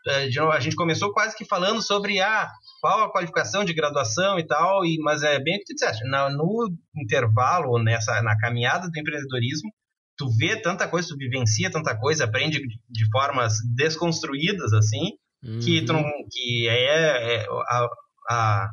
É, 0.07 0.29
a 0.53 0.61
gente 0.61 0.77
começou 0.77 1.13
quase 1.13 1.37
que 1.37 1.45
falando 1.45 1.83
sobre 1.83 2.21
ah, 2.21 2.51
qual 2.81 3.05
a 3.05 3.13
qualificação 3.13 3.65
de 3.65 3.75
graduação 3.75 4.39
e 4.39 4.47
tal, 4.47 4.85
e, 4.85 4.99
mas 4.99 5.23
é 5.23 5.39
bem 5.39 5.57
o 5.57 5.59
que 5.59 5.67
tu 5.67 5.75
disseste, 5.75 6.03
no, 6.05 6.31
no 6.31 6.69
intervalo, 6.97 7.79
nessa, 7.83 8.23
na 8.23 8.37
caminhada 8.39 8.89
do 8.91 8.99
empreendedorismo, 8.99 9.71
tu 10.17 10.29
vê 10.39 10.57
tanta 10.57 10.89
coisa, 10.89 11.09
tu 11.09 11.17
vivencia 11.19 11.71
tanta 11.71 11.95
coisa, 11.97 12.25
aprende 12.25 12.59
de, 12.61 12.81
de 12.89 13.11
formas 13.11 13.55
desconstruídas, 13.75 14.73
assim, 14.73 15.13
uhum. 15.45 15.59
que, 15.61 15.85
tu 15.85 15.93
não, 15.93 16.03
que 16.31 16.67
é, 16.69 17.37
é 17.37 17.47
a, 17.69 17.89
a, 18.31 18.71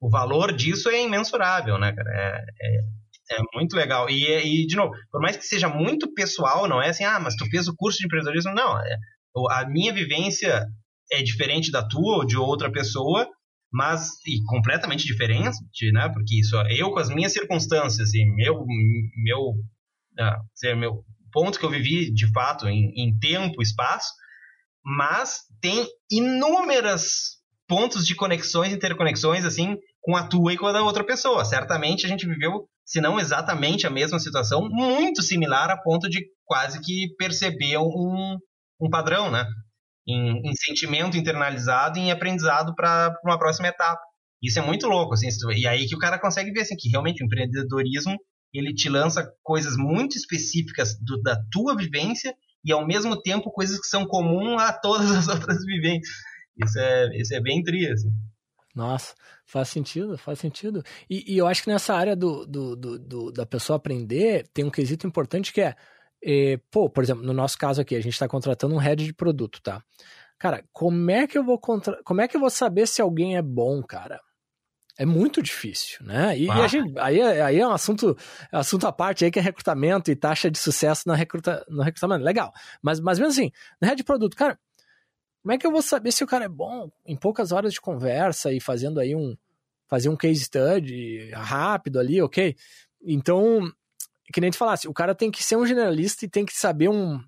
o 0.00 0.08
valor 0.08 0.52
disso 0.52 0.88
é 0.88 1.02
imensurável, 1.02 1.76
né, 1.76 1.92
cara? 1.92 2.10
É, 2.12 2.44
é, 2.62 2.80
é 3.30 3.38
muito 3.54 3.74
legal. 3.76 4.08
E, 4.08 4.24
e, 4.24 4.66
de 4.66 4.76
novo, 4.76 4.92
por 5.10 5.20
mais 5.20 5.36
que 5.36 5.44
seja 5.44 5.68
muito 5.68 6.12
pessoal, 6.14 6.68
não 6.68 6.80
é 6.80 6.88
assim, 6.88 7.04
ah, 7.04 7.20
mas 7.20 7.36
tu 7.36 7.46
fez 7.46 7.68
o 7.68 7.76
curso 7.76 7.98
de 7.98 8.06
empreendedorismo, 8.06 8.54
não, 8.54 8.78
é, 8.78 8.96
a 9.50 9.68
minha 9.68 9.92
vivência 9.92 10.66
é 11.10 11.22
diferente 11.22 11.70
da 11.70 11.86
tua 11.86 12.18
ou 12.18 12.26
de 12.26 12.36
outra 12.36 12.70
pessoa, 12.70 13.28
mas 13.72 14.10
e 14.26 14.42
completamente 14.44 15.06
diferente, 15.06 15.58
né? 15.92 16.08
Porque 16.08 16.40
isso, 16.40 16.56
eu 16.70 16.90
com 16.90 16.98
as 16.98 17.10
minhas 17.10 17.32
circunstâncias 17.32 18.14
e 18.14 18.24
meu 18.24 18.64
meu 19.16 19.50
uh, 19.50 20.76
meu 20.76 21.04
ponto 21.32 21.58
que 21.58 21.64
eu 21.64 21.70
vivi 21.70 22.10
de 22.12 22.30
fato 22.32 22.66
em, 22.66 22.92
em 22.96 23.18
tempo, 23.18 23.60
espaço, 23.62 24.10
mas 24.82 25.42
tem 25.60 25.86
inúmeras 26.10 27.38
pontos 27.68 28.06
de 28.06 28.14
conexões, 28.14 28.72
interconexões 28.72 29.44
assim 29.44 29.76
com 30.00 30.16
a 30.16 30.26
tua 30.26 30.52
e 30.52 30.56
com 30.56 30.66
a 30.66 30.72
da 30.72 30.82
outra 30.82 31.04
pessoa. 31.04 31.44
Certamente 31.44 32.06
a 32.06 32.08
gente 32.08 32.26
viveu, 32.26 32.68
se 32.84 33.00
não 33.00 33.18
exatamente 33.18 33.86
a 33.86 33.90
mesma 33.90 34.18
situação, 34.18 34.68
muito 34.68 35.22
similar 35.22 35.70
a 35.70 35.76
ponto 35.76 36.08
de 36.08 36.24
quase 36.44 36.80
que 36.80 37.14
perceber 37.16 37.78
um, 37.78 38.36
um 38.80 38.90
padrão, 38.90 39.30
né? 39.30 39.44
Em, 40.06 40.48
em 40.48 40.54
sentimento 40.54 41.16
internalizado 41.16 41.98
e 41.98 42.02
em 42.02 42.10
aprendizado 42.10 42.74
para 42.74 43.14
uma 43.24 43.38
próxima 43.38 43.68
etapa. 43.68 44.00
Isso 44.42 44.58
é 44.58 44.62
muito 44.62 44.86
louco, 44.86 45.14
assim, 45.14 45.28
e 45.56 45.66
aí 45.66 45.86
que 45.86 45.96
o 45.96 45.98
cara 45.98 46.18
consegue 46.18 46.52
ver 46.52 46.60
assim, 46.60 46.76
que 46.76 46.88
realmente 46.88 47.22
o 47.22 47.26
empreendedorismo 47.26 48.16
ele 48.54 48.72
te 48.72 48.88
lança 48.88 49.28
coisas 49.42 49.76
muito 49.76 50.16
específicas 50.16 50.96
do, 51.00 51.20
da 51.20 51.36
tua 51.50 51.76
vivência 51.76 52.34
e 52.64 52.72
ao 52.72 52.86
mesmo 52.86 53.20
tempo 53.20 53.50
coisas 53.50 53.78
que 53.78 53.86
são 53.86 54.06
comuns 54.06 54.60
a 54.62 54.72
todas 54.72 55.10
as 55.10 55.28
outras 55.28 55.64
vivências. 55.64 56.14
Isso 56.64 56.78
é, 56.78 57.20
isso 57.20 57.34
é 57.34 57.40
bem 57.40 57.62
tri, 57.62 57.86
assim. 57.88 58.10
Nossa, 58.74 59.14
faz 59.44 59.68
sentido, 59.68 60.16
faz 60.18 60.38
sentido. 60.38 60.82
E, 61.08 61.34
e 61.34 61.38
eu 61.38 61.46
acho 61.46 61.62
que 61.62 61.70
nessa 61.70 61.94
área 61.94 62.14
do, 62.14 62.46
do, 62.46 62.76
do, 62.76 62.98
do, 62.98 63.32
da 63.32 63.46
pessoa 63.46 63.76
aprender, 63.76 64.46
tem 64.52 64.64
um 64.64 64.70
quesito 64.70 65.06
importante 65.06 65.52
que 65.52 65.60
é 65.60 65.74
é, 66.22 66.58
pô, 66.70 66.90
por 66.90 67.02
exemplo, 67.02 67.24
no 67.24 67.32
nosso 67.32 67.56
caso 67.56 67.80
aqui, 67.80 67.94
a 67.94 68.00
gente 68.00 68.12
está 68.12 68.28
contratando 68.28 68.74
um 68.74 68.78
head 68.78 69.04
de 69.04 69.14
produto, 69.14 69.60
tá? 69.62 69.82
Cara, 70.38 70.64
como 70.72 71.10
é 71.10 71.26
que 71.26 71.36
eu 71.36 71.44
vou 71.44 71.58
contra... 71.58 72.00
como 72.04 72.20
é 72.20 72.28
que 72.28 72.36
eu 72.36 72.40
vou 72.40 72.50
saber 72.50 72.86
se 72.86 73.02
alguém 73.02 73.36
é 73.36 73.42
bom, 73.42 73.82
cara? 73.82 74.20
É 74.96 75.06
muito 75.06 75.40
difícil, 75.40 76.04
né? 76.04 76.36
E, 76.36 76.50
ah. 76.50 76.64
e 76.64 76.68
gente, 76.68 76.98
aí, 76.98 77.20
é, 77.20 77.40
aí 77.40 77.60
é 77.60 77.66
um 77.66 77.70
assunto, 77.70 78.16
assunto 78.50 78.84
à 78.86 78.92
parte 78.92 79.24
aí 79.24 79.30
que 79.30 79.38
é 79.38 79.42
recrutamento 79.42 80.10
e 80.10 80.16
taxa 80.16 80.50
de 80.50 80.58
sucesso 80.58 81.04
na 81.06 81.14
recruta, 81.14 81.64
no 81.68 81.82
recrutamento. 81.82 82.24
Legal. 82.24 82.52
Mas, 82.82 82.98
mas 82.98 83.18
mesmo 83.18 83.30
assim, 83.30 83.52
no 83.80 83.86
head 83.86 83.96
de 83.96 84.04
produto, 84.04 84.36
cara, 84.36 84.58
como 85.42 85.52
é 85.52 85.58
que 85.58 85.66
eu 85.66 85.72
vou 85.72 85.82
saber 85.82 86.12
se 86.12 86.24
o 86.24 86.26
cara 86.26 86.44
é 86.44 86.48
bom 86.48 86.90
em 87.06 87.16
poucas 87.16 87.52
horas 87.52 87.72
de 87.72 87.80
conversa 87.80 88.52
e 88.52 88.60
fazendo 88.60 89.00
aí 89.00 89.14
um 89.14 89.36
fazer 89.88 90.08
um 90.10 90.16
case 90.16 90.44
study 90.44 91.30
rápido 91.30 91.98
ali, 91.98 92.20
ok? 92.20 92.54
Então, 93.02 93.72
que 94.32 94.40
nem 94.40 94.50
te 94.50 94.58
falasse, 94.58 94.86
o 94.86 94.92
cara 94.92 95.14
tem 95.14 95.30
que 95.30 95.42
ser 95.42 95.56
um 95.56 95.66
generalista 95.66 96.24
e 96.24 96.28
tem 96.28 96.44
que 96.44 96.52
saber 96.52 96.90
um, 96.90 97.18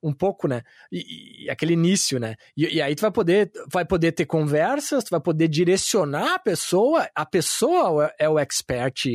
um 0.00 0.12
pouco, 0.12 0.46
né? 0.46 0.62
E, 0.92 1.44
e 1.44 1.50
aquele 1.50 1.72
início, 1.72 2.20
né? 2.20 2.36
E, 2.56 2.76
e, 2.76 2.82
aí 2.82 2.94
tu 2.94 3.00
vai 3.00 3.10
poder, 3.10 3.50
vai 3.70 3.84
poder 3.84 4.12
ter 4.12 4.26
conversas, 4.26 5.02
tu 5.02 5.10
vai 5.10 5.20
poder 5.20 5.48
direcionar 5.48 6.34
a 6.34 6.38
pessoa, 6.38 7.08
a 7.14 7.26
pessoa 7.26 8.12
é 8.18 8.28
o 8.28 8.38
expert 8.38 9.06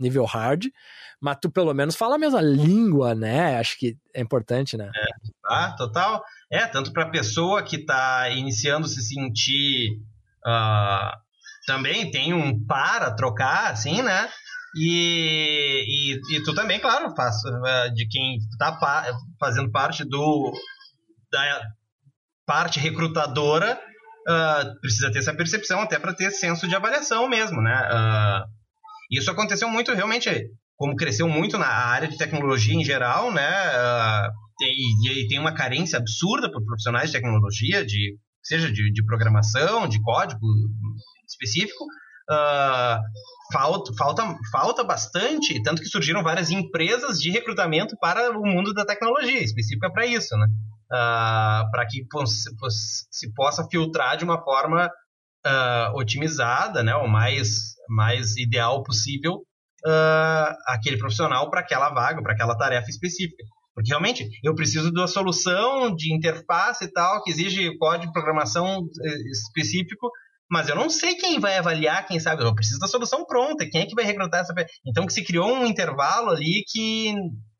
nível 0.00 0.24
hard, 0.24 0.66
mas 1.20 1.38
tu 1.40 1.50
pelo 1.50 1.74
menos 1.74 1.94
fala 1.94 2.16
a 2.16 2.18
mesma 2.18 2.40
língua, 2.40 3.14
né? 3.14 3.58
Acho 3.58 3.78
que 3.78 3.96
é 4.14 4.20
importante, 4.20 4.76
né? 4.76 4.90
É, 4.94 5.06
ah, 5.46 5.74
total. 5.76 6.24
É, 6.50 6.66
tanto 6.66 6.92
para 6.92 7.04
a 7.04 7.10
pessoa 7.10 7.62
que 7.62 7.76
está 7.76 8.28
iniciando 8.30 8.88
se 8.88 9.02
sentir 9.02 9.98
uh, 10.46 11.16
também 11.66 12.10
tem 12.10 12.32
um 12.32 12.64
para 12.64 13.12
trocar, 13.12 13.70
assim, 13.70 14.02
né? 14.02 14.28
E, 14.76 15.84
e, 15.86 16.36
e, 16.36 16.44
tu 16.44 16.54
também, 16.54 16.78
claro, 16.78 17.14
faz, 17.16 17.36
eh, 17.44 17.90
de 17.90 18.06
quem 18.06 18.36
está 18.36 18.78
fazendo 19.38 19.70
parte 19.70 20.04
do 20.04 20.52
da 21.32 21.60
parte 22.46 22.78
recrutadora, 22.80 23.80
uh, 24.28 24.80
precisa 24.80 25.10
ter 25.10 25.18
essa 25.18 25.34
percepção 25.34 25.80
até 25.80 25.98
para 25.98 26.14
ter 26.14 26.30
senso 26.30 26.68
de 26.68 26.74
avaliação 26.74 27.28
mesmo, 27.28 27.60
né? 27.60 27.88
Uh, 27.88 28.59
isso 29.10 29.30
aconteceu 29.30 29.68
muito, 29.68 29.92
realmente, 29.92 30.30
como 30.76 30.96
cresceu 30.96 31.28
muito 31.28 31.58
na 31.58 31.66
área 31.66 32.08
de 32.08 32.16
tecnologia 32.16 32.74
em 32.74 32.84
geral, 32.84 33.32
né? 33.32 33.50
Uh, 33.50 34.30
e, 34.62 35.24
e, 35.24 35.28
tem 35.28 35.38
uma 35.38 35.54
carência 35.54 35.98
absurda 35.98 36.50
por 36.50 36.64
profissionais 36.64 37.10
de 37.10 37.16
tecnologia, 37.16 37.84
de 37.84 38.16
seja 38.42 38.70
de, 38.70 38.92
de 38.92 39.04
programação, 39.04 39.88
de 39.88 40.00
código 40.02 40.46
específico, 41.28 41.84
uh, 42.30 42.98
falta, 43.52 43.92
falta, 43.98 44.36
falta 44.50 44.84
bastante, 44.84 45.62
tanto 45.62 45.82
que 45.82 45.88
surgiram 45.88 46.22
várias 46.22 46.50
empresas 46.50 47.20
de 47.20 47.30
recrutamento 47.30 47.96
para 48.00 48.30
o 48.38 48.46
mundo 48.46 48.72
da 48.72 48.84
tecnologia, 48.84 49.42
específica 49.42 49.90
para 49.92 50.06
isso, 50.06 50.36
né? 50.36 50.46
Uh, 50.92 51.70
para 51.70 51.86
que 51.86 52.04
se 53.10 53.32
possa 53.34 53.66
filtrar 53.70 54.16
de 54.16 54.24
uma 54.24 54.42
forma 54.42 54.90
uh, 55.46 55.96
otimizada, 55.96 56.82
né, 56.82 56.94
o 56.94 57.08
mais, 57.08 57.74
mais 57.88 58.36
ideal 58.36 58.82
possível, 58.82 59.42
uh, 59.86 60.54
aquele 60.66 60.98
profissional 60.98 61.50
para 61.50 61.60
aquela 61.60 61.90
vaga, 61.90 62.22
para 62.22 62.32
aquela 62.32 62.56
tarefa 62.56 62.88
específica. 62.88 63.44
Porque 63.74 63.90
realmente 63.90 64.28
eu 64.42 64.54
preciso 64.54 64.92
de 64.92 64.98
uma 64.98 65.06
solução 65.06 65.94
de 65.94 66.12
interface 66.14 66.84
e 66.84 66.92
tal, 66.92 67.22
que 67.22 67.30
exige 67.30 67.76
código 67.78 68.06
de 68.06 68.12
programação 68.12 68.80
eh, 69.04 69.30
específico 69.30 70.10
mas 70.50 70.68
eu 70.68 70.74
não 70.74 70.90
sei 70.90 71.14
quem 71.14 71.38
vai 71.38 71.56
avaliar, 71.56 72.04
quem 72.04 72.18
sabe, 72.18 72.42
eu 72.42 72.54
preciso 72.54 72.80
da 72.80 72.88
solução 72.88 73.24
pronta, 73.24 73.64
quem 73.70 73.82
é 73.82 73.86
que 73.86 73.94
vai 73.94 74.04
recrutar 74.04 74.40
essa. 74.40 74.52
Então 74.84 75.06
que 75.06 75.12
se 75.12 75.24
criou 75.24 75.48
um 75.48 75.64
intervalo 75.64 76.30
ali 76.30 76.64
que, 76.66 77.14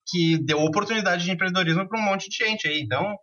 que 0.09 0.45
deu 0.45 0.59
oportunidade 0.59 1.25
de 1.25 1.31
empreendedorismo 1.31 1.89
para 1.89 2.01
um 2.01 2.03
monte 2.03 2.29
de 2.29 2.37
gente 2.45 2.67
aí. 2.67 2.81
Então, 2.81 3.15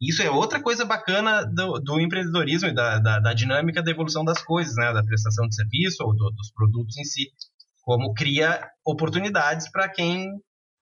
isso 0.00 0.22
é 0.22 0.30
outra 0.30 0.62
coisa 0.62 0.84
bacana 0.84 1.44
do, 1.44 1.78
do 1.80 2.00
empreendedorismo 2.00 2.68
e 2.68 2.74
da, 2.74 2.98
da, 2.98 3.18
da, 3.18 3.34
dinâmica 3.34 3.82
da 3.82 3.90
evolução 3.90 4.24
das 4.24 4.40
coisas, 4.42 4.74
né? 4.76 4.92
Da 4.92 5.02
prestação 5.02 5.46
de 5.48 5.54
serviço 5.54 6.04
ou 6.04 6.14
do, 6.14 6.30
dos 6.30 6.52
produtos 6.52 6.96
em 6.96 7.04
si. 7.04 7.30
Como 7.82 8.14
cria 8.14 8.68
oportunidades 8.84 9.70
para 9.70 9.88
quem 9.88 10.28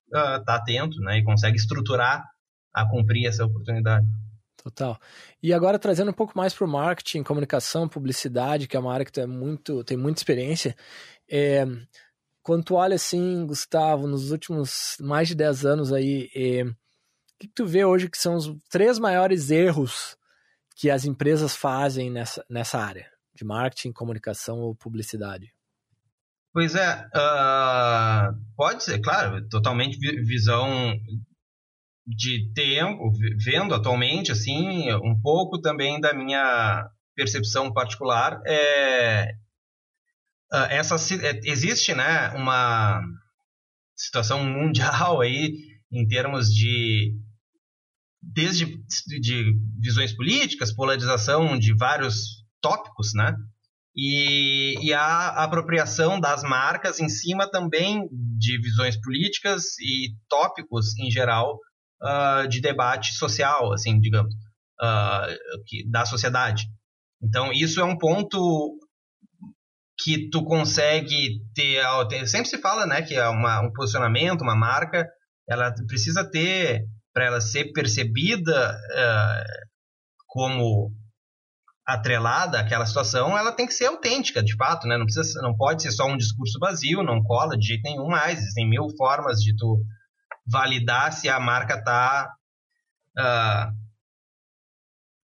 está 0.07 0.55
uh, 0.55 0.57
atento 0.57 0.99
né? 1.01 1.19
e 1.19 1.25
consegue 1.25 1.57
estruturar 1.57 2.25
a 2.75 2.89
cumprir 2.89 3.27
essa 3.27 3.45
oportunidade. 3.45 4.07
Total. 4.63 4.99
E 5.43 5.53
agora 5.55 5.79
trazendo 5.79 6.11
um 6.11 6.15
pouco 6.15 6.37
mais 6.37 6.53
para 6.53 6.67
o 6.67 6.69
marketing, 6.69 7.23
comunicação, 7.23 7.89
publicidade, 7.89 8.67
que 8.67 8.77
é 8.77 8.81
uma 8.81 8.93
área 8.93 9.07
que 9.07 9.13
tu 9.13 9.21
é 9.21 9.27
muito, 9.27 9.85
tem 9.85 9.97
muita 9.97 10.21
experiência. 10.21 10.77
É, 11.31 11.65
quando 12.43 12.65
tu 12.65 12.75
olha 12.75 12.97
assim, 12.97 13.47
Gustavo, 13.47 14.07
nos 14.07 14.31
últimos 14.31 14.97
mais 15.01 15.29
de 15.29 15.35
10 15.35 15.65
anos 15.65 15.93
aí, 15.93 16.29
é, 16.35 16.65
o 17.37 17.39
que 17.39 17.49
tu 17.49 17.67
vê 17.67 17.85
hoje 17.85 18.09
que 18.09 18.17
são 18.17 18.35
os 18.35 18.51
três 18.71 18.99
maiores 18.99 19.51
erros 19.51 20.17
que 20.75 20.91
as 20.91 21.05
empresas 21.05 21.55
fazem 21.55 22.11
nessa, 22.11 22.45
nessa 22.49 22.79
área 22.79 23.11
de 23.35 23.45
marketing, 23.45 23.93
comunicação 23.93 24.59
ou 24.61 24.75
publicidade? 24.75 25.53
Pois 26.53 26.75
é, 26.75 27.07
uh, 27.15 28.35
pode 28.57 28.83
ser, 28.83 28.99
claro, 29.01 29.47
totalmente 29.49 29.99
visão 30.25 30.99
de 32.07 32.51
tempo, 32.55 33.13
vendo 33.37 33.75
atualmente, 33.75 34.33
assim, 34.33 34.91
um 34.95 35.21
pouco 35.21 35.61
também 35.61 36.01
da 36.01 36.15
minha 36.15 36.89
percepção 37.15 37.73
particular, 37.75 38.41
é, 38.47 39.35
ah, 40.51 40.69
essa, 40.71 40.95
é, 40.95 41.41
existe 41.45 41.95
né, 41.95 42.31
uma 42.31 43.03
situação 43.95 44.45
mundial 44.45 45.21
aí 45.21 45.53
em 45.91 46.07
termos 46.07 46.49
de 46.49 47.15
desde 48.35 48.67
de 49.21 49.55
visões 49.79 50.13
políticas, 50.13 50.75
polarização 50.75 51.59
de 51.59 51.75
vários 51.75 52.45
tópicos, 52.61 53.13
né? 53.15 53.35
e, 53.97 54.75
e 54.83 54.93
a 54.93 55.29
apropriação 55.43 56.21
das 56.21 56.43
marcas 56.43 57.01
em 57.01 57.09
cima 57.09 57.51
também 57.51 58.07
de 58.39 58.61
visões 58.61 59.01
políticas 59.01 59.79
e 59.81 60.15
tópicos 60.29 60.97
em 60.99 61.11
geral 61.11 61.59
uh, 62.03 62.47
de 62.47 62.61
debate 62.61 63.15
social, 63.15 63.73
assim, 63.73 63.99
digamos, 63.99 64.35
uh, 64.83 65.65
que, 65.67 65.89
da 65.89 66.05
sociedade. 66.05 66.65
Então, 67.23 67.51
isso 67.51 67.81
é 67.81 67.85
um 67.85 67.97
ponto 67.97 68.79
que 69.99 70.29
tu 70.29 70.45
consegue 70.45 71.41
ter, 71.55 71.83
sempre 72.27 72.51
se 72.51 72.59
fala, 72.59 72.85
né, 72.85 73.01
que 73.01 73.15
é 73.15 73.27
uma, 73.29 73.63
um 73.63 73.73
posicionamento, 73.73 74.43
uma 74.43 74.55
marca, 74.55 75.09
ela 75.49 75.73
precisa 75.87 76.23
ter 76.31 76.85
para 77.17 77.25
ela 77.25 77.41
ser 77.41 77.73
percebida 77.73 78.79
uh, 78.93 79.67
como 80.27 80.93
atrelada 81.87 82.61
àquela 82.61 82.85
situação, 82.85 83.39
ela 83.39 83.53
tem 83.53 83.67
que 83.67 83.73
ser 83.73 83.87
autêntica, 83.87 84.43
de 84.43 84.55
fato, 84.55 84.87
né? 84.87 84.99
Não 84.99 85.07
precisa, 85.07 85.41
não 85.41 85.57
pode 85.57 85.81
ser 85.81 85.93
só 85.93 86.05
um 86.05 86.19
discurso 86.19 86.59
vazio, 86.59 87.03
não 87.03 87.23
cola 87.23 87.57
de 87.57 87.69
jeito 87.69 87.85
nenhum 87.85 88.09
mais. 88.09 88.41
Existem 88.41 88.69
mil 88.69 88.91
formas 88.99 89.39
de 89.39 89.57
tu 89.57 89.83
validar 90.47 91.11
se 91.11 91.27
a 91.27 91.41
marca 91.41 91.77
está 91.77 92.31
uh, 93.19 93.73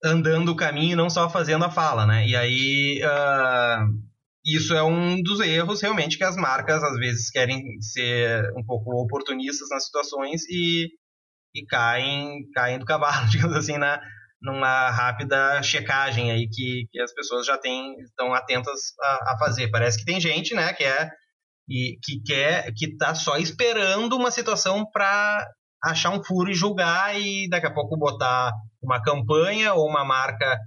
andando 0.04 0.50
o 0.50 0.56
caminho, 0.56 0.96
não 0.96 1.10
só 1.10 1.28
fazendo 1.28 1.64
a 1.64 1.72
fala, 1.72 2.06
né? 2.06 2.24
E 2.24 2.36
aí 2.36 3.02
uh, 3.02 3.84
isso 4.46 4.74
é 4.74 4.82
um 4.84 5.20
dos 5.20 5.40
erros 5.40 5.80
realmente 5.80 6.16
que 6.16 6.22
as 6.22 6.36
marcas 6.36 6.84
às 6.84 6.96
vezes 6.98 7.30
querem 7.30 7.80
ser 7.80 8.48
um 8.56 8.64
pouco 8.64 8.92
oportunistas 8.92 9.70
nas 9.70 9.86
situações 9.86 10.48
e, 10.48 10.88
e 11.54 11.64
caem, 11.66 12.48
caem 12.54 12.78
do 12.78 12.84
cavalo, 12.84 13.26
digamos 13.30 13.56
assim, 13.56 13.78
na, 13.78 14.00
numa 14.40 14.90
rápida 14.90 15.62
checagem 15.62 16.30
aí 16.30 16.48
que, 16.48 16.86
que 16.90 17.00
as 17.00 17.12
pessoas 17.12 17.46
já 17.46 17.58
têm, 17.58 17.98
estão 18.00 18.32
atentas 18.32 18.80
a, 19.00 19.32
a 19.34 19.38
fazer. 19.38 19.70
Parece 19.70 19.98
que 19.98 20.04
tem 20.04 20.20
gente, 20.20 20.54
né, 20.54 20.72
que 20.72 20.84
é 20.84 21.10
e 21.68 21.98
que 22.02 22.20
quer 22.22 22.72
que 22.74 22.96
tá 22.96 23.14
só 23.14 23.36
esperando 23.36 24.16
uma 24.16 24.30
situação 24.32 24.84
para 24.90 25.48
achar 25.82 26.10
um 26.10 26.22
furo 26.22 26.50
e 26.50 26.54
julgar 26.54 27.18
e 27.18 27.48
daqui 27.48 27.66
a 27.66 27.72
pouco 27.72 27.96
botar 27.96 28.52
uma 28.82 29.00
campanha 29.00 29.72
ou 29.74 29.88
uma 29.88 30.04
marca 30.04 30.58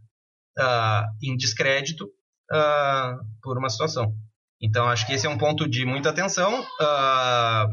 uh, 0.58 1.04
em 1.22 1.36
descrédito 1.36 2.06
uh, 2.06 3.18
por 3.42 3.58
uma 3.58 3.70
situação. 3.70 4.14
Então, 4.62 4.88
acho 4.88 5.06
que 5.06 5.14
esse 5.14 5.28
é 5.28 5.30
um 5.30 5.38
ponto 5.38 5.70
de 5.70 5.86
muita 5.86 6.10
atenção. 6.10 6.62
Uh, 6.62 7.68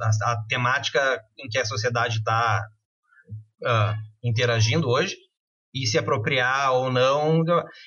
a, 0.00 0.32
a, 0.32 0.44
temática 0.48 1.20
em 1.38 1.48
que 1.48 1.58
a 1.58 1.64
sociedade 1.64 2.18
está 2.18 2.64
uh, 3.62 3.94
interagindo 4.22 4.88
hoje 4.88 5.16
e 5.74 5.86
se 5.86 5.98
apropriar 5.98 6.72
ou 6.72 6.92
não. 6.92 7.42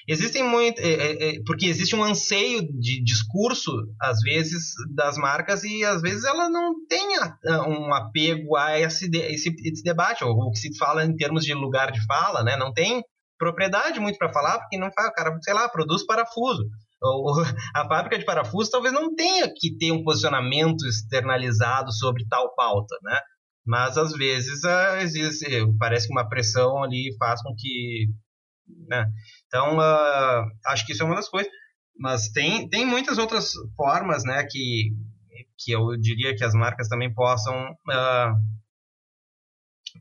Existem 0.07 0.43
muito. 0.43 0.79
É, 0.79 0.93
é, 0.93 1.29
é, 1.29 1.43
porque 1.45 1.67
existe 1.67 1.95
um 1.95 2.03
anseio 2.03 2.61
de 2.79 3.03
discurso, 3.03 3.71
às 4.01 4.19
vezes, 4.21 4.73
das 4.93 5.17
marcas, 5.17 5.63
e 5.63 5.83
às 5.85 6.01
vezes 6.01 6.23
ela 6.23 6.49
não 6.49 6.73
tem 6.87 7.05
um 7.67 7.93
apego 7.93 8.55
a 8.55 8.79
esse, 8.79 9.09
esse, 9.13 9.49
esse 9.63 9.83
debate, 9.83 10.23
ou 10.23 10.31
o 10.31 10.51
que 10.51 10.57
se 10.57 10.75
fala 10.77 11.05
em 11.05 11.15
termos 11.15 11.45
de 11.45 11.53
lugar 11.53 11.91
de 11.91 12.03
fala, 12.05 12.43
né? 12.43 12.57
Não 12.57 12.73
tem 12.73 13.03
propriedade 13.37 13.99
muito 13.99 14.17
para 14.17 14.33
falar, 14.33 14.59
porque 14.59 14.77
não 14.77 14.91
faz, 14.91 15.09
o 15.09 15.13
cara, 15.13 15.37
sei 15.41 15.53
lá, 15.53 15.69
produz 15.69 16.05
parafuso. 16.05 16.63
A 17.75 17.87
fábrica 17.87 18.17
de 18.17 18.25
parafuso 18.25 18.71
talvez 18.71 18.93
não 18.93 19.13
tenha 19.15 19.51
que 19.53 19.77
ter 19.77 19.91
um 19.91 20.03
posicionamento 20.03 20.85
externalizado 20.87 21.91
sobre 21.91 22.25
tal 22.27 22.53
pauta, 22.55 22.95
né? 23.03 23.19
Mas 23.65 23.97
às 23.97 24.13
vezes 24.13 24.63
uh, 24.63 24.97
existe, 25.01 25.45
parece 25.79 26.07
que 26.07 26.13
uma 26.13 26.29
pressão 26.29 26.83
ali 26.83 27.15
faz 27.17 27.41
com 27.41 27.53
que. 27.57 28.07
Né? 28.87 29.05
Então, 29.47 29.77
uh, 29.77 30.45
acho 30.67 30.85
que 30.85 30.93
isso 30.93 31.03
é 31.03 31.05
uma 31.05 31.15
das 31.15 31.29
coisas. 31.29 31.51
Mas 31.97 32.29
tem, 32.29 32.69
tem 32.69 32.85
muitas 32.85 33.17
outras 33.17 33.53
formas 33.75 34.23
né, 34.23 34.45
que, 34.49 34.91
que 35.57 35.71
eu 35.71 35.97
diria 35.97 36.35
que 36.35 36.43
as 36.43 36.53
marcas 36.53 36.89
também 36.89 37.13
possam 37.13 37.55
uh, 37.71 38.35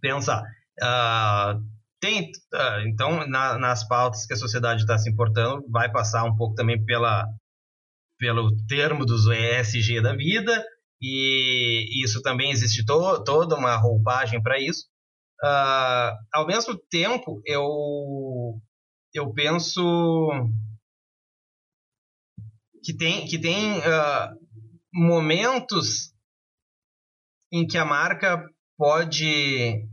pensar. 0.01 0.42
Tem, 2.05 2.30
então, 2.86 3.26
na, 3.26 3.59
nas 3.59 3.88
pautas 3.88 4.26
que 4.26 4.34
a 4.34 4.36
sociedade 4.36 4.82
está 4.82 4.98
se 4.98 5.09
importando, 5.09 5.64
vai 5.70 5.90
passar 5.90 6.24
um 6.24 6.36
pouco 6.36 6.55
também 6.55 6.84
pela, 6.84 7.26
pelo 8.18 8.55
termo 8.66 9.07
dos 9.07 9.26
ESG 9.26 10.02
da 10.02 10.14
vida, 10.14 10.62
e 11.00 12.05
isso 12.05 12.20
também 12.20 12.50
existe 12.50 12.84
to 12.84 13.24
toda 13.24 13.57
uma 13.57 13.76
roupagem 13.76 14.42
para 14.42 14.61
isso. 14.61 14.86
Uh, 15.42 16.12
ao 16.32 16.46
mesmo 16.46 16.78
tempo, 16.90 17.40
eu, 17.46 18.61
eu 19.14 19.32
penso 19.32 20.30
que 22.82 22.94
tem, 22.94 23.26
que 23.26 23.38
tem 23.38 23.78
uh, 23.78 24.38
momentos 24.92 26.12
em 27.50 27.66
que 27.66 27.78
a 27.78 27.84
marca 27.84 28.44
pode 28.76 29.88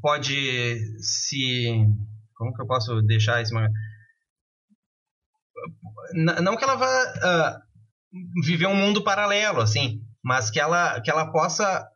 pode 0.00 0.78
se 1.02 1.86
como 2.34 2.54
que 2.54 2.62
eu 2.62 2.66
posso 2.66 3.02
deixar 3.02 3.42
isso 3.42 3.54
não 6.14 6.56
que 6.56 6.64
ela 6.64 6.74
vá 6.74 6.86
uh, 6.88 7.60
viver 8.44 8.66
um 8.66 8.74
mundo 8.74 9.02
paralelo, 9.02 9.60
assim, 9.60 10.00
mas 10.22 10.50
que 10.50 10.60
ela, 10.60 11.00
que 11.00 11.10
ela 11.10 11.30
possa 11.30 11.86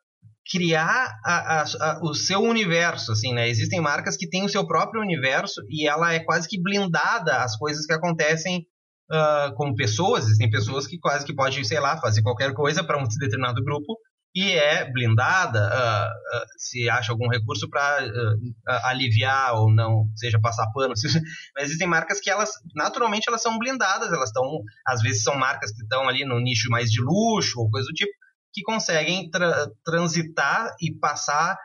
criar 0.50 1.18
a, 1.24 1.60
a, 1.60 1.62
a, 1.62 2.00
o 2.02 2.14
seu 2.14 2.40
universo, 2.40 3.12
assim, 3.12 3.34
né? 3.34 3.48
Existem 3.48 3.80
marcas 3.80 4.16
que 4.16 4.28
têm 4.28 4.44
o 4.44 4.48
seu 4.48 4.66
próprio 4.66 5.02
universo 5.02 5.60
e 5.68 5.88
ela 5.88 6.14
é 6.14 6.20
quase 6.20 6.48
que 6.48 6.60
blindada 6.60 7.42
às 7.42 7.56
coisas 7.56 7.84
que 7.84 7.92
acontecem 7.92 8.64
uh, 9.10 9.54
como 9.56 9.74
pessoas. 9.74 10.24
Existem 10.24 10.48
pessoas 10.48 10.86
que 10.86 10.98
quase 10.98 11.26
que 11.26 11.34
podem, 11.34 11.64
sei 11.64 11.80
lá, 11.80 12.00
fazer 12.00 12.22
qualquer 12.22 12.54
coisa 12.54 12.84
para 12.84 12.98
um 12.98 13.04
determinado 13.18 13.62
grupo 13.62 13.98
e 14.36 14.52
é 14.52 14.84
blindada, 14.92 15.66
uh, 15.66 16.36
uh, 16.36 16.46
se 16.58 16.90
acha 16.90 17.10
algum 17.10 17.26
recurso 17.26 17.70
para 17.70 18.06
uh, 18.06 18.52
aliviar 18.84 19.54
ou 19.54 19.72
não, 19.72 20.10
seja 20.14 20.38
passar 20.38 20.70
pano, 20.74 20.92
mas 21.56 21.64
existem 21.64 21.88
marcas 21.88 22.20
que 22.20 22.28
elas, 22.28 22.50
naturalmente, 22.74 23.24
elas 23.28 23.40
são 23.40 23.58
blindadas, 23.58 24.12
elas 24.12 24.28
estão, 24.28 24.44
às 24.86 25.00
vezes 25.00 25.22
são 25.22 25.34
marcas 25.38 25.72
que 25.72 25.82
estão 25.82 26.06
ali 26.06 26.26
no 26.26 26.38
nicho 26.38 26.68
mais 26.68 26.90
de 26.90 27.00
luxo 27.00 27.58
ou 27.60 27.70
coisa 27.70 27.86
do 27.86 27.94
tipo, 27.94 28.12
que 28.52 28.60
conseguem 28.60 29.30
tra 29.30 29.68
transitar 29.82 30.70
e 30.82 30.94
passar 30.94 31.56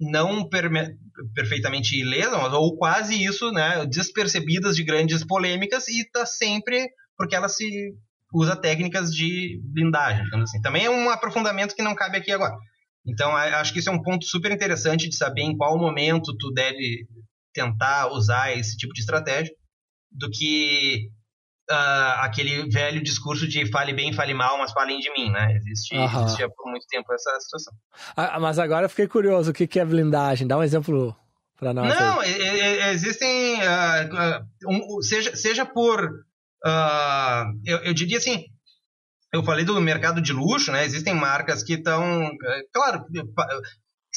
não 0.00 0.48
perfeitamente 1.32 1.96
ilesas, 1.96 2.52
ou 2.52 2.76
quase 2.76 3.24
isso, 3.24 3.52
né, 3.52 3.86
despercebidas 3.86 4.74
de 4.74 4.82
grandes 4.82 5.24
polêmicas 5.24 5.86
e 5.86 6.00
está 6.00 6.26
sempre 6.26 6.88
porque 7.16 7.34
elas 7.34 7.54
se 7.56 7.94
usa 8.32 8.56
técnicas 8.56 9.14
de 9.14 9.60
blindagem, 9.64 10.24
assim. 10.42 10.60
Também 10.60 10.84
é 10.84 10.90
um 10.90 11.10
aprofundamento 11.10 11.74
que 11.74 11.82
não 11.82 11.94
cabe 11.94 12.18
aqui 12.18 12.32
agora. 12.32 12.56
Então, 13.06 13.36
acho 13.36 13.72
que 13.72 13.78
isso 13.78 13.88
é 13.88 13.92
um 13.92 14.02
ponto 14.02 14.24
super 14.26 14.50
interessante 14.50 15.08
de 15.08 15.16
saber 15.16 15.42
em 15.42 15.56
qual 15.56 15.78
momento 15.78 16.36
tu 16.36 16.50
deve 16.52 17.06
tentar 17.54 18.12
usar 18.12 18.52
esse 18.56 18.76
tipo 18.76 18.92
de 18.92 19.00
estratégia, 19.00 19.54
do 20.10 20.28
que 20.30 21.08
uh, 21.70 22.20
aquele 22.20 22.68
velho 22.68 23.02
discurso 23.02 23.46
de 23.46 23.70
fale 23.70 23.92
bem, 23.92 24.12
fale 24.12 24.34
mal, 24.34 24.58
mas 24.58 24.72
falem 24.72 24.98
de 24.98 25.10
mim, 25.12 25.30
né? 25.30 25.54
Existe, 25.54 25.96
uhum. 25.96 26.24
Existia 26.24 26.48
por 26.50 26.70
muito 26.70 26.86
tempo 26.88 27.12
essa 27.12 27.38
situação. 27.40 27.72
Ah, 28.16 28.40
mas 28.40 28.58
agora 28.58 28.86
eu 28.86 28.90
fiquei 28.90 29.06
curioso, 29.06 29.50
o 29.52 29.54
que 29.54 29.78
é 29.78 29.84
blindagem? 29.84 30.46
Dá 30.46 30.58
um 30.58 30.62
exemplo 30.62 31.16
para 31.58 31.72
nós. 31.72 31.88
Não, 31.98 32.22
existem, 32.22 33.54
uh, 33.56 34.68
um, 34.68 35.00
seja, 35.00 35.34
seja 35.36 35.64
por 35.64 36.25
Uh, 36.66 37.60
eu, 37.64 37.78
eu 37.78 37.94
diria 37.94 38.18
assim, 38.18 38.44
eu 39.32 39.44
falei 39.44 39.64
do 39.64 39.80
mercado 39.80 40.20
de 40.20 40.32
luxo, 40.32 40.72
né? 40.72 40.84
Existem 40.84 41.14
marcas 41.14 41.62
que 41.62 41.74
estão, 41.74 42.02
é, 42.02 42.62
claro, 42.72 43.04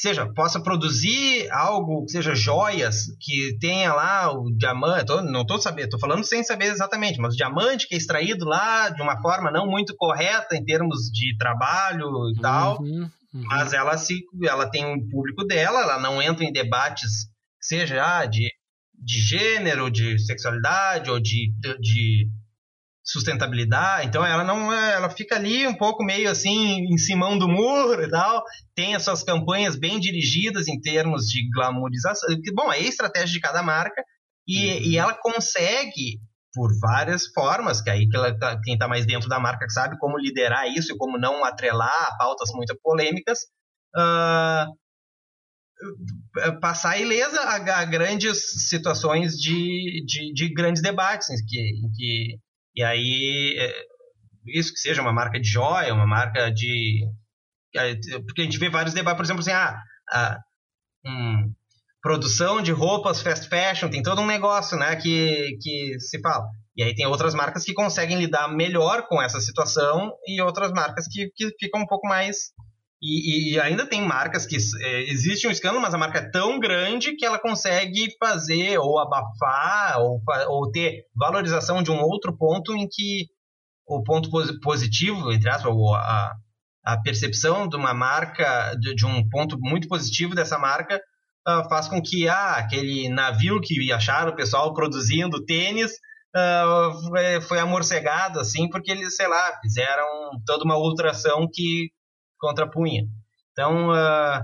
seja, 0.00 0.26
possa 0.32 0.62
produzir 0.62 1.50
algo, 1.50 2.04
que 2.06 2.12
seja 2.12 2.34
joias, 2.34 3.04
que 3.20 3.56
tenha 3.60 3.92
lá 3.92 4.32
o 4.32 4.50
diamante, 4.56 5.06
tô, 5.06 5.20
não 5.22 5.42
estou 5.42 5.60
sabendo, 5.60 5.84
estou 5.84 6.00
falando 6.00 6.24
sem 6.24 6.42
saber 6.42 6.66
exatamente, 6.66 7.20
mas 7.20 7.34
o 7.34 7.36
diamante 7.36 7.86
que 7.86 7.94
é 7.94 7.98
extraído 7.98 8.46
lá 8.46 8.88
de 8.88 9.02
uma 9.02 9.20
forma 9.20 9.50
não 9.50 9.66
muito 9.66 9.94
correta 9.96 10.56
em 10.56 10.64
termos 10.64 11.10
de 11.12 11.36
trabalho 11.36 12.06
e 12.06 12.08
uhum, 12.08 12.40
tal, 12.40 12.80
uhum. 12.80 13.10
mas 13.32 13.72
ela 13.74 13.96
se, 13.98 14.22
ela 14.42 14.70
tem 14.70 14.86
um 14.86 15.06
público 15.08 15.44
dela, 15.44 15.82
ela 15.82 16.00
não 16.00 16.22
entra 16.22 16.44
em 16.44 16.52
debates, 16.52 17.28
seja 17.60 18.02
ah, 18.02 18.24
de, 18.24 18.48
de 18.94 19.20
gênero, 19.20 19.90
de 19.90 20.18
sexualidade 20.18 21.10
ou 21.10 21.20
de, 21.20 21.52
de 21.78 22.26
sustentabilidade, 23.10 24.06
então 24.06 24.24
ela 24.24 24.44
não 24.44 24.72
é, 24.72 24.94
ela 24.94 25.10
fica 25.10 25.34
ali 25.36 25.66
um 25.66 25.74
pouco 25.74 26.04
meio 26.04 26.30
assim 26.30 26.84
em 26.92 26.98
cima 26.98 27.26
do 27.38 27.48
muro 27.48 28.02
e 28.02 28.08
tal, 28.08 28.42
tem 28.74 28.94
as 28.94 29.02
suas 29.02 29.22
campanhas 29.22 29.76
bem 29.76 29.98
dirigidas 29.98 30.68
em 30.68 30.80
termos 30.80 31.26
de 31.26 31.48
glamourização, 31.50 32.28
bom, 32.54 32.72
é 32.72 32.76
a 32.76 32.80
estratégia 32.80 33.32
de 33.32 33.40
cada 33.40 33.62
marca 33.62 34.02
e, 34.46 34.72
uhum. 34.72 34.80
e 34.82 34.96
ela 34.96 35.14
consegue 35.14 36.20
por 36.52 36.70
várias 36.80 37.26
formas, 37.28 37.80
que 37.80 37.90
aí 37.90 38.08
que 38.08 38.16
ela, 38.16 38.36
tá, 38.36 38.60
quem 38.62 38.74
está 38.74 38.88
mais 38.88 39.06
dentro 39.06 39.28
da 39.28 39.38
marca 39.38 39.68
sabe 39.68 39.98
como 39.98 40.18
liderar 40.18 40.68
isso 40.68 40.92
e 40.92 40.96
como 40.96 41.18
não 41.18 41.44
atrelar 41.44 42.08
a 42.08 42.16
pautas 42.16 42.50
muito 42.52 42.76
polêmicas, 42.82 43.38
uh, 43.96 44.66
passar 46.60 47.00
ilesa 47.00 47.40
a, 47.40 47.80
a 47.80 47.84
grandes 47.84 48.68
situações 48.68 49.34
de, 49.34 50.04
de, 50.04 50.32
de, 50.32 50.52
grandes 50.52 50.82
debates 50.82 51.26
que, 51.48 51.58
em 51.58 51.90
que 51.92 52.38
e 52.80 52.82
aí 52.82 53.56
é, 53.58 53.84
isso 54.46 54.72
que 54.72 54.80
seja 54.80 55.02
uma 55.02 55.12
marca 55.12 55.38
de 55.38 55.46
joia, 55.46 55.92
uma 55.92 56.06
marca 56.06 56.50
de 56.50 57.06
porque 58.26 58.40
a 58.40 58.44
gente 58.44 58.58
vê 58.58 58.68
vários 58.68 58.94
debates, 58.94 59.16
por 59.16 59.24
exemplo, 59.24 59.40
assim, 59.42 59.52
ah, 59.52 59.80
ah 60.10 60.38
um, 61.06 61.52
produção 62.02 62.62
de 62.62 62.72
roupas 62.72 63.20
fast 63.20 63.48
fashion, 63.48 63.90
tem 63.90 64.02
todo 64.02 64.22
um 64.22 64.26
negócio, 64.26 64.78
né, 64.78 64.96
que, 64.96 65.58
que 65.60 66.00
se 66.00 66.20
fala. 66.20 66.46
E 66.74 66.82
aí 66.82 66.94
tem 66.94 67.06
outras 67.06 67.34
marcas 67.34 67.62
que 67.62 67.74
conseguem 67.74 68.18
lidar 68.18 68.48
melhor 68.48 69.06
com 69.06 69.20
essa 69.20 69.40
situação 69.40 70.12
e 70.26 70.40
outras 70.40 70.72
marcas 70.72 71.06
que, 71.06 71.30
que 71.36 71.50
ficam 71.60 71.82
um 71.82 71.86
pouco 71.86 72.08
mais 72.08 72.52
e, 73.02 73.54
e, 73.54 73.60
ainda 73.60 73.86
tem 73.86 74.02
marcas 74.02 74.44
que 74.44 74.56
é, 74.56 75.10
existe 75.10 75.48
um 75.48 75.50
escândalo, 75.50 75.80
mas 75.80 75.94
a 75.94 75.98
marca 75.98 76.18
é 76.18 76.30
tão 76.30 76.58
grande 76.58 77.16
que 77.16 77.24
ela 77.24 77.38
consegue 77.38 78.08
fazer 78.18 78.78
ou 78.78 78.98
abafar 78.98 79.98
ou, 80.00 80.20
ou 80.48 80.70
ter 80.70 81.04
valorização 81.16 81.82
de 81.82 81.90
um 81.90 82.00
outro 82.00 82.36
ponto 82.36 82.76
em 82.76 82.86
que 82.86 83.26
o 83.86 84.02
ponto 84.02 84.30
positivo, 84.60 85.32
entre 85.32 85.48
aspas, 85.48 85.72
ou 85.72 85.94
a, 85.94 86.32
a 86.84 87.00
percepção 87.00 87.68
de 87.68 87.76
uma 87.76 87.92
marca, 87.92 88.74
de, 88.74 88.94
de 88.94 89.06
um 89.06 89.28
ponto 89.28 89.58
muito 89.58 89.88
positivo 89.88 90.34
dessa 90.34 90.58
marca, 90.58 91.00
uh, 91.48 91.68
faz 91.68 91.88
com 91.88 92.00
que 92.00 92.28
ah, 92.28 92.56
aquele 92.56 93.08
navio 93.08 93.60
que 93.60 93.92
acharam 93.92 94.32
o 94.32 94.36
pessoal 94.36 94.72
produzindo 94.74 95.44
tênis 95.44 95.92
uh, 96.36 97.40
foi, 97.42 97.58
amorcegado, 97.58 98.38
assim, 98.38 98.68
porque 98.68 98.90
eles, 98.90 99.16
sei 99.16 99.26
lá, 99.26 99.58
fizeram 99.60 100.06
toda 100.46 100.64
uma 100.64 100.78
ultração 100.78 101.48
que 101.52 101.90
contrapunha. 102.40 103.04
Então, 103.52 103.90
uh, 103.90 104.42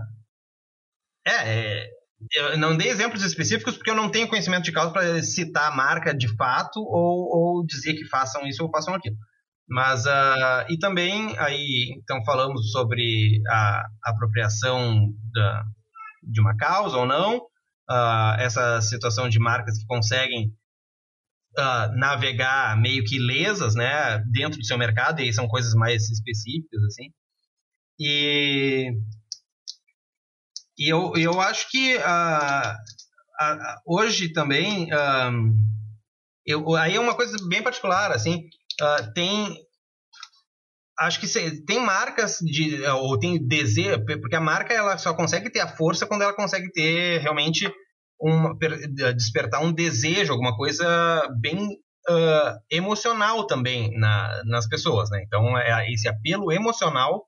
é, 1.27 1.31
é, 1.31 1.91
eu 2.33 2.59
não 2.59 2.77
dei 2.77 2.89
exemplos 2.89 3.23
específicos 3.23 3.77
porque 3.77 3.91
eu 3.91 3.95
não 3.95 4.11
tenho 4.11 4.29
conhecimento 4.29 4.65
de 4.65 4.73
causa 4.73 4.93
para 4.93 5.23
citar 5.23 5.73
a 5.73 5.75
marca 5.75 6.15
de 6.15 6.29
fato 6.37 6.79
ou, 6.81 7.59
ou, 7.59 7.67
dizer 7.67 7.95
que 7.95 8.07
façam 8.07 8.47
isso 8.47 8.63
ou 8.63 8.71
façam 8.71 8.95
aquilo. 8.95 9.17
Mas, 9.69 10.07
uh, 10.07 10.65
e 10.69 10.79
também, 10.79 11.37
aí, 11.39 11.99
então 12.01 12.25
falamos 12.25 12.71
sobre 12.71 13.43
a 13.49 13.85
apropriação 14.05 15.13
da, 15.33 15.65
de 16.23 16.41
uma 16.41 16.57
causa 16.57 16.97
ou 16.97 17.07
não, 17.07 17.39
uh, 17.39 18.35
essa 18.39 18.81
situação 18.81 19.29
de 19.29 19.41
marcas 19.41 19.79
que 19.79 19.87
conseguem 19.87 20.53
uh, 21.59 21.97
navegar 21.97 22.81
meio 22.81 23.05
que 23.05 23.19
lesas, 23.19 23.75
né, 23.75 24.19
dentro 24.31 24.59
do 24.59 24.65
seu 24.65 24.79
mercado, 24.79 25.21
e 25.21 25.25
aí 25.25 25.33
são 25.33 25.49
coisas 25.49 25.75
mais 25.75 26.11
específicas, 26.11 26.83
assim. 26.85 27.11
E, 27.99 28.91
e 30.79 30.93
eu, 30.93 31.13
eu 31.17 31.41
acho 31.41 31.71
que 31.71 31.97
uh, 31.97 32.01
uh, 32.01 33.81
hoje 33.87 34.33
também, 34.33 34.89
um, 34.93 35.55
eu, 36.45 36.75
aí 36.75 36.97
é 36.97 37.01
uma 37.01 37.15
coisa 37.15 37.37
bem 37.49 37.63
particular, 37.63 38.13
assim, 38.13 38.49
uh, 38.81 39.13
tem 39.15 39.67
acho 40.99 41.21
que 41.21 41.61
tem 41.67 41.79
marcas 41.79 42.39
de 42.39 42.83
ou 42.87 43.19
tem 43.19 43.47
desejo 43.47 44.03
porque 44.07 44.37
a 44.37 44.41
marca 44.41 44.73
ela 44.73 44.97
só 44.97 45.13
consegue 45.13 45.51
ter 45.51 45.61
a 45.61 45.69
força 45.69 46.07
quando 46.07 46.23
ela 46.23 46.33
consegue 46.33 46.73
ter 46.73 47.21
realmente 47.21 47.71
uma, 48.19 48.57
despertar 49.15 49.63
um 49.63 49.73
desejo 49.73 50.33
alguma 50.33 50.57
coisa 50.57 51.29
bem 51.39 51.69
uh, 52.09 52.59
emocional 52.71 53.47
também 53.47 53.91
na, 53.99 54.43
nas 54.47 54.67
pessoas 54.67 55.11
né? 55.11 55.23
Então 55.27 55.59
é 55.59 55.93
esse 55.93 56.09
apelo 56.09 56.51
emocional 56.51 57.27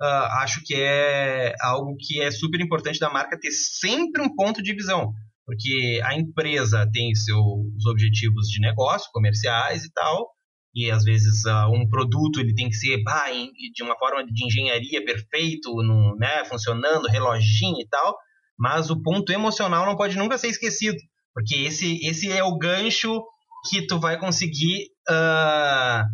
uh, 0.00 0.26
acho 0.42 0.62
que 0.64 0.74
é 0.74 1.54
algo 1.60 1.96
que 1.98 2.20
é 2.20 2.30
super 2.30 2.60
importante 2.60 2.98
da 2.98 3.10
marca 3.10 3.38
ter 3.38 3.50
sempre 3.50 4.22
um 4.22 4.34
ponto 4.34 4.62
de 4.62 4.74
visão, 4.74 5.12
porque 5.44 6.00
a 6.04 6.14
empresa 6.14 6.88
tem 6.92 7.14
seus 7.14 7.86
objetivos 7.86 8.48
de 8.48 8.60
negócio, 8.60 9.10
comerciais 9.12 9.84
e 9.84 9.92
tal, 9.92 10.28
e 10.74 10.90
às 10.90 11.04
vezes 11.04 11.44
uh, 11.46 11.72
um 11.72 11.88
produto 11.88 12.40
ele 12.40 12.54
tem 12.54 12.68
que 12.68 12.76
ser 12.76 13.02
bah, 13.02 13.30
de 13.30 13.82
uma 13.82 13.96
forma 13.98 14.24
de 14.26 14.44
engenharia 14.44 15.04
perfeito, 15.04 15.74
né, 16.18 16.44
funcionando, 16.44 17.08
reloginho 17.08 17.80
e 17.80 17.88
tal, 17.88 18.14
mas 18.58 18.90
o 18.90 19.02
ponto 19.02 19.32
emocional 19.32 19.86
não 19.86 19.96
pode 19.96 20.16
nunca 20.16 20.38
ser 20.38 20.48
esquecido, 20.48 20.96
porque 21.34 21.54
esse, 21.56 21.98
esse 22.06 22.30
é 22.30 22.42
o 22.42 22.58
gancho 22.58 23.22
que 23.68 23.86
tu 23.86 23.98
vai 23.98 24.18
conseguir 24.18 24.88
uh, 25.10 26.04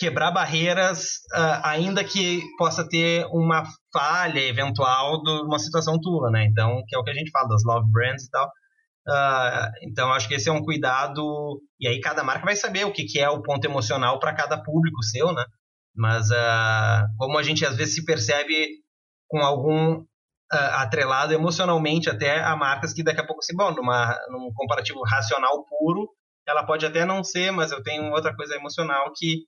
quebrar 0.00 0.30
barreiras, 0.30 1.16
uh, 1.34 1.60
ainda 1.62 2.02
que 2.02 2.40
possa 2.56 2.88
ter 2.88 3.26
uma 3.26 3.64
falha 3.92 4.40
eventual 4.40 5.22
de 5.22 5.30
uma 5.42 5.58
situação 5.58 6.00
tua, 6.00 6.30
né? 6.30 6.46
Então, 6.46 6.82
que 6.88 6.96
é 6.96 6.98
o 6.98 7.04
que 7.04 7.10
a 7.10 7.14
gente 7.14 7.30
fala 7.30 7.48
das 7.48 7.62
love 7.62 7.86
brands 7.92 8.24
e 8.24 8.30
tal. 8.30 8.46
Uh, 9.06 9.70
então, 9.82 10.10
acho 10.10 10.26
que 10.26 10.34
esse 10.34 10.48
é 10.48 10.52
um 10.52 10.64
cuidado. 10.64 11.60
E 11.78 11.86
aí, 11.86 12.00
cada 12.00 12.24
marca 12.24 12.46
vai 12.46 12.56
saber 12.56 12.86
o 12.86 12.92
que, 12.92 13.04
que 13.04 13.20
é 13.20 13.28
o 13.28 13.42
ponto 13.42 13.62
emocional 13.66 14.18
para 14.18 14.34
cada 14.34 14.62
público 14.62 15.02
seu, 15.02 15.34
né? 15.34 15.44
Mas, 15.94 16.30
uh, 16.30 17.06
como 17.18 17.36
a 17.36 17.42
gente 17.42 17.66
às 17.66 17.76
vezes 17.76 17.94
se 17.94 18.04
percebe 18.04 18.68
com 19.28 19.38
algum 19.38 20.02
atrelado 20.52 21.32
emocionalmente 21.32 22.10
até 22.10 22.42
a 22.42 22.56
marcas 22.56 22.92
que 22.92 23.04
daqui 23.04 23.20
a 23.20 23.26
pouco 23.26 23.40
se, 23.40 23.54
bom, 23.54 23.70
numa, 23.72 24.18
num 24.30 24.52
comparativo 24.52 25.00
racional 25.04 25.64
puro, 25.64 26.08
ela 26.44 26.66
pode 26.66 26.84
até 26.84 27.04
não 27.04 27.22
ser, 27.22 27.52
mas 27.52 27.70
eu 27.70 27.80
tenho 27.84 28.10
outra 28.10 28.34
coisa 28.34 28.56
emocional 28.56 29.12
que 29.14 29.44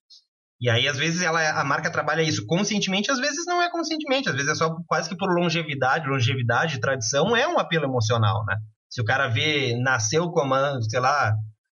e 0.62 0.70
aí, 0.70 0.86
às 0.86 0.96
vezes, 0.96 1.22
ela, 1.22 1.60
a 1.60 1.64
marca 1.64 1.90
trabalha 1.90 2.22
isso 2.22 2.46
conscientemente, 2.46 3.10
às 3.10 3.18
vezes 3.18 3.44
não 3.46 3.60
é 3.60 3.68
conscientemente, 3.68 4.28
às 4.28 4.34
vezes 4.36 4.48
é 4.48 4.54
só 4.54 4.72
quase 4.86 5.08
que 5.08 5.16
por 5.16 5.28
longevidade, 5.28 6.06
longevidade, 6.06 6.78
tradição, 6.78 7.36
é 7.36 7.48
um 7.48 7.58
apelo 7.58 7.84
emocional, 7.84 8.44
né? 8.46 8.54
Se 8.88 9.00
o 9.00 9.04
cara 9.04 9.26
vê, 9.26 9.76
nasceu 9.82 10.30
comando, 10.30 10.80
sei 10.88 11.00
lá, 11.00 11.32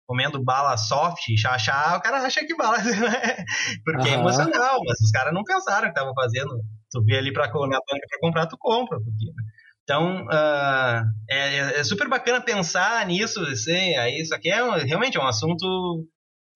comendo 0.06 0.40
bala 0.40 0.76
soft, 0.76 1.24
chachá, 1.36 1.96
o 1.96 2.00
cara 2.00 2.18
acha 2.18 2.46
que 2.46 2.54
bala, 2.54 2.78
né? 2.78 3.44
Porque 3.84 4.08
uhum. 4.08 4.14
é 4.14 4.18
emocional, 4.20 4.78
mas 4.86 5.00
os 5.00 5.10
caras 5.10 5.34
não 5.34 5.42
pensaram 5.42 5.88
que 5.88 5.88
estavam 5.88 6.14
fazendo. 6.14 6.50
Tu 6.92 7.02
vê 7.04 7.18
ali 7.18 7.32
pra, 7.32 7.48
na 7.48 7.52
banca 7.52 8.06
pra 8.08 8.20
comprar, 8.20 8.46
tu 8.46 8.56
compra. 8.56 8.98
Porque, 9.00 9.26
né? 9.26 9.42
Então, 9.82 10.26
uh, 10.26 11.02
é, 11.28 11.80
é, 11.80 11.84
super 11.84 12.08
bacana 12.08 12.40
pensar 12.40 13.04
nisso, 13.06 13.40
assim, 13.42 13.96
aí 13.96 14.20
isso 14.20 14.32
aqui 14.32 14.48
é 14.48 14.60
realmente 14.84 15.16
é 15.16 15.20
um 15.20 15.26
assunto 15.26 16.04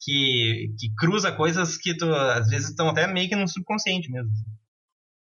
que, 0.01 0.75
que 0.79 0.95
cruza 0.97 1.31
coisas 1.31 1.77
que 1.77 1.97
tu, 1.97 2.07
às 2.13 2.49
vezes 2.49 2.71
estão 2.71 2.89
até 2.89 3.07
meio 3.07 3.29
que 3.29 3.37
no 3.37 3.47
subconsciente 3.47 4.11
mesmo. 4.11 4.31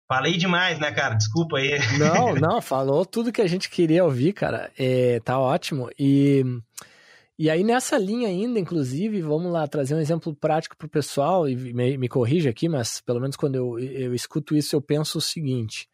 Falei 0.07 0.39
demais, 0.39 0.79
né, 0.79 0.91
cara? 0.91 1.14
Desculpa 1.14 1.59
aí. 1.59 1.79
Não, 1.99 2.35
não, 2.41 2.62
falou 2.62 3.05
tudo 3.05 3.33
que 3.33 3.43
a 3.43 3.47
gente 3.47 3.68
queria 3.68 4.05
ouvir, 4.05 4.33
cara. 4.33 4.70
É, 4.79 5.20
tá 5.20 5.39
ótimo. 5.39 5.91
E, 5.99 6.43
e 7.39 7.51
aí, 7.51 7.62
nessa 7.62 7.99
linha 7.99 8.29
ainda, 8.29 8.59
inclusive, 8.59 9.20
vamos 9.20 9.53
lá 9.53 9.66
trazer 9.66 9.95
um 9.95 10.01
exemplo 10.01 10.35
prático 10.35 10.79
pro 10.79 10.89
pessoal, 10.89 11.47
e 11.47 11.55
me, 11.55 11.99
me 11.99 12.09
corrija 12.09 12.49
aqui, 12.49 12.70
mas 12.70 13.03
pelo 13.03 13.20
menos 13.20 13.37
quando 13.37 13.57
eu, 13.57 13.79
eu 13.79 14.14
escuto 14.14 14.57
isso, 14.57 14.74
eu 14.74 14.81
penso 14.81 15.18
o 15.18 15.20
seguinte. 15.20 15.87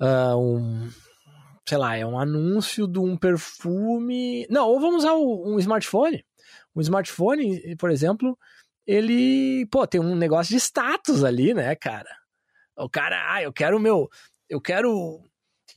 Uh, 0.00 0.36
um, 0.36 0.88
sei 1.68 1.76
lá, 1.76 1.96
é 1.96 2.06
um 2.06 2.20
anúncio 2.20 2.86
de 2.86 3.00
um 3.00 3.16
perfume. 3.16 4.46
Não, 4.48 4.68
ou 4.68 4.78
vamos 4.78 5.02
usar 5.02 5.14
um 5.14 5.58
smartphone. 5.58 6.24
Um 6.78 6.80
smartphone, 6.80 7.76
por 7.76 7.90
exemplo, 7.90 8.38
ele, 8.86 9.66
pô, 9.66 9.86
tem 9.86 10.00
um 10.00 10.14
negócio 10.14 10.50
de 10.50 10.60
status 10.60 11.24
ali, 11.24 11.52
né, 11.52 11.74
cara? 11.74 12.08
O 12.76 12.88
cara, 12.88 13.34
ah, 13.34 13.42
eu 13.42 13.52
quero 13.52 13.76
o 13.76 13.80
meu, 13.80 14.08
eu 14.48 14.60
quero, 14.60 15.20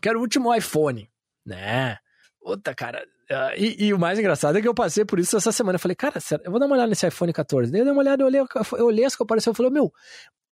quero 0.02 0.20
o 0.20 0.22
último 0.22 0.54
iPhone, 0.54 1.10
né? 1.46 1.98
Puta, 2.40 2.76
cara. 2.76 3.04
Uh, 3.30 3.58
e, 3.58 3.86
e, 3.86 3.94
o 3.94 4.00
mais 4.00 4.20
engraçado 4.20 4.58
é 4.58 4.62
que 4.62 4.68
eu 4.68 4.74
passei 4.74 5.04
por 5.04 5.20
isso 5.20 5.38
essa 5.38 5.52
semana. 5.52 5.78
Eu 5.78 5.80
falei, 5.80 5.96
cara, 5.96 6.20
eu 6.44 6.52
vou 6.52 6.60
dar 6.60 6.68
uma 6.68 6.76
olhada 6.76 6.90
nesse 6.90 7.08
iPhone 7.08 7.34
14. 7.34 7.72
Daí 7.72 7.82
eu 7.82 7.86
dei 7.86 7.94
uma 7.94 8.02
olhada, 8.02 8.22
eu 8.22 8.28
olhei, 8.28 8.42
eu 8.42 8.86
olhei 8.86 9.06
as 9.06 9.20
apareceu 9.20 9.54
e 9.54 9.56
falei, 9.56 9.72
meu, 9.72 9.92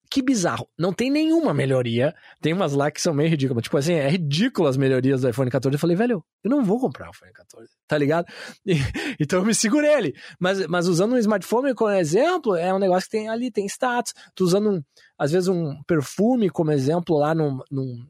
que 0.09 0.21
bizarro. 0.21 0.67
Não 0.77 0.91
tem 0.91 1.11
nenhuma 1.11 1.53
melhoria. 1.53 2.15
Tem 2.41 2.51
umas 2.51 2.73
lá 2.73 2.89
que 2.89 3.01
são 3.01 3.13
meio 3.13 3.29
ridículas. 3.29 3.63
Tipo 3.63 3.77
assim, 3.77 3.93
é 3.93 4.09
ridículo 4.09 4.67
as 4.67 4.75
melhorias 4.75 5.21
do 5.21 5.29
iPhone 5.29 5.51
14. 5.51 5.75
Eu 5.75 5.79
falei, 5.79 5.95
velho, 5.95 6.23
eu 6.43 6.49
não 6.49 6.63
vou 6.63 6.79
comprar 6.79 7.07
o 7.07 7.11
iPhone 7.11 7.31
14. 7.31 7.69
Tá 7.87 7.97
ligado? 7.97 8.25
E, 8.65 8.75
então 9.19 9.39
eu 9.39 9.45
me 9.45 9.53
segurei 9.53 9.93
ali. 9.93 10.15
Mas, 10.39 10.65
mas 10.67 10.87
usando 10.87 11.13
um 11.13 11.17
smartphone 11.17 11.73
como 11.73 11.91
exemplo, 11.91 12.55
é 12.55 12.73
um 12.73 12.79
negócio 12.79 13.09
que 13.09 13.17
tem 13.17 13.29
ali, 13.29 13.51
tem 13.51 13.65
status. 13.65 14.13
Tu 14.35 14.43
usando, 14.43 14.69
um, 14.71 14.83
às 15.17 15.31
vezes, 15.31 15.47
um 15.47 15.81
perfume 15.83 16.49
como 16.49 16.71
exemplo 16.71 17.17
lá 17.17 17.33
num, 17.35 17.59
num 17.71 18.05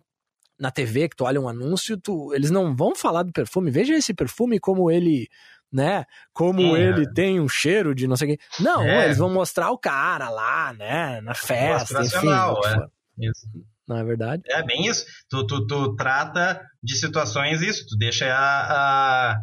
na 0.60 0.72
TV, 0.72 1.08
que 1.08 1.16
tu 1.16 1.24
olha 1.24 1.40
um 1.40 1.48
anúncio, 1.48 1.98
tu, 1.98 2.34
eles 2.34 2.52
não 2.52 2.76
vão 2.76 2.94
falar 2.96 3.24
do 3.24 3.32
perfume. 3.32 3.72
Veja 3.72 3.96
esse 3.96 4.14
perfume 4.14 4.60
como 4.60 4.92
ele 4.92 5.28
né? 5.72 6.06
Como 6.34 6.76
é. 6.76 6.82
ele 6.82 7.12
tem 7.14 7.40
um 7.40 7.48
cheiro 7.48 7.94
de 7.94 8.08
não 8.08 8.16
sei 8.16 8.34
o 8.34 8.38
quê. 8.38 8.44
Não, 8.60 8.82
é. 8.84 9.06
eles 9.06 9.18
vão 9.18 9.30
mostrar 9.30 9.72
o 9.72 9.78
cara 9.78 10.30
lá, 10.30 10.74
né? 10.74 11.22
Na 11.22 11.34
festa, 11.34 12.02
enfim. 12.02 12.30
É. 12.30 13.30
Isso. 13.30 13.48
Não 13.88 13.98
é 13.98 14.04
verdade? 14.04 14.44
É 14.48 14.64
bem 14.64 14.86
isso. 14.86 15.04
Tu, 15.30 15.48
tu, 15.48 15.66
tu 15.66 15.96
trata 15.96 16.62
de 16.82 16.96
situações 16.96 17.62
isso, 17.62 17.86
tu 17.88 17.98
deixa 17.98 18.26
a, 18.32 19.32
a, 19.32 19.38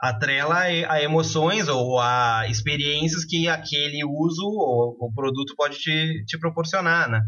a 0.00 0.18
trela 0.18 0.58
a 0.60 1.02
emoções 1.02 1.66
ou 1.66 1.98
a 1.98 2.46
experiências 2.48 3.24
que 3.24 3.48
aquele 3.48 4.04
uso 4.04 4.44
ou 4.44 4.96
o 5.00 5.12
produto 5.14 5.54
pode 5.56 5.78
te, 5.78 6.24
te 6.26 6.38
proporcionar, 6.38 7.08
né? 7.08 7.20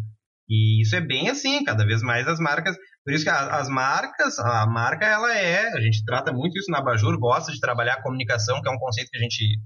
E 0.48 0.82
isso 0.82 0.94
é 0.94 1.00
bem 1.00 1.30
assim, 1.30 1.64
cada 1.64 1.86
vez 1.86 2.02
mais 2.02 2.28
as 2.28 2.38
marcas. 2.38 2.76
Por 3.04 3.12
isso 3.12 3.24
que 3.24 3.30
as 3.30 3.68
marcas, 3.68 4.38
a 4.38 4.66
marca 4.66 5.04
ela 5.04 5.36
é, 5.36 5.72
a 5.72 5.80
gente 5.80 6.04
trata 6.04 6.32
muito 6.32 6.56
isso 6.56 6.70
na 6.70 6.80
Bajur, 6.80 7.18
gosta 7.18 7.52
de 7.52 7.58
trabalhar 7.58 7.94
a 7.94 8.02
comunicação, 8.02 8.60
que 8.62 8.68
é 8.68 8.72
um 8.72 8.78
conceito 8.78 9.10
que 9.10 9.18
a 9.18 9.22
gente 9.22 9.60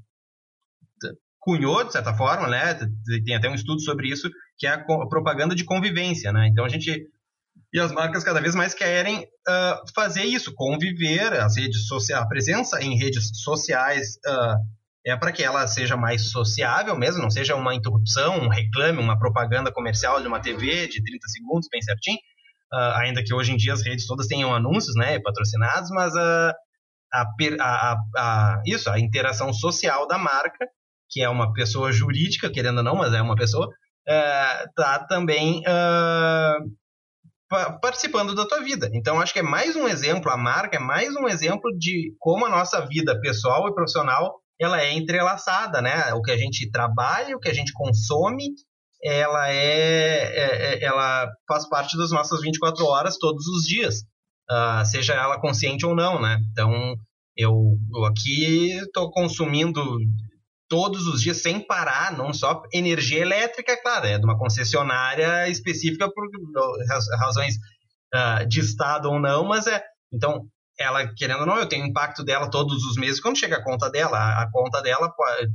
cunhou, 1.39 1.85
de 1.85 1.93
certa 1.93 2.15
forma, 2.15 2.49
né? 2.49 2.75
Tem 3.25 3.37
até 3.37 3.49
um 3.49 3.55
estudo 3.55 3.81
sobre 3.81 4.09
isso, 4.09 4.29
que 4.59 4.67
é 4.67 4.71
a 4.71 4.85
propaganda 4.85 5.55
de 5.55 5.65
convivência, 5.65 6.33
né? 6.33 6.49
Então 6.49 6.65
a 6.65 6.69
gente 6.69 7.09
e 7.73 7.81
as 7.81 7.93
marcas 7.93 8.25
cada 8.25 8.41
vez 8.41 8.55
mais 8.55 8.75
querem 8.75 9.25
uh, 9.25 9.93
fazer 9.95 10.25
isso, 10.25 10.55
conviver, 10.55 11.33
as 11.35 11.57
redes 11.57 11.87
sociais, 11.87 12.23
a 12.23 12.27
presença 12.27 12.83
em 12.83 12.97
redes 12.97 13.31
sociais 13.43 14.17
uh, 14.27 14.57
é 15.07 15.17
para 15.17 15.33
que 15.33 15.43
ela 15.43 15.67
seja 15.67 15.97
mais 15.97 16.31
sociável 16.31 16.97
mesmo, 16.99 17.23
não 17.23 17.31
seja 17.31 17.55
uma 17.55 17.75
interrupção, 17.75 18.39
um 18.39 18.49
reclame, 18.49 18.99
uma 18.99 19.19
propaganda 19.19 19.73
comercial 19.73 20.21
de 20.21 20.27
uma 20.27 20.41
TV 20.41 20.89
de 20.89 21.03
30 21.03 21.29
segundos, 21.29 21.69
bem 21.71 21.83
certinho, 21.83 22.19
uh, 22.73 22.97
ainda 22.97 23.23
que 23.23 23.35
hoje 23.35 23.53
em 23.53 23.57
dia 23.57 23.73
as 23.73 23.85
redes 23.85 24.07
todas 24.07 24.27
tenham 24.27 24.55
anúncios, 24.55 24.95
né, 24.97 25.19
patrocinados, 25.21 25.91
mas 25.91 26.15
a, 26.17 26.55
a, 27.13 27.97
a, 28.17 28.63
isso, 28.67 28.91
a 28.91 28.99
interação 28.99 29.53
social 29.53 30.07
da 30.07 30.19
marca, 30.19 30.67
que 31.11 31.23
é 31.23 31.29
uma 31.29 31.53
pessoa 31.53 31.93
jurídica, 31.93 32.51
querendo 32.51 32.79
ou 32.79 32.85
não, 32.85 32.97
mas 32.97 33.13
é 33.15 33.23
uma 33.23 33.37
pessoa, 33.37 33.69
está 34.07 35.05
também 35.09 35.63
participando 37.81 38.35
da 38.35 38.47
tua 38.47 38.63
vida. 38.63 38.91
Então, 38.93 39.21
acho 39.21 39.33
que 39.33 39.39
é 39.39 39.43
mais 39.43 39.77
um 39.77 39.87
exemplo, 39.87 40.31
a 40.31 40.37
marca 40.37 40.77
é 40.77 40.81
mais 40.81 41.15
um 41.15 41.29
exemplo 41.29 41.71
de 41.79 42.15
como 42.19 42.45
a 42.45 42.51
nossa 42.51 42.85
vida 42.87 43.21
pessoal 43.21 43.69
e 43.69 43.75
profissional 43.75 44.41
ela 44.59 44.81
é 44.81 44.93
entrelaçada, 44.93 45.81
né? 45.83 46.13
O 46.15 46.23
que 46.23 46.31
a 46.31 46.37
gente 46.37 46.71
trabalha, 46.71 47.37
o 47.37 47.41
que 47.41 47.49
a 47.49 47.55
gente 47.55 47.73
consome, 47.73 48.47
ela 49.03 49.51
é, 49.51 49.55
é, 49.55 50.75
é 50.75 50.85
ela 50.85 51.31
faz 51.49 51.69
parte 51.69 51.97
das 51.97 52.11
nossas 52.11 52.41
24 52.41 52.85
horas 52.87 53.19
todos 53.19 53.47
os 53.47 53.65
dias, 53.65 54.03
uh, 54.51 54.85
seja 54.85 55.15
ela 55.15 55.41
consciente 55.41 55.85
ou 55.87 55.95
não, 55.95 56.21
né? 56.21 56.39
Então, 56.53 56.97
eu, 57.37 57.77
eu 57.95 58.05
aqui 58.05 58.73
estou 58.79 59.11
consumindo 59.11 59.83
todos 60.69 61.07
os 61.07 61.21
dias 61.21 61.43
sem 61.43 61.65
parar, 61.65 62.17
não 62.17 62.33
só 62.33 62.63
energia 62.73 63.21
elétrica, 63.21 63.81
claro, 63.81 64.07
é 64.07 64.19
de 64.19 64.25
uma 64.25 64.39
concessionária 64.39 65.49
específica 65.49 66.11
por 66.11 66.29
razões 67.19 67.55
uh, 68.15 68.47
de 68.49 68.61
estado 68.61 69.11
ou 69.11 69.21
não, 69.21 69.45
mas 69.45 69.67
é 69.67 69.83
então 70.13 70.47
ela 70.79 71.07
querendo 71.15 71.41
ou 71.41 71.47
não, 71.47 71.59
eu 71.59 71.69
tenho 71.69 71.87
impacto 71.87 72.25
dela 72.25 72.51
todos 72.51 72.85
os 72.85 72.97
meses 72.97 73.21
quando 73.21 73.39
chega 73.39 73.57
a 73.57 73.65
conta 73.65 73.91
dela, 73.91 74.19
a, 74.19 74.43
a 74.43 74.51
conta 74.51 74.83
dela 74.83 75.13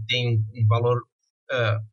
tem 0.08 0.38
um 0.56 0.68
valor 0.68 0.98
uh, 1.52 1.91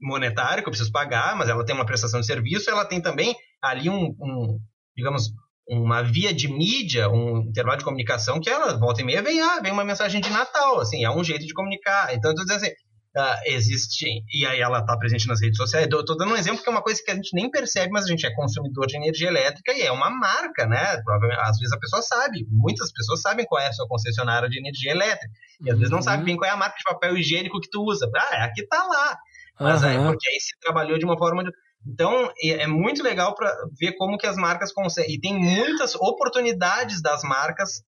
monetário 0.00 0.62
que 0.62 0.68
eu 0.68 0.72
preciso 0.72 0.92
pagar, 0.92 1.36
mas 1.36 1.48
ela 1.48 1.64
tem 1.64 1.74
uma 1.74 1.86
prestação 1.86 2.20
de 2.20 2.26
serviço, 2.26 2.70
ela 2.70 2.84
tem 2.84 3.00
também 3.00 3.34
ali 3.62 3.88
um, 3.88 4.14
um 4.20 4.58
digamos 4.96 5.30
uma 5.68 6.02
via 6.02 6.32
de 6.32 6.46
mídia, 6.46 7.08
um 7.08 7.38
intervalo 7.38 7.78
de 7.78 7.84
comunicação 7.84 8.40
que 8.40 8.50
ela 8.50 8.78
volta 8.78 9.00
e 9.00 9.04
meia 9.04 9.22
vem, 9.22 9.40
ah, 9.40 9.60
vem 9.60 9.72
uma 9.72 9.84
mensagem 9.84 10.20
de 10.20 10.30
Natal, 10.30 10.80
assim, 10.80 11.04
é 11.04 11.10
um 11.10 11.24
jeito 11.24 11.46
de 11.46 11.54
comunicar. 11.54 12.14
Então, 12.14 12.30
eu 12.30 12.34
tô 12.34 12.42
dizendo 12.42 12.64
assim, 12.64 12.72
uh, 13.16 13.40
existe, 13.46 14.06
e 14.32 14.44
aí 14.44 14.60
ela 14.60 14.80
está 14.80 14.96
presente 14.98 15.26
nas 15.26 15.40
redes 15.40 15.56
sociais. 15.56 15.88
Eu 15.90 16.04
tô 16.04 16.14
dando 16.14 16.32
um 16.32 16.36
exemplo 16.36 16.62
que 16.62 16.68
é 16.68 16.72
uma 16.72 16.82
coisa 16.82 17.00
que 17.02 17.10
a 17.10 17.14
gente 17.14 17.34
nem 17.34 17.50
percebe, 17.50 17.90
mas 17.90 18.04
a 18.04 18.08
gente 18.08 18.26
é 18.26 18.34
consumidor 18.34 18.86
de 18.86 18.96
energia 18.96 19.28
elétrica 19.28 19.72
e 19.72 19.82
é 19.82 19.90
uma 19.90 20.10
marca, 20.10 20.66
né? 20.66 21.00
Provavelmente, 21.02 21.40
às 21.40 21.56
vezes 21.58 21.72
a 21.72 21.78
pessoa 21.78 22.02
sabe, 22.02 22.46
muitas 22.50 22.92
pessoas 22.92 23.22
sabem 23.22 23.46
qual 23.46 23.62
é 23.62 23.68
a 23.68 23.72
sua 23.72 23.88
concessionária 23.88 24.48
de 24.48 24.58
energia 24.58 24.90
elétrica, 24.90 25.32
e 25.62 25.70
às 25.70 25.78
vezes 25.78 25.90
não 25.90 26.02
sabe 26.02 26.18
uhum. 26.18 26.24
bem 26.24 26.36
qual 26.36 26.50
é 26.50 26.52
a 26.52 26.56
marca 26.56 26.76
de 26.76 26.84
papel 26.84 27.16
higiênico 27.16 27.60
que 27.60 27.70
tu 27.70 27.82
usa. 27.82 28.10
Ah, 28.14 28.36
é 28.36 28.42
aqui 28.42 28.66
tá 28.66 28.84
lá. 28.84 29.16
Mas 29.58 29.82
uhum. 29.82 29.88
é 29.88 30.04
porque 30.10 30.28
aí 30.28 30.40
se 30.40 30.58
trabalhou 30.60 30.98
de 30.98 31.04
uma 31.04 31.16
forma 31.16 31.44
de 31.44 31.50
então, 31.86 32.32
é 32.42 32.66
muito 32.66 33.02
legal 33.02 33.34
para 33.34 33.54
ver 33.78 33.92
como 33.92 34.16
que 34.16 34.26
as 34.26 34.36
marcas 34.36 34.72
conseguem. 34.72 35.14
E 35.14 35.20
tem 35.20 35.38
muitas 35.38 35.94
oportunidades 35.94 37.02
das 37.02 37.22
marcas 37.22 37.82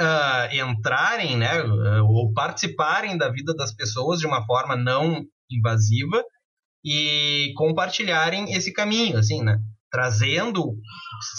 uh, 0.00 0.54
entrarem, 0.54 1.36
né, 1.36 1.62
ou 2.02 2.32
participarem 2.32 3.18
da 3.18 3.28
vida 3.28 3.54
das 3.54 3.74
pessoas 3.74 4.20
de 4.20 4.26
uma 4.26 4.44
forma 4.46 4.76
não 4.76 5.24
invasiva 5.50 6.22
e 6.84 7.52
compartilharem 7.56 8.54
esse 8.54 8.72
caminho, 8.72 9.18
assim, 9.18 9.42
né? 9.42 9.58
Trazendo, 9.90 10.76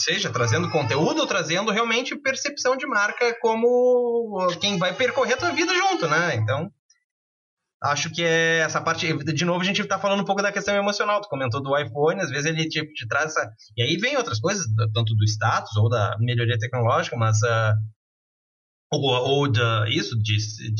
seja 0.03 0.29
trazendo 0.29 0.69
conteúdo 0.69 1.21
ou 1.21 1.27
trazendo 1.27 1.71
realmente 1.71 2.15
percepção 2.15 2.75
de 2.75 2.85
marca 2.85 3.37
como 3.39 4.47
quem 4.59 4.77
vai 4.77 4.93
percorrer 4.93 5.33
a 5.35 5.37
tua 5.37 5.51
vida 5.51 5.73
junto, 5.73 6.07
né? 6.07 6.35
Então, 6.35 6.69
acho 7.91 8.11
que 8.11 8.23
é 8.23 8.59
essa 8.59 8.81
parte. 8.81 9.11
De 9.33 9.45
novo, 9.45 9.61
a 9.61 9.63
gente 9.63 9.81
está 9.81 9.99
falando 9.99 10.21
um 10.21 10.25
pouco 10.25 10.41
da 10.41 10.51
questão 10.51 10.75
emocional. 10.75 11.21
Tu 11.21 11.29
comentou 11.29 11.61
do 11.61 11.77
iPhone, 11.77 12.21
às 12.21 12.29
vezes 12.29 12.45
ele 12.45 12.67
te, 12.67 12.81
te 12.93 13.07
traz 13.07 13.35
essa. 13.35 13.49
E 13.75 13.81
aí 13.81 13.97
vem 13.97 14.17
outras 14.17 14.39
coisas, 14.39 14.65
tanto 14.93 15.15
do 15.15 15.25
status 15.25 15.75
ou 15.77 15.89
da 15.89 16.15
melhoria 16.19 16.57
tecnológica, 16.57 17.15
mas. 17.17 17.37
Uh, 17.41 17.73
ou, 18.91 19.01
ou 19.03 19.47
de, 19.51 19.61
isso, 19.89 20.17
de 20.17 20.35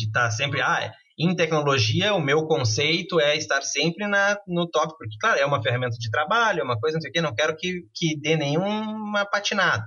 estar 0.06 0.24
tá 0.24 0.32
sempre. 0.32 0.62
Ah, 0.62 0.94
em 1.20 1.36
tecnologia, 1.36 2.14
o 2.14 2.22
meu 2.22 2.46
conceito 2.46 3.20
é 3.20 3.36
estar 3.36 3.62
sempre 3.64 4.08
na, 4.08 4.38
no 4.48 4.70
top, 4.70 4.94
porque, 4.98 5.18
claro, 5.20 5.40
é 5.40 5.46
uma 5.46 5.62
ferramenta 5.64 5.98
de 5.98 6.12
trabalho, 6.12 6.60
é 6.60 6.64
uma 6.64 6.80
coisa, 6.80 6.96
não 6.96 7.02
sei 7.02 7.10
o 7.10 7.14
quê, 7.14 7.22
não 7.22 7.34
quero 7.34 7.58
que, 7.58 7.82
que 7.94 8.20
dê 8.20 8.38
nenhuma 8.38 9.26
patinada. 9.26 9.84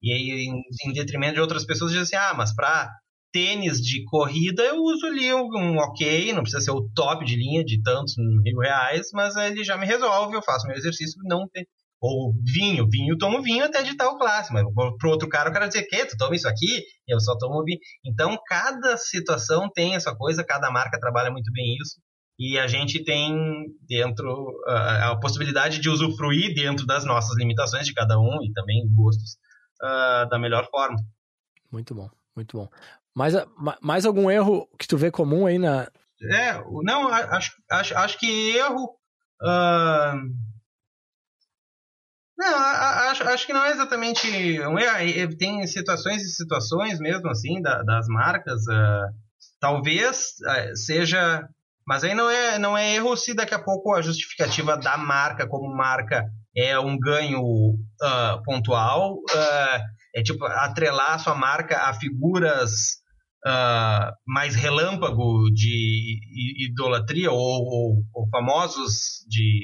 E 0.00 0.12
aí, 0.12 0.46
em, 0.46 0.62
em 0.88 0.92
detrimento 0.92 1.34
de 1.34 1.40
outras 1.40 1.64
pessoas, 1.64 1.90
dizem 1.90 2.04
assim: 2.04 2.16
ah, 2.16 2.32
mas 2.34 2.54
para 2.54 2.90
tênis 3.32 3.78
de 3.80 4.04
corrida, 4.04 4.62
eu 4.62 4.76
uso 4.82 5.06
ali 5.06 5.32
um 5.32 5.76
ok, 5.78 6.32
não 6.32 6.42
precisa 6.42 6.62
ser 6.62 6.70
o 6.70 6.88
top 6.94 7.24
de 7.24 7.36
linha 7.36 7.64
de 7.64 7.82
tantos 7.82 8.14
mil 8.16 8.58
reais, 8.58 9.08
mas 9.12 9.36
ele 9.36 9.64
já 9.64 9.76
me 9.76 9.86
resolve, 9.86 10.36
eu 10.36 10.42
faço 10.42 10.66
meu 10.66 10.76
exercício, 10.76 11.20
não 11.24 11.48
tem. 11.48 11.66
Ou 12.00 12.32
vinho, 12.44 12.88
vinho, 12.88 13.18
tomo 13.18 13.42
vinho 13.42 13.64
até 13.64 13.82
de 13.82 13.96
tal 13.96 14.16
classe, 14.16 14.52
mas 14.52 14.64
pro 14.98 15.10
outro 15.10 15.28
cara 15.28 15.48
eu 15.48 15.52
quero 15.52 15.66
dizer 15.66 15.82
que 15.84 16.06
tu 16.06 16.16
toma 16.16 16.36
isso 16.36 16.48
aqui, 16.48 16.84
eu 17.08 17.18
só 17.18 17.36
tomo 17.36 17.64
vinho. 17.64 17.78
Então, 18.06 18.38
cada 18.46 18.96
situação 18.96 19.68
tem 19.74 19.96
essa 19.96 20.14
coisa, 20.14 20.44
cada 20.44 20.70
marca 20.70 21.00
trabalha 21.00 21.30
muito 21.30 21.50
bem 21.52 21.76
isso, 21.82 22.00
e 22.38 22.56
a 22.56 22.68
gente 22.68 23.02
tem 23.02 23.66
dentro 23.88 24.30
uh, 24.30 25.10
a 25.10 25.18
possibilidade 25.20 25.80
de 25.80 25.90
usufruir 25.90 26.54
dentro 26.54 26.86
das 26.86 27.04
nossas 27.04 27.36
limitações 27.36 27.84
de 27.84 27.92
cada 27.92 28.16
um 28.18 28.38
e 28.44 28.52
também 28.52 28.88
gostos 28.94 29.32
uh, 29.82 30.28
da 30.28 30.38
melhor 30.38 30.68
forma. 30.70 30.96
Muito 31.72 31.96
bom, 31.96 32.08
muito 32.36 32.56
bom. 32.56 32.68
Mais, 33.18 33.34
mais 33.82 34.06
algum 34.06 34.30
erro 34.30 34.68
que 34.78 34.86
tu 34.86 34.96
vê 34.96 35.10
comum 35.10 35.44
aí 35.44 35.58
na. 35.58 35.90
É, 36.30 36.52
não, 36.84 37.08
acho, 37.08 37.50
acho, 37.68 37.98
acho 37.98 38.16
que 38.16 38.56
erro. 38.56 38.94
Uh... 39.42 40.48
Não, 42.38 42.56
acho, 43.10 43.24
acho 43.24 43.44
que 43.44 43.52
não 43.52 43.64
é 43.64 43.72
exatamente 43.72 44.28
um 44.60 44.78
erro. 44.78 45.36
Tem 45.36 45.66
situações 45.66 46.22
e 46.22 46.30
situações 46.30 47.00
mesmo, 47.00 47.28
assim, 47.28 47.60
da, 47.60 47.82
das 47.82 48.06
marcas. 48.06 48.62
Uh... 48.68 49.12
Talvez 49.58 50.34
uh, 50.46 50.76
seja. 50.76 51.42
Mas 51.84 52.04
aí 52.04 52.14
não 52.14 52.30
é, 52.30 52.56
não 52.56 52.78
é 52.78 52.94
erro 52.94 53.16
se 53.16 53.34
daqui 53.34 53.54
a 53.54 53.58
pouco 53.58 53.94
a 53.94 54.00
justificativa 54.00 54.76
da 54.76 54.96
marca 54.96 55.48
como 55.48 55.74
marca 55.74 56.24
é 56.56 56.78
um 56.78 56.96
ganho 56.96 57.40
uh, 57.42 58.42
pontual, 58.44 59.14
uh, 59.14 59.80
é 60.14 60.22
tipo 60.22 60.44
atrelar 60.44 61.14
a 61.14 61.18
sua 61.18 61.34
marca 61.34 61.88
a 61.88 61.94
figuras 61.94 62.97
uh, 63.46 64.12
mais 64.26 64.54
relâmpago 64.54 65.50
de 65.52 66.18
idolatria 66.66 67.30
ou, 67.30 67.38
ou, 67.38 68.02
ou 68.14 68.28
famosos 68.30 69.24
de, 69.28 69.60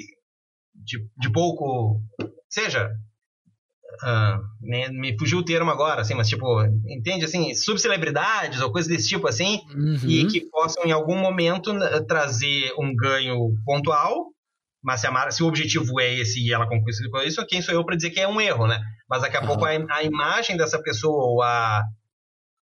de, 0.74 0.98
de, 1.18 1.32
pouco. 1.32 2.00
Seja. 2.48 2.90
Uh, 4.02 4.42
me 4.90 5.16
fugiu 5.16 5.38
o 5.38 5.44
termo 5.44 5.70
agora, 5.70 6.00
assim, 6.00 6.14
mas 6.14 6.28
tipo, 6.28 6.64
entende 6.88 7.24
assim, 7.24 7.54
subcelebridades 7.54 8.60
ou 8.60 8.72
coisas 8.72 8.90
desse 8.90 9.08
tipo 9.08 9.28
assim, 9.28 9.60
uhum. 9.72 10.10
e 10.10 10.26
que 10.26 10.40
possam 10.50 10.84
em 10.84 10.90
algum 10.90 11.16
momento 11.16 11.72
trazer 12.08 12.72
um 12.76 12.92
ganho 12.92 13.54
pontual, 13.64 14.34
mas 14.82 15.00
se, 15.00 15.06
a, 15.06 15.30
se 15.30 15.42
o 15.44 15.46
objetivo 15.46 16.00
é 16.00 16.12
esse 16.12 16.44
e 16.44 16.52
ela 16.52 16.68
conquista 16.68 17.04
isso, 17.24 17.46
quem 17.46 17.62
sou 17.62 17.72
eu 17.72 17.84
para 17.84 17.94
dizer 17.96 18.10
que 18.10 18.20
é 18.20 18.28
um 18.28 18.40
erro, 18.40 18.66
né? 18.66 18.80
Mas 19.08 19.22
daqui 19.22 19.36
a 19.36 19.40
uhum. 19.40 19.46
pouco 19.46 19.64
a, 19.64 19.70
a, 19.70 20.02
imagem 20.02 20.56
dessa 20.56 20.82
pessoa 20.82 21.24
ou 21.24 21.42
a, 21.42 21.82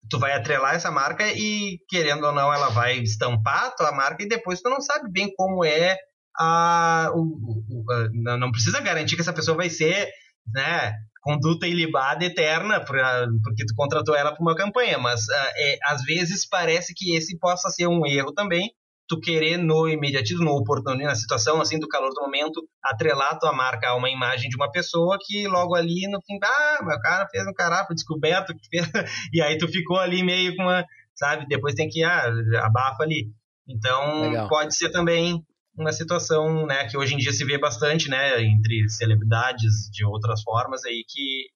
tu 0.09 0.19
vai 0.19 0.33
atrelar 0.33 0.75
essa 0.75 0.91
marca 0.91 1.25
e, 1.27 1.77
querendo 1.87 2.25
ou 2.25 2.33
não, 2.33 2.53
ela 2.53 2.69
vai 2.69 2.97
estampar 2.99 3.65
a 3.65 3.71
tua 3.71 3.91
marca 3.91 4.23
e 4.23 4.27
depois 4.27 4.61
tu 4.61 4.69
não 4.69 4.81
sabe 4.81 5.09
bem 5.11 5.33
como 5.35 5.63
é 5.63 5.97
a, 6.37 7.09
o, 7.13 7.21
o, 7.21 8.29
a 8.29 8.37
não 8.37 8.51
precisa 8.51 8.79
garantir 8.79 9.15
que 9.15 9.21
essa 9.21 9.33
pessoa 9.33 9.57
vai 9.57 9.69
ser, 9.69 10.09
né, 10.53 10.93
conduta 11.21 11.67
ilibada 11.67 12.25
eterna 12.25 12.83
pra, 12.83 13.27
porque 13.43 13.65
tu 13.65 13.73
contratou 13.75 14.15
ela 14.15 14.33
para 14.33 14.41
uma 14.41 14.55
campanha, 14.55 14.97
mas 14.97 15.21
uh, 15.21 15.51
é, 15.55 15.77
às 15.85 16.03
vezes 16.03 16.47
parece 16.47 16.93
que 16.95 17.15
esse 17.15 17.37
possa 17.37 17.69
ser 17.69 17.87
um 17.87 18.05
erro 18.05 18.33
também, 18.33 18.71
tu 19.11 19.19
querer 19.19 19.57
no 19.57 19.89
imediatismo, 19.89 20.45
no 20.45 20.51
oportunismo, 20.51 21.03
na 21.03 21.15
situação 21.15 21.59
assim 21.59 21.77
do 21.77 21.87
calor 21.89 22.13
do 22.13 22.21
momento, 22.21 22.65
atrelar 22.81 23.37
tua 23.37 23.51
marca 23.51 23.89
a 23.89 23.95
uma 23.95 24.09
imagem 24.09 24.49
de 24.49 24.55
uma 24.55 24.71
pessoa 24.71 25.17
que 25.19 25.49
logo 25.49 25.75
ali 25.75 26.07
no 26.09 26.21
fim, 26.21 26.39
ah, 26.41 26.79
meu 26.81 26.97
cara 27.01 27.27
fez 27.27 27.45
um 27.45 27.53
carapo 27.53 27.93
descoberto, 27.93 28.53
e 29.33 29.41
aí 29.41 29.57
tu 29.57 29.67
ficou 29.67 29.99
ali 29.99 30.23
meio 30.23 30.55
com 30.55 30.63
uma, 30.63 30.85
sabe, 31.13 31.45
depois 31.45 31.75
tem 31.75 31.89
que, 31.89 32.01
ah, 32.05 32.31
abafa 32.63 33.03
ali. 33.03 33.29
Então, 33.67 34.21
Legal. 34.21 34.47
pode 34.47 34.73
ser 34.77 34.91
também 34.91 35.43
uma 35.77 35.91
situação, 35.91 36.65
né, 36.65 36.87
que 36.87 36.97
hoje 36.97 37.13
em 37.15 37.17
dia 37.17 37.33
se 37.33 37.43
vê 37.43 37.57
bastante, 37.57 38.09
né, 38.09 38.41
entre 38.41 38.87
celebridades 38.87 39.89
de 39.91 40.05
outras 40.05 40.41
formas 40.41 40.85
aí 40.85 41.03
que 41.05 41.49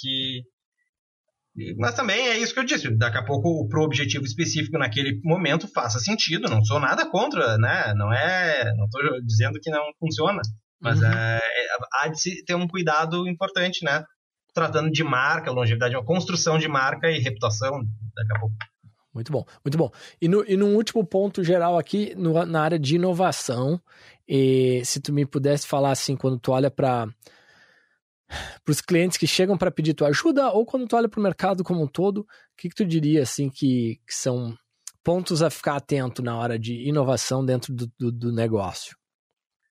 que 0.00 0.42
mas 1.76 1.94
também 1.94 2.28
é 2.28 2.38
isso 2.38 2.54
que 2.54 2.60
eu 2.60 2.64
disse, 2.64 2.90
daqui 2.96 3.18
a 3.18 3.24
pouco 3.24 3.66
pro 3.68 3.82
objetivo 3.82 4.24
específico 4.24 4.78
naquele 4.78 5.20
momento 5.24 5.68
faça 5.68 5.98
sentido, 5.98 6.48
não 6.48 6.64
sou 6.64 6.78
nada 6.78 7.08
contra, 7.10 7.58
né, 7.58 7.92
não 7.96 8.12
é, 8.12 8.72
não 8.76 8.84
estou 8.84 9.20
dizendo 9.22 9.58
que 9.60 9.70
não 9.70 9.82
funciona, 9.98 10.40
mas 10.80 11.00
uhum. 11.00 11.08
é, 11.08 11.38
é, 11.38 11.76
há 11.94 12.08
de 12.08 12.20
se 12.20 12.44
ter 12.44 12.54
um 12.54 12.68
cuidado 12.68 13.28
importante, 13.28 13.84
né, 13.84 14.04
tratando 14.54 14.90
de 14.90 15.02
marca, 15.04 15.50
longevidade, 15.50 15.96
uma 15.96 16.04
construção 16.04 16.58
de 16.58 16.68
marca 16.68 17.10
e 17.10 17.18
reputação 17.18 17.70
daqui 18.14 18.36
a 18.36 18.40
pouco. 18.40 18.54
Muito 19.14 19.32
bom, 19.32 19.44
muito 19.64 19.78
bom. 19.78 19.90
E, 20.20 20.28
no, 20.28 20.44
e 20.46 20.56
num 20.56 20.76
último 20.76 21.04
ponto 21.04 21.42
geral 21.42 21.78
aqui, 21.78 22.14
no, 22.16 22.44
na 22.44 22.62
área 22.62 22.78
de 22.78 22.96
inovação, 22.96 23.80
e 24.28 24.82
se 24.84 25.00
tu 25.00 25.12
me 25.12 25.24
pudesse 25.26 25.66
falar 25.66 25.90
assim, 25.90 26.14
quando 26.14 26.38
tu 26.38 26.52
olha 26.52 26.70
para 26.70 27.08
para 28.64 28.72
os 28.72 28.80
clientes 28.80 29.16
que 29.16 29.26
chegam 29.26 29.56
para 29.56 29.70
pedir 29.70 29.94
tua 29.94 30.08
ajuda 30.08 30.50
ou 30.50 30.64
quando 30.64 30.86
tu 30.86 30.96
olha 30.96 31.08
para 31.08 31.20
o 31.20 31.22
mercado 31.22 31.64
como 31.64 31.82
um 31.82 31.86
todo, 31.86 32.20
o 32.20 32.26
que, 32.56 32.68
que 32.68 32.74
tu 32.74 32.84
diria 32.84 33.22
assim 33.22 33.48
que, 33.48 34.00
que, 34.06 34.14
são 34.14 34.56
pontos 35.02 35.42
a 35.42 35.50
ficar 35.50 35.76
atento 35.76 36.22
na 36.22 36.36
hora 36.36 36.58
de 36.58 36.86
inovação 36.86 37.44
dentro 37.44 37.74
do, 37.74 37.90
do, 37.98 38.12
do 38.12 38.32
negócio? 38.32 38.96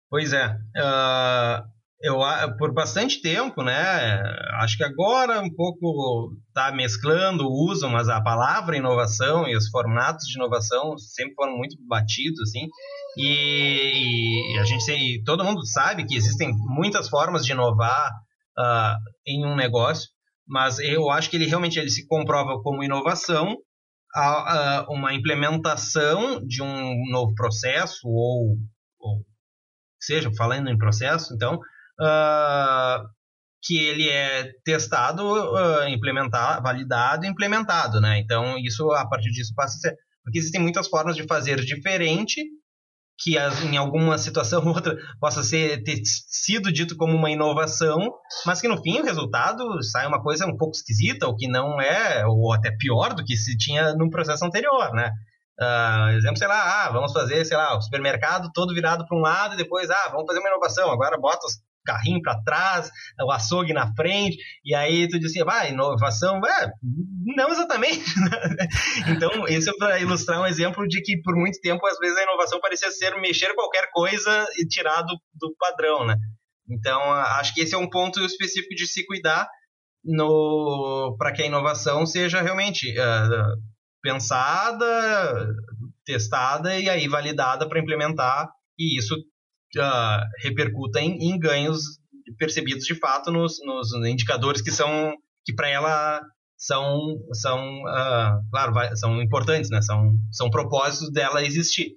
Pois 0.09 0.33
é, 0.33 0.47
uh, 0.47 1.63
eu 2.01 2.17
por 2.57 2.73
bastante 2.73 3.21
tempo, 3.21 3.61
né? 3.63 4.21
Acho 4.61 4.77
que 4.77 4.83
agora 4.83 5.41
um 5.41 5.53
pouco 5.53 6.31
está 6.47 6.71
mesclando, 6.71 7.49
usam, 7.49 7.89
mas 7.89 8.07
a 8.07 8.21
palavra 8.21 8.77
inovação 8.77 9.47
e 9.47 9.55
os 9.55 9.67
formatos 9.69 10.25
de 10.27 10.37
inovação 10.37 10.97
sempre 10.97 11.33
foram 11.35 11.57
muito 11.57 11.75
batidos, 11.87 12.39
assim. 12.41 12.67
E, 13.17 14.55
e 14.55 14.59
a 14.59 14.63
gente 14.63 14.91
e 14.91 15.23
todo 15.23 15.43
mundo 15.43 15.65
sabe 15.65 16.05
que 16.05 16.15
existem 16.15 16.51
muitas 16.67 17.09
formas 17.09 17.45
de 17.45 17.51
inovar 17.51 18.11
uh, 18.57 18.95
em 19.25 19.45
um 19.45 19.55
negócio, 19.55 20.09
mas 20.47 20.79
eu 20.79 21.09
acho 21.09 21.29
que 21.29 21.35
ele 21.35 21.45
realmente 21.45 21.77
ele 21.79 21.89
se 21.89 22.07
comprova 22.07 22.61
como 22.61 22.83
inovação 22.83 23.57
a, 24.15 24.79
a 24.79 24.89
uma 24.89 25.13
implementação 25.13 26.41
de 26.45 26.63
um 26.63 27.11
novo 27.11 27.33
processo 27.35 28.07
ou, 28.07 28.57
ou 28.99 29.25
seja, 29.99 30.31
falando 30.37 30.69
em 30.69 30.77
processo, 30.77 31.33
então 31.33 31.55
uh, 31.55 33.07
que 33.63 33.77
ele 33.77 34.07
é 34.07 34.51
testado, 34.63 35.23
uh, 35.23 35.87
implementado, 35.89 36.63
validado 36.63 37.25
implementado, 37.25 37.99
né? 37.99 38.19
Então, 38.19 38.57
isso, 38.57 38.89
a 38.91 39.07
partir 39.07 39.29
disso, 39.31 39.53
passa 39.55 39.75
a 39.75 39.79
ser... 39.79 39.97
Porque 40.23 40.39
existem 40.39 40.61
muitas 40.61 40.87
formas 40.87 41.15
de 41.15 41.25
fazer 41.25 41.59
diferente, 41.61 42.43
que 43.19 43.35
em 43.37 43.77
alguma 43.77 44.17
situação 44.17 44.61
ou 44.61 44.69
outra 44.69 44.95
possa 45.19 45.43
ser, 45.43 45.83
ter 45.83 45.99
sido 46.03 46.71
dito 46.71 46.95
como 46.95 47.15
uma 47.15 47.31
inovação, 47.31 48.13
mas 48.45 48.61
que 48.61 48.67
no 48.67 48.81
fim 48.81 48.99
o 48.99 49.03
resultado 49.03 49.81
sai 49.83 50.05
uma 50.07 50.21
coisa 50.21 50.45
um 50.45 50.55
pouco 50.55 50.75
esquisita, 50.75 51.27
ou 51.27 51.35
que 51.35 51.47
não 51.47 51.81
é, 51.81 52.25
ou 52.27 52.53
até 52.53 52.71
pior 52.71 53.13
do 53.13 53.23
que 53.23 53.35
se 53.35 53.57
tinha 53.57 53.93
no 53.93 54.09
processo 54.09 54.45
anterior, 54.45 54.93
né? 54.93 55.11
Uh, 55.59 56.09
exemplo, 56.15 56.37
sei 56.37 56.47
lá, 56.47 56.85
ah, 56.85 56.91
vamos 56.91 57.11
fazer, 57.11 57.43
sei 57.43 57.57
lá, 57.57 57.75
o 57.75 57.81
supermercado 57.81 58.51
todo 58.53 58.75
virado 58.75 59.07
para 59.07 59.17
um 59.17 59.21
lado 59.21 59.55
e 59.55 59.57
depois, 59.57 59.89
ah, 59.89 60.09
vamos 60.11 60.27
fazer 60.27 60.39
uma 60.39 60.49
inovação, 60.49 60.91
agora 60.91 61.17
bota 61.17 61.47
os 61.47 61.55
carrinho 61.87 62.21
para 62.21 62.41
trás, 62.43 62.91
o 63.21 63.31
açougue 63.31 63.71
na 63.71 63.93
frente, 63.95 64.37
e 64.63 64.75
aí 64.75 65.07
tu 65.07 65.17
diz 65.17 65.31
assim, 65.31 65.43
vai, 65.45 65.71
inovação, 65.71 66.41
é, 66.45 66.71
não 67.35 67.49
exatamente. 67.49 68.03
então, 69.07 69.47
isso 69.47 69.69
é 69.69 69.73
para 69.77 69.99
ilustrar 69.99 70.41
um 70.41 70.45
exemplo 70.45 70.85
de 70.87 71.01
que 71.01 71.21
por 71.21 71.35
muito 71.35 71.59
tempo, 71.61 71.85
às 71.87 71.97
vezes, 71.97 72.17
a 72.17 72.23
inovação 72.23 72.59
parecia 72.59 72.91
ser 72.91 73.15
mexer 73.21 73.53
qualquer 73.55 73.89
coisa 73.91 74.45
e 74.57 74.67
tirar 74.67 75.01
do, 75.01 75.15
do 75.33 75.55
padrão, 75.57 76.05
né? 76.05 76.15
Então, 76.69 77.01
acho 77.13 77.53
que 77.53 77.61
esse 77.61 77.73
é 77.73 77.77
um 77.77 77.89
ponto 77.89 78.19
específico 78.25 78.75
de 78.75 78.85
se 78.85 79.05
cuidar 79.05 79.47
para 81.17 81.33
que 81.33 81.41
a 81.41 81.45
inovação 81.45 82.05
seja 82.05 82.41
realmente 82.41 82.91
uh, 82.91 83.61
pensada, 84.01 85.53
testada 86.05 86.77
e 86.79 86.89
aí 86.89 87.07
validada 87.07 87.67
para 87.67 87.79
implementar, 87.79 88.49
e 88.77 88.97
isso 88.97 89.15
uh, 89.75 90.23
repercuta 90.41 90.99
em, 90.99 91.17
em, 91.31 91.39
ganhos 91.39 91.81
percebidos 92.37 92.85
de 92.85 92.95
fato 92.95 93.31
nos, 93.31 93.57
nos 93.65 93.93
indicadores 94.05 94.61
que 94.61 94.71
são 94.71 95.13
que 95.45 95.53
para 95.53 95.69
ela 95.69 96.21
são 96.57 97.17
são 97.33 97.81
uh, 97.83 98.41
claro 98.51 98.73
vai, 98.73 98.95
são 98.95 99.21
importantes 99.21 99.69
né? 99.69 99.81
São 99.81 100.13
são 100.31 100.49
propósitos 100.49 101.11
dela 101.11 101.43
existir. 101.43 101.91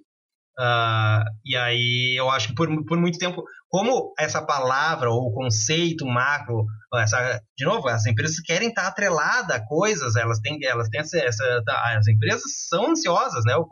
Uh, 0.59 1.23
e 1.45 1.55
aí 1.55 2.13
eu 2.19 2.29
acho 2.29 2.49
que 2.49 2.55
por, 2.55 2.67
por 2.85 2.99
muito 2.99 3.17
tempo 3.17 3.41
como 3.69 4.13
essa 4.19 4.45
palavra 4.45 5.09
ou 5.09 5.33
conceito 5.33 6.05
macro 6.05 6.65
essa 6.93 7.41
de 7.57 7.63
novo 7.63 7.87
as 7.87 8.05
empresas 8.05 8.39
querem 8.41 8.67
estar 8.67 8.87
atreladas 8.87 9.55
a 9.55 9.65
coisas 9.65 10.17
elas 10.17 10.39
têm 10.39 10.59
elas 10.63 10.89
têm 10.89 10.99
essa, 10.99 11.17
essa 11.17 11.63
as 11.95 12.07
empresas 12.07 12.67
são 12.67 12.91
ansiosas 12.91 13.45
né? 13.45 13.55
O, 13.55 13.65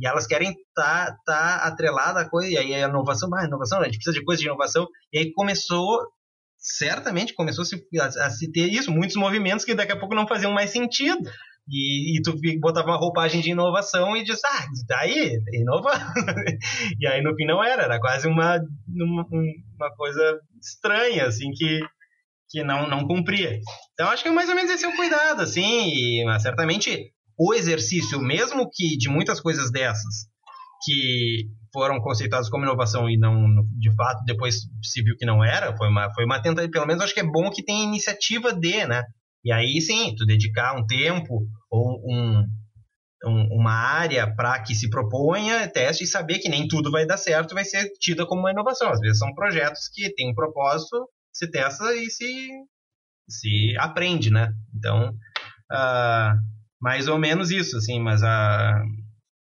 e 0.00 0.06
elas 0.06 0.26
querem 0.26 0.50
estar 0.50 1.06
tá, 1.06 1.16
tá 1.24 1.56
atrelada 1.66 2.28
coisa, 2.28 2.50
e 2.50 2.56
aí 2.56 2.74
a 2.74 2.88
inovação, 2.88 3.28
ah, 3.34 3.44
inovação, 3.44 3.80
a 3.80 3.84
gente 3.84 3.96
precisa 3.96 4.18
de 4.18 4.24
coisa 4.24 4.40
de 4.40 4.46
inovação, 4.46 4.88
e 5.12 5.18
aí 5.18 5.32
começou, 5.32 6.00
certamente 6.56 7.34
começou 7.34 7.62
a 7.62 7.66
se, 7.66 7.86
a, 8.00 8.26
a 8.26 8.30
se 8.30 8.50
ter 8.50 8.66
isso, 8.68 8.90
muitos 8.90 9.16
movimentos 9.16 9.64
que 9.64 9.74
daqui 9.74 9.92
a 9.92 9.98
pouco 9.98 10.14
não 10.14 10.26
faziam 10.26 10.52
mais 10.52 10.70
sentido, 10.70 11.20
e, 11.68 12.18
e, 12.18 12.22
tu 12.22 12.34
botava 12.58 12.88
uma 12.88 12.96
roupagem 12.96 13.40
de 13.40 13.50
inovação 13.50 14.16
e 14.16 14.24
diz, 14.24 14.40
ah, 14.44 14.66
daí, 14.88 15.38
inova. 15.52 15.92
e 16.98 17.06
aí 17.06 17.22
no 17.22 17.34
fim 17.36 17.44
não 17.44 17.62
era, 17.62 17.82
era 17.82 18.00
quase 18.00 18.26
uma, 18.26 18.60
uma, 18.88 19.26
uma, 19.30 19.94
coisa 19.96 20.40
estranha, 20.60 21.26
assim, 21.26 21.52
que, 21.52 21.80
que 22.48 22.64
não, 22.64 22.88
não 22.88 23.06
cumpria. 23.06 23.60
Então 23.92 24.08
acho 24.10 24.24
que 24.24 24.30
mais 24.30 24.48
ou 24.48 24.56
menos 24.56 24.70
esse 24.70 24.84
é 24.84 24.88
o 24.88 24.96
cuidado, 24.96 25.42
assim, 25.42 25.90
e 25.90 26.24
mas, 26.24 26.42
certamente 26.42 27.12
o 27.42 27.54
exercício, 27.54 28.20
mesmo 28.20 28.68
que 28.70 28.98
de 28.98 29.08
muitas 29.08 29.40
coisas 29.40 29.72
dessas 29.72 30.28
que 30.84 31.46
foram 31.72 31.98
conceituadas 31.98 32.50
como 32.50 32.64
inovação 32.64 33.08
e 33.08 33.16
não, 33.16 33.46
de 33.78 33.90
fato, 33.96 34.22
depois 34.26 34.56
se 34.82 35.02
viu 35.02 35.16
que 35.16 35.24
não 35.24 35.42
era, 35.42 35.74
foi 35.74 35.88
uma, 35.88 36.12
foi 36.12 36.26
uma 36.26 36.42
tentativa, 36.42 36.70
pelo 36.70 36.86
menos 36.86 37.02
acho 37.02 37.14
que 37.14 37.20
é 37.20 37.24
bom 37.24 37.50
que 37.50 37.64
tenha 37.64 37.82
iniciativa 37.82 38.52
de, 38.52 38.86
né? 38.86 39.04
E 39.42 39.50
aí 39.50 39.80
sim, 39.80 40.14
tu 40.14 40.26
dedicar 40.26 40.76
um 40.76 40.84
tempo 40.84 41.46
ou 41.70 41.98
um, 42.04 42.44
um, 43.24 43.58
uma 43.58 43.72
área 43.72 44.30
para 44.34 44.60
que 44.62 44.74
se 44.74 44.90
proponha 44.90 45.66
teste 45.66 46.04
e 46.04 46.06
saber 46.06 46.40
que 46.40 46.48
nem 46.50 46.68
tudo 46.68 46.90
vai 46.90 47.06
dar 47.06 47.16
certo 47.16 47.54
vai 47.54 47.64
ser 47.64 47.90
tida 48.00 48.26
como 48.26 48.42
uma 48.42 48.50
inovação. 48.50 48.90
Às 48.90 49.00
vezes 49.00 49.18
são 49.18 49.32
projetos 49.32 49.88
que 49.94 50.14
têm 50.14 50.30
um 50.30 50.34
propósito, 50.34 51.08
se 51.32 51.50
testa 51.50 51.94
e 51.94 52.10
se, 52.10 52.48
se 53.26 53.74
aprende, 53.78 54.30
né? 54.30 54.52
Então, 54.76 55.08
uh, 55.72 56.59
mais 56.80 57.08
ou 57.08 57.18
menos 57.18 57.50
isso, 57.50 57.76
assim, 57.76 58.00
mas 58.00 58.22
a... 58.22 58.82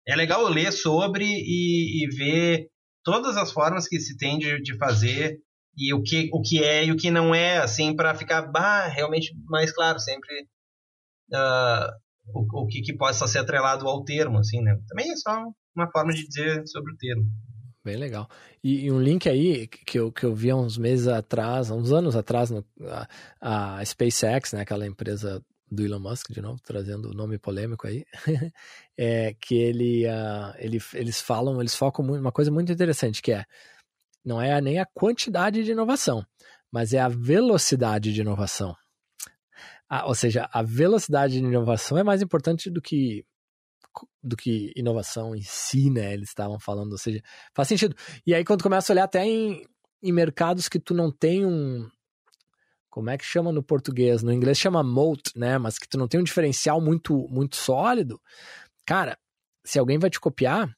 é 0.08 0.16
legal 0.16 0.48
ler 0.48 0.72
sobre 0.72 1.26
e, 1.26 2.04
e 2.04 2.08
ver 2.16 2.68
todas 3.04 3.38
as 3.38 3.52
formas 3.52 3.88
que 3.88 4.00
se 4.00 4.18
tem 4.18 4.38
de, 4.38 4.62
de, 4.62 4.78
fazer 4.78 5.40
e 5.78 5.94
o 5.94 6.02
que, 6.04 6.30
o 6.34 6.42
que 6.42 6.64
é 6.64 6.86
e 6.86 6.92
o 6.92 6.98
que 6.98 7.10
não 7.10 7.34
é, 7.34 7.58
assim, 7.58 7.96
para 7.96 8.14
ficar 8.14 8.44
bah, 8.44 8.88
realmente 8.88 9.34
mais 9.46 9.72
claro 9.72 10.00
sempre 10.00 10.46
uh, 11.32 11.88
o, 12.34 12.64
o 12.64 12.68
que, 12.68 12.82
que 12.82 12.96
possa 12.96 13.28
ser 13.28 13.40
atrelado 13.40 13.88
ao 13.88 14.04
termo, 14.04 14.38
assim, 14.40 14.62
né? 14.62 14.78
Também 14.88 15.12
é 15.12 15.16
só 15.16 15.44
uma 15.76 15.90
forma 15.92 16.12
de 16.12 16.28
dizer 16.28 16.68
sobre 16.68 16.94
o 16.94 16.98
termo. 16.98 17.24
Bem 17.84 17.96
legal. 17.96 18.30
E, 18.64 18.86
e, 18.86 18.92
um 18.92 19.02
link 19.02 19.28
aí 19.28 19.68
que 19.68 19.98
eu, 19.98 20.12
que 20.12 20.24
eu 20.24 20.36
vi 20.36 20.52
há 20.52 20.56
uns 20.56 20.78
meses 20.78 21.08
atrás, 21.08 21.72
há 21.72 21.76
uns 21.76 21.92
anos 21.92 22.16
atrás, 22.16 22.52
no, 22.52 22.64
a, 23.42 23.80
a 23.80 23.86
SpaceX, 23.86 24.54
né, 24.54 24.62
aquela 24.62 24.86
empresa 24.86 25.44
do 25.72 25.86
Elon 25.86 26.00
Musk, 26.00 26.32
de 26.32 26.42
novo, 26.42 26.60
trazendo 26.62 27.10
o 27.10 27.14
nome 27.14 27.40
polêmico 27.40 27.88
aí, 27.88 28.06
é 28.98 29.34
que 29.40 29.56
ele, 29.56 30.06
uh, 30.06 30.54
ele, 30.58 30.80
eles 30.94 31.22
falam, 31.22 31.62
eles 31.62 31.74
focam 31.74 32.04
muito, 32.04 32.20
uma 32.20 32.32
coisa 32.32 32.52
muito 32.52 32.72
interessante, 32.72 33.22
que 33.22 33.32
é, 33.32 33.46
não 34.24 34.42
é 34.42 34.60
nem 34.60 34.80
a 34.80 34.86
quantidade 34.86 35.64
de 35.64 35.72
inovação, 35.72 36.26
mas 36.70 36.94
é 36.94 37.00
a 37.00 37.08
velocidade 37.08 38.14
de 38.14 38.20
inovação. 38.20 38.76
Ah, 39.90 40.06
ou 40.08 40.16
seja, 40.16 40.50
a 40.52 40.62
velocidade 40.62 41.34
de 41.34 41.40
inovação 41.40 41.98
é 41.98 42.04
mais 42.04 42.22
importante 42.22 42.70
do 42.70 42.82
que 42.82 43.26
do 44.24 44.38
que 44.38 44.72
inovação 44.74 45.36
em 45.36 45.42
si, 45.42 45.90
né? 45.90 46.14
Eles 46.14 46.30
estavam 46.30 46.58
falando, 46.58 46.94
ou 46.94 46.98
seja, 46.98 47.22
faz 47.54 47.68
sentido. 47.68 47.94
E 48.26 48.34
aí 48.34 48.46
quando 48.46 48.64
começa 48.64 48.92
a 48.92 48.94
olhar 48.94 49.04
até 49.04 49.26
em, 49.26 49.66
em 50.02 50.12
mercados 50.14 50.70
que 50.70 50.80
tu 50.80 50.94
não 50.94 51.12
tem 51.12 51.46
um, 51.46 51.90
como 52.92 53.10
é 53.10 53.18
que 53.18 53.26
chama 53.26 53.54
no 53.54 53.64
português? 53.64 54.22
No 54.22 54.34
inglês 54.34 54.58
chama 54.58 54.84
moat, 54.84 55.32
né? 55.34 55.58
Mas 55.58 55.80
que 55.80 55.88
tu 55.88 55.98
não 55.98 56.10
tem 56.10 56.20
um 56.20 56.24
diferencial 56.24 56.82
muito, 56.82 57.28
muito 57.30 57.56
sólido. 57.56 58.22
Cara, 58.86 59.18
se 59.64 59.80
alguém 59.80 59.98
vai 59.98 60.10
te 60.10 60.20
copiar, 60.20 60.70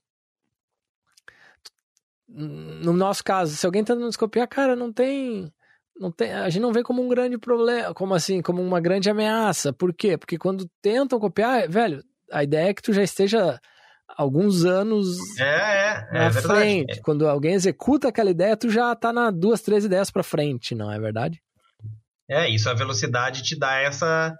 no 2.28 2.93
nosso 2.93 3.24
caso, 3.24 3.55
se 3.55 3.66
alguém 3.66 3.84
tá 3.84 3.95
nos 3.95 4.16
copiar, 4.16 4.47
cara, 4.47 4.76
não 4.76 4.93
tem, 4.93 5.51
não 5.99 6.11
tem, 6.11 6.32
a 6.34 6.47
gente 6.49 6.61
não 6.61 6.72
vê 6.72 6.84
como 6.84 7.03
um 7.03 7.09
grande 7.09 7.38
problema, 7.38 7.93
como 7.95 8.14
assim, 8.14 8.43
como 8.43 8.61
uma 8.61 8.80
grande 8.80 9.09
ameaça. 9.09 9.74
Por 9.74 9.91
quê? 9.91 10.16
Porque 10.16 10.38
quando 10.38 10.70
tentam 10.84 11.20
copiar, 11.20 11.68
velho, 11.68 12.03
a 12.32 12.43
ideia 12.43 12.70
é 12.70 12.74
que 12.76 12.82
tu 12.82 12.93
já 12.93 13.03
esteja 13.03 13.59
alguns 14.07 14.66
anos 14.66 15.18
é, 15.39 15.43
é, 15.43 16.07
é 16.11 16.20
na 16.20 16.30
verdade. 16.30 16.59
frente. 16.59 17.01
Quando 17.01 17.28
alguém 17.28 17.55
executa 17.55 18.09
aquela 18.09 18.30
ideia, 18.30 18.55
tu 18.55 18.70
já 18.70 18.95
tá 18.95 19.11
na 19.11 19.32
duas, 19.32 19.61
três 19.61 19.84
ideias 19.84 20.11
para 20.11 20.22
frente, 20.22 20.76
não 20.76 20.91
é 20.91 20.99
verdade? 20.99 21.41
É, 22.34 22.49
isso 22.49 22.69
a 22.69 22.73
velocidade 22.73 23.43
te 23.43 23.57
dá 23.57 23.75
essa, 23.79 24.34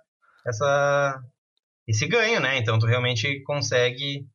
essa 0.47 1.19
esse 1.87 2.07
ganho, 2.07 2.39
né? 2.39 2.57
Então 2.57 2.79
tu 2.79 2.85
realmente 2.85 3.41
consegue 3.43 4.25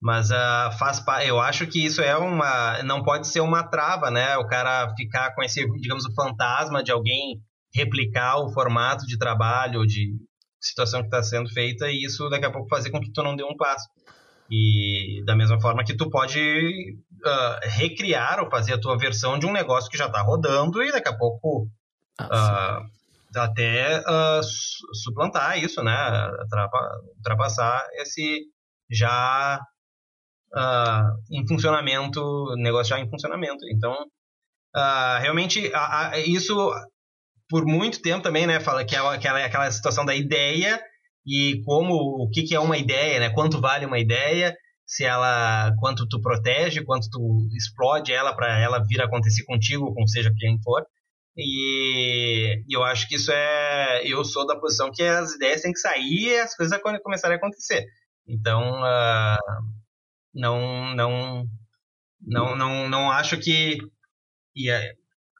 mas 0.00 0.30
uh, 0.30 0.70
faz 0.78 1.02
eu 1.24 1.40
acho 1.40 1.66
que 1.66 1.84
isso 1.84 2.02
é 2.02 2.16
uma 2.16 2.82
não 2.82 3.02
pode 3.02 3.26
ser 3.26 3.40
uma 3.40 3.62
trava, 3.64 4.10
né? 4.10 4.36
O 4.36 4.46
cara 4.46 4.92
ficar 4.94 5.34
com 5.34 5.42
esse, 5.42 5.66
digamos, 5.80 6.04
o 6.04 6.14
fantasma 6.14 6.82
de 6.82 6.92
alguém 6.92 7.40
replicar 7.74 8.38
o 8.38 8.52
formato 8.52 9.06
de 9.06 9.18
trabalho 9.18 9.86
de 9.86 10.14
situação 10.60 11.00
que 11.00 11.06
está 11.06 11.22
sendo 11.22 11.48
feita 11.50 11.88
e 11.90 12.04
isso 12.04 12.28
daqui 12.28 12.46
a 12.46 12.52
pouco 12.52 12.68
fazer 12.68 12.90
com 12.90 13.00
que 13.00 13.12
tu 13.12 13.22
não 13.22 13.36
dê 13.36 13.44
um 13.44 13.56
passo. 13.56 13.86
E 14.50 15.22
da 15.24 15.34
mesma 15.34 15.60
forma 15.60 15.84
que 15.84 15.96
tu 15.96 16.08
pode 16.08 16.40
uh, 16.40 17.68
recriar 17.70 18.38
ou 18.40 18.50
fazer 18.50 18.74
a 18.74 18.80
tua 18.80 18.96
versão 18.96 19.38
de 19.38 19.46
um 19.46 19.52
negócio 19.52 19.90
que 19.90 19.98
já 19.98 20.06
está 20.06 20.22
rodando 20.22 20.82
e 20.82 20.92
daqui 20.92 21.08
a 21.08 21.16
pouco 21.16 21.68
ah, 22.18 22.80
uh, 22.82 23.38
até 23.38 24.00
uh, 24.00 24.42
suplantar 25.02 25.58
isso, 25.58 25.82
né? 25.82 26.30
Ultrapassar 27.18 27.86
esse 27.94 28.44
já 28.90 29.60
em 31.30 31.46
funcionamento, 31.46 32.54
negócio 32.56 32.90
já 32.90 32.98
em 32.98 33.10
funcionamento. 33.10 33.66
Então, 33.70 33.94
realmente, 35.20 35.70
isso 36.24 36.72
por 37.48 37.66
muito 37.66 38.00
tempo 38.00 38.22
também, 38.22 38.46
né? 38.46 38.60
Fala 38.60 38.84
que 38.84 38.96
é 38.96 38.98
aquela, 38.98 39.44
aquela 39.44 39.70
situação 39.70 40.04
da 40.04 40.14
ideia 40.14 40.80
e 41.26 41.62
como 41.64 41.94
o 41.94 42.30
que, 42.30 42.44
que 42.44 42.54
é 42.54 42.60
uma 42.60 42.78
ideia, 42.78 43.20
né? 43.20 43.30
Quanto 43.30 43.60
vale 43.60 43.84
uma 43.84 43.98
ideia, 43.98 44.56
se 44.86 45.04
ela, 45.04 45.72
quanto 45.80 46.08
tu 46.08 46.20
protege, 46.20 46.84
quanto 46.84 47.10
tu 47.10 47.48
explode 47.56 48.12
ela 48.12 48.34
para 48.34 48.58
ela 48.58 48.82
vir 48.86 49.00
a 49.02 49.04
acontecer 49.04 49.44
contigo, 49.44 49.92
com 49.92 50.06
seja 50.06 50.32
quem 50.38 50.58
for. 50.62 50.86
E, 51.36 52.62
e, 52.66 52.74
eu 52.74 52.82
acho 52.82 53.08
que 53.08 53.16
isso 53.16 53.30
é, 53.30 54.02
eu 54.06 54.24
sou 54.24 54.46
da 54.46 54.56
posição 54.56 54.90
que 54.90 55.02
as 55.02 55.34
ideias 55.34 55.60
têm 55.60 55.72
que 55.72 55.78
sair 55.78 56.28
e 56.28 56.38
as 56.38 56.56
coisas 56.56 56.80
começarem 57.02 57.36
a 57.36 57.38
acontecer. 57.38 57.84
Então, 58.26 58.80
uh, 58.80 59.62
não, 60.34 60.94
não, 60.94 61.46
não, 62.20 62.56
não, 62.56 62.88
não 62.88 63.10
acho 63.10 63.38
que 63.38 63.78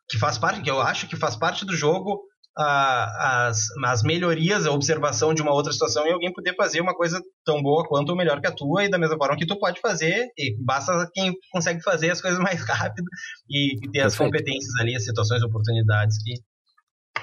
que 0.08 0.18
faz 0.18 0.38
parte, 0.38 0.62
que 0.62 0.70
eu 0.70 0.80
acho 0.80 1.08
que 1.08 1.16
faz 1.16 1.36
parte 1.36 1.64
do 1.64 1.74
jogo 1.74 2.22
as, 2.56 3.58
as 3.84 4.02
melhorias, 4.02 4.66
a 4.66 4.70
observação 4.70 5.34
de 5.34 5.42
uma 5.42 5.52
outra 5.52 5.72
situação 5.72 6.06
e 6.06 6.12
alguém 6.12 6.32
poder 6.32 6.54
fazer 6.54 6.80
uma 6.80 6.94
coisa 6.94 7.20
tão 7.44 7.62
boa 7.62 7.86
quanto 7.86 8.10
ou 8.10 8.16
melhor 8.16 8.40
que 8.40 8.46
a 8.46 8.52
tua 8.52 8.84
e 8.84 8.90
da 8.90 8.98
mesma 8.98 9.16
forma 9.18 9.36
que 9.36 9.46
tu 9.46 9.58
pode 9.58 9.80
fazer 9.80 10.26
e 10.38 10.56
basta 10.64 11.08
quem 11.12 11.34
consegue 11.52 11.82
fazer 11.82 12.10
as 12.10 12.20
coisas 12.20 12.38
mais 12.40 12.62
rápido 12.66 13.06
e, 13.48 13.76
e 13.76 13.80
ter 13.80 14.00
Perfeito. 14.00 14.06
as 14.06 14.16
competências 14.16 14.74
ali, 14.80 14.96
as 14.96 15.04
situações, 15.04 15.42
oportunidades 15.42 16.16
que, 16.22 16.34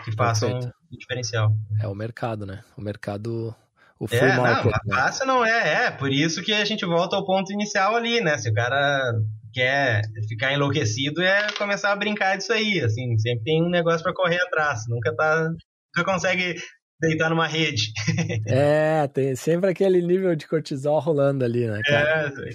que 0.05 0.11
façam 0.15 0.59
o 0.59 0.97
diferencial. 0.97 1.51
É 1.81 1.87
o 1.87 1.95
mercado, 1.95 2.45
né? 2.45 2.63
O 2.77 2.81
mercado 2.81 3.55
o 3.99 4.07
é, 4.11 4.37
market, 4.37 4.65
não, 4.65 4.95
né? 4.95 5.01
fácil 5.01 5.25
não 5.25 5.45
é, 5.45 5.85
é, 5.85 5.91
por 5.91 6.11
isso 6.11 6.43
que 6.43 6.51
a 6.53 6.65
gente 6.65 6.85
volta 6.85 7.15
ao 7.15 7.25
ponto 7.25 7.53
inicial 7.53 7.95
ali, 7.95 8.21
né? 8.21 8.37
Se 8.37 8.49
o 8.49 8.53
cara 8.53 9.13
quer 9.53 10.01
ficar 10.27 10.53
enlouquecido 10.53 11.21
é 11.21 11.47
começar 11.53 11.91
a 11.91 11.95
brincar 11.95 12.37
disso 12.37 12.51
aí, 12.51 12.81
assim, 12.81 13.17
sempre 13.17 13.43
tem 13.43 13.63
um 13.63 13.69
negócio 13.69 14.03
para 14.03 14.13
correr 14.13 14.41
atrás, 14.41 14.81
nunca 14.87 15.15
tá, 15.15 15.49
nunca 15.95 16.11
consegue 16.11 16.55
deitar 16.99 17.29
numa 17.29 17.47
rede. 17.47 17.91
é, 18.47 19.07
tem 19.07 19.35
sempre 19.35 19.69
aquele 19.69 20.01
nível 20.01 20.35
de 20.35 20.47
cortisol 20.47 20.99
rolando 20.99 21.45
ali, 21.45 21.67
né, 21.67 21.81
cara? 21.83 22.27
É, 22.27 22.49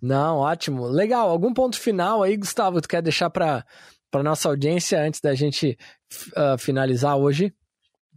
Não, 0.00 0.38
ótimo. 0.38 0.86
Legal. 0.86 1.28
Algum 1.28 1.52
ponto 1.52 1.78
final 1.78 2.22
aí, 2.22 2.36
Gustavo, 2.36 2.80
tu 2.80 2.88
quer 2.88 3.02
deixar 3.02 3.30
para 3.30 3.64
para 4.10 4.24
nossa 4.24 4.48
audiência 4.48 5.00
antes 5.00 5.20
da 5.20 5.34
gente 5.34 5.78
uh, 6.36 6.58
finalizar 6.58 7.16
hoje? 7.16 7.54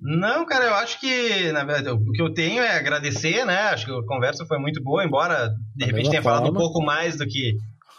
Não, 0.01 0.45
cara, 0.45 0.66
eu 0.66 0.74
acho 0.74 0.99
que, 0.99 1.51
na 1.51 1.64
verdade, 1.64 1.89
o 1.89 2.11
que 2.11 2.22
eu 2.22 2.34
tenho 2.34 2.61
é 2.61 2.76
agradecer, 2.76 3.45
né? 3.45 3.57
Acho 3.70 3.86
que 3.86 3.91
a 3.91 4.05
conversa 4.07 4.45
foi 4.45 4.57
muito 4.57 4.84
boa, 4.84 5.05
embora 5.05 5.49
de 5.76 5.86
repente 5.86 6.09
tenha 6.09 6.22
forma. 6.22 6.39
falado 6.39 6.51
um 6.51 6.57
pouco 6.57 6.84
mais 6.84 7.16
do 7.16 7.26
que 7.26 7.53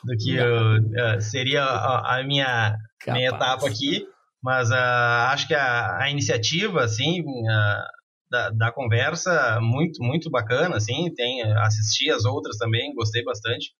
do 0.04 0.16
que 0.16 0.38
uh, 0.38 1.20
seria 1.20 1.62
a, 1.62 2.18
a 2.18 2.24
minha, 2.24 2.76
minha 3.06 3.28
etapa 3.28 3.66
aqui. 3.66 4.06
Mas 4.42 4.70
uh, 4.70 5.30
acho 5.30 5.48
que 5.48 5.54
a, 5.54 6.02
a 6.02 6.10
iniciativa, 6.10 6.84
assim, 6.84 7.22
uh, 7.22 7.84
da, 8.30 8.50
da, 8.50 8.72
conversa, 8.72 9.58
muito, 9.60 10.02
muito 10.02 10.30
bacana, 10.30 10.76
assim. 10.76 11.12
Tem, 11.14 11.42
assisti 11.58 12.10
as 12.10 12.24
outras 12.24 12.58
também, 12.58 12.94
gostei 12.94 13.24
bastante. 13.24 13.70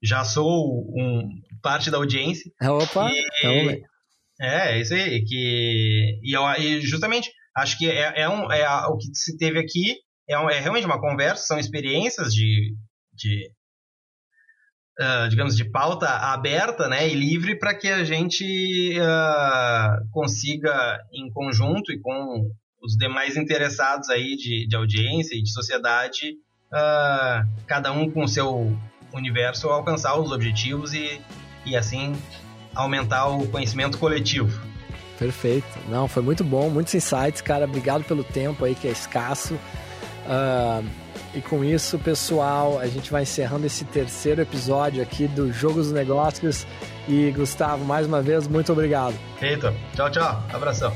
Já 0.00 0.24
sou 0.24 0.84
um, 0.96 1.28
parte 1.60 1.90
da 1.90 1.96
audiência. 1.96 2.50
Opa! 2.62 3.10
E, 3.10 3.26
então, 3.38 3.86
é, 4.40 4.76
é 4.76 4.80
isso 4.80 4.94
aí. 4.94 5.24
Que, 5.24 6.20
e, 6.22 6.32
eu, 6.32 6.42
e 6.52 6.80
justamente, 6.80 7.30
acho 7.56 7.76
que 7.76 7.90
é, 7.90 8.20
é, 8.20 8.28
um, 8.28 8.50
é 8.50 8.64
a, 8.64 8.88
o 8.88 8.96
que 8.96 9.06
se 9.14 9.36
teve 9.36 9.58
aqui 9.58 9.96
é, 10.28 10.38
um, 10.38 10.48
é 10.48 10.60
realmente 10.60 10.86
uma 10.86 11.00
conversa, 11.00 11.44
são 11.44 11.58
experiências 11.58 12.32
de, 12.32 12.74
de 13.12 13.50
uh, 15.00 15.28
digamos, 15.28 15.56
de 15.56 15.64
pauta 15.64 16.08
aberta 16.08 16.88
né, 16.88 17.08
e 17.08 17.14
livre 17.14 17.58
para 17.58 17.74
que 17.74 17.88
a 17.88 18.04
gente 18.04 18.98
uh, 18.98 20.10
consiga, 20.10 20.98
em 21.12 21.30
conjunto 21.30 21.92
e 21.92 22.00
com 22.00 22.50
os 22.82 22.96
demais 22.96 23.36
interessados 23.36 24.10
aí 24.10 24.36
de, 24.36 24.66
de 24.66 24.76
audiência 24.76 25.36
e 25.36 25.42
de 25.42 25.52
sociedade, 25.52 26.32
uh, 26.72 27.46
cada 27.66 27.92
um 27.92 28.10
com 28.10 28.24
o 28.24 28.28
seu 28.28 28.76
universo, 29.12 29.68
alcançar 29.68 30.18
os 30.18 30.32
objetivos 30.32 30.92
e, 30.94 31.20
e 31.64 31.76
assim 31.76 32.14
aumentar 32.74 33.28
o 33.28 33.46
conhecimento 33.48 33.98
coletivo. 33.98 34.60
Perfeito. 35.18 35.66
Não, 35.88 36.08
foi 36.08 36.22
muito 36.22 36.42
bom, 36.42 36.68
muitos 36.68 36.94
insights, 36.94 37.40
cara. 37.40 37.66
Obrigado 37.66 38.02
pelo 38.04 38.24
tempo 38.24 38.64
aí 38.64 38.74
que 38.74 38.88
é 38.88 38.90
escasso. 38.90 39.54
Uh, 39.54 41.01
e 41.34 41.40
com 41.40 41.64
isso, 41.64 41.98
pessoal, 41.98 42.78
a 42.78 42.86
gente 42.86 43.10
vai 43.10 43.22
encerrando 43.22 43.66
esse 43.66 43.84
terceiro 43.84 44.42
episódio 44.42 45.02
aqui 45.02 45.26
do 45.26 45.52
Jogo 45.52 45.74
dos 45.74 45.92
Negócios. 45.92 46.66
E 47.08 47.30
Gustavo, 47.32 47.84
mais 47.84 48.06
uma 48.06 48.22
vez, 48.22 48.46
muito 48.46 48.70
obrigado. 48.72 49.14
Feito. 49.38 49.72
Tchau, 49.94 50.10
tchau. 50.10 50.42
Abração. 50.52 50.92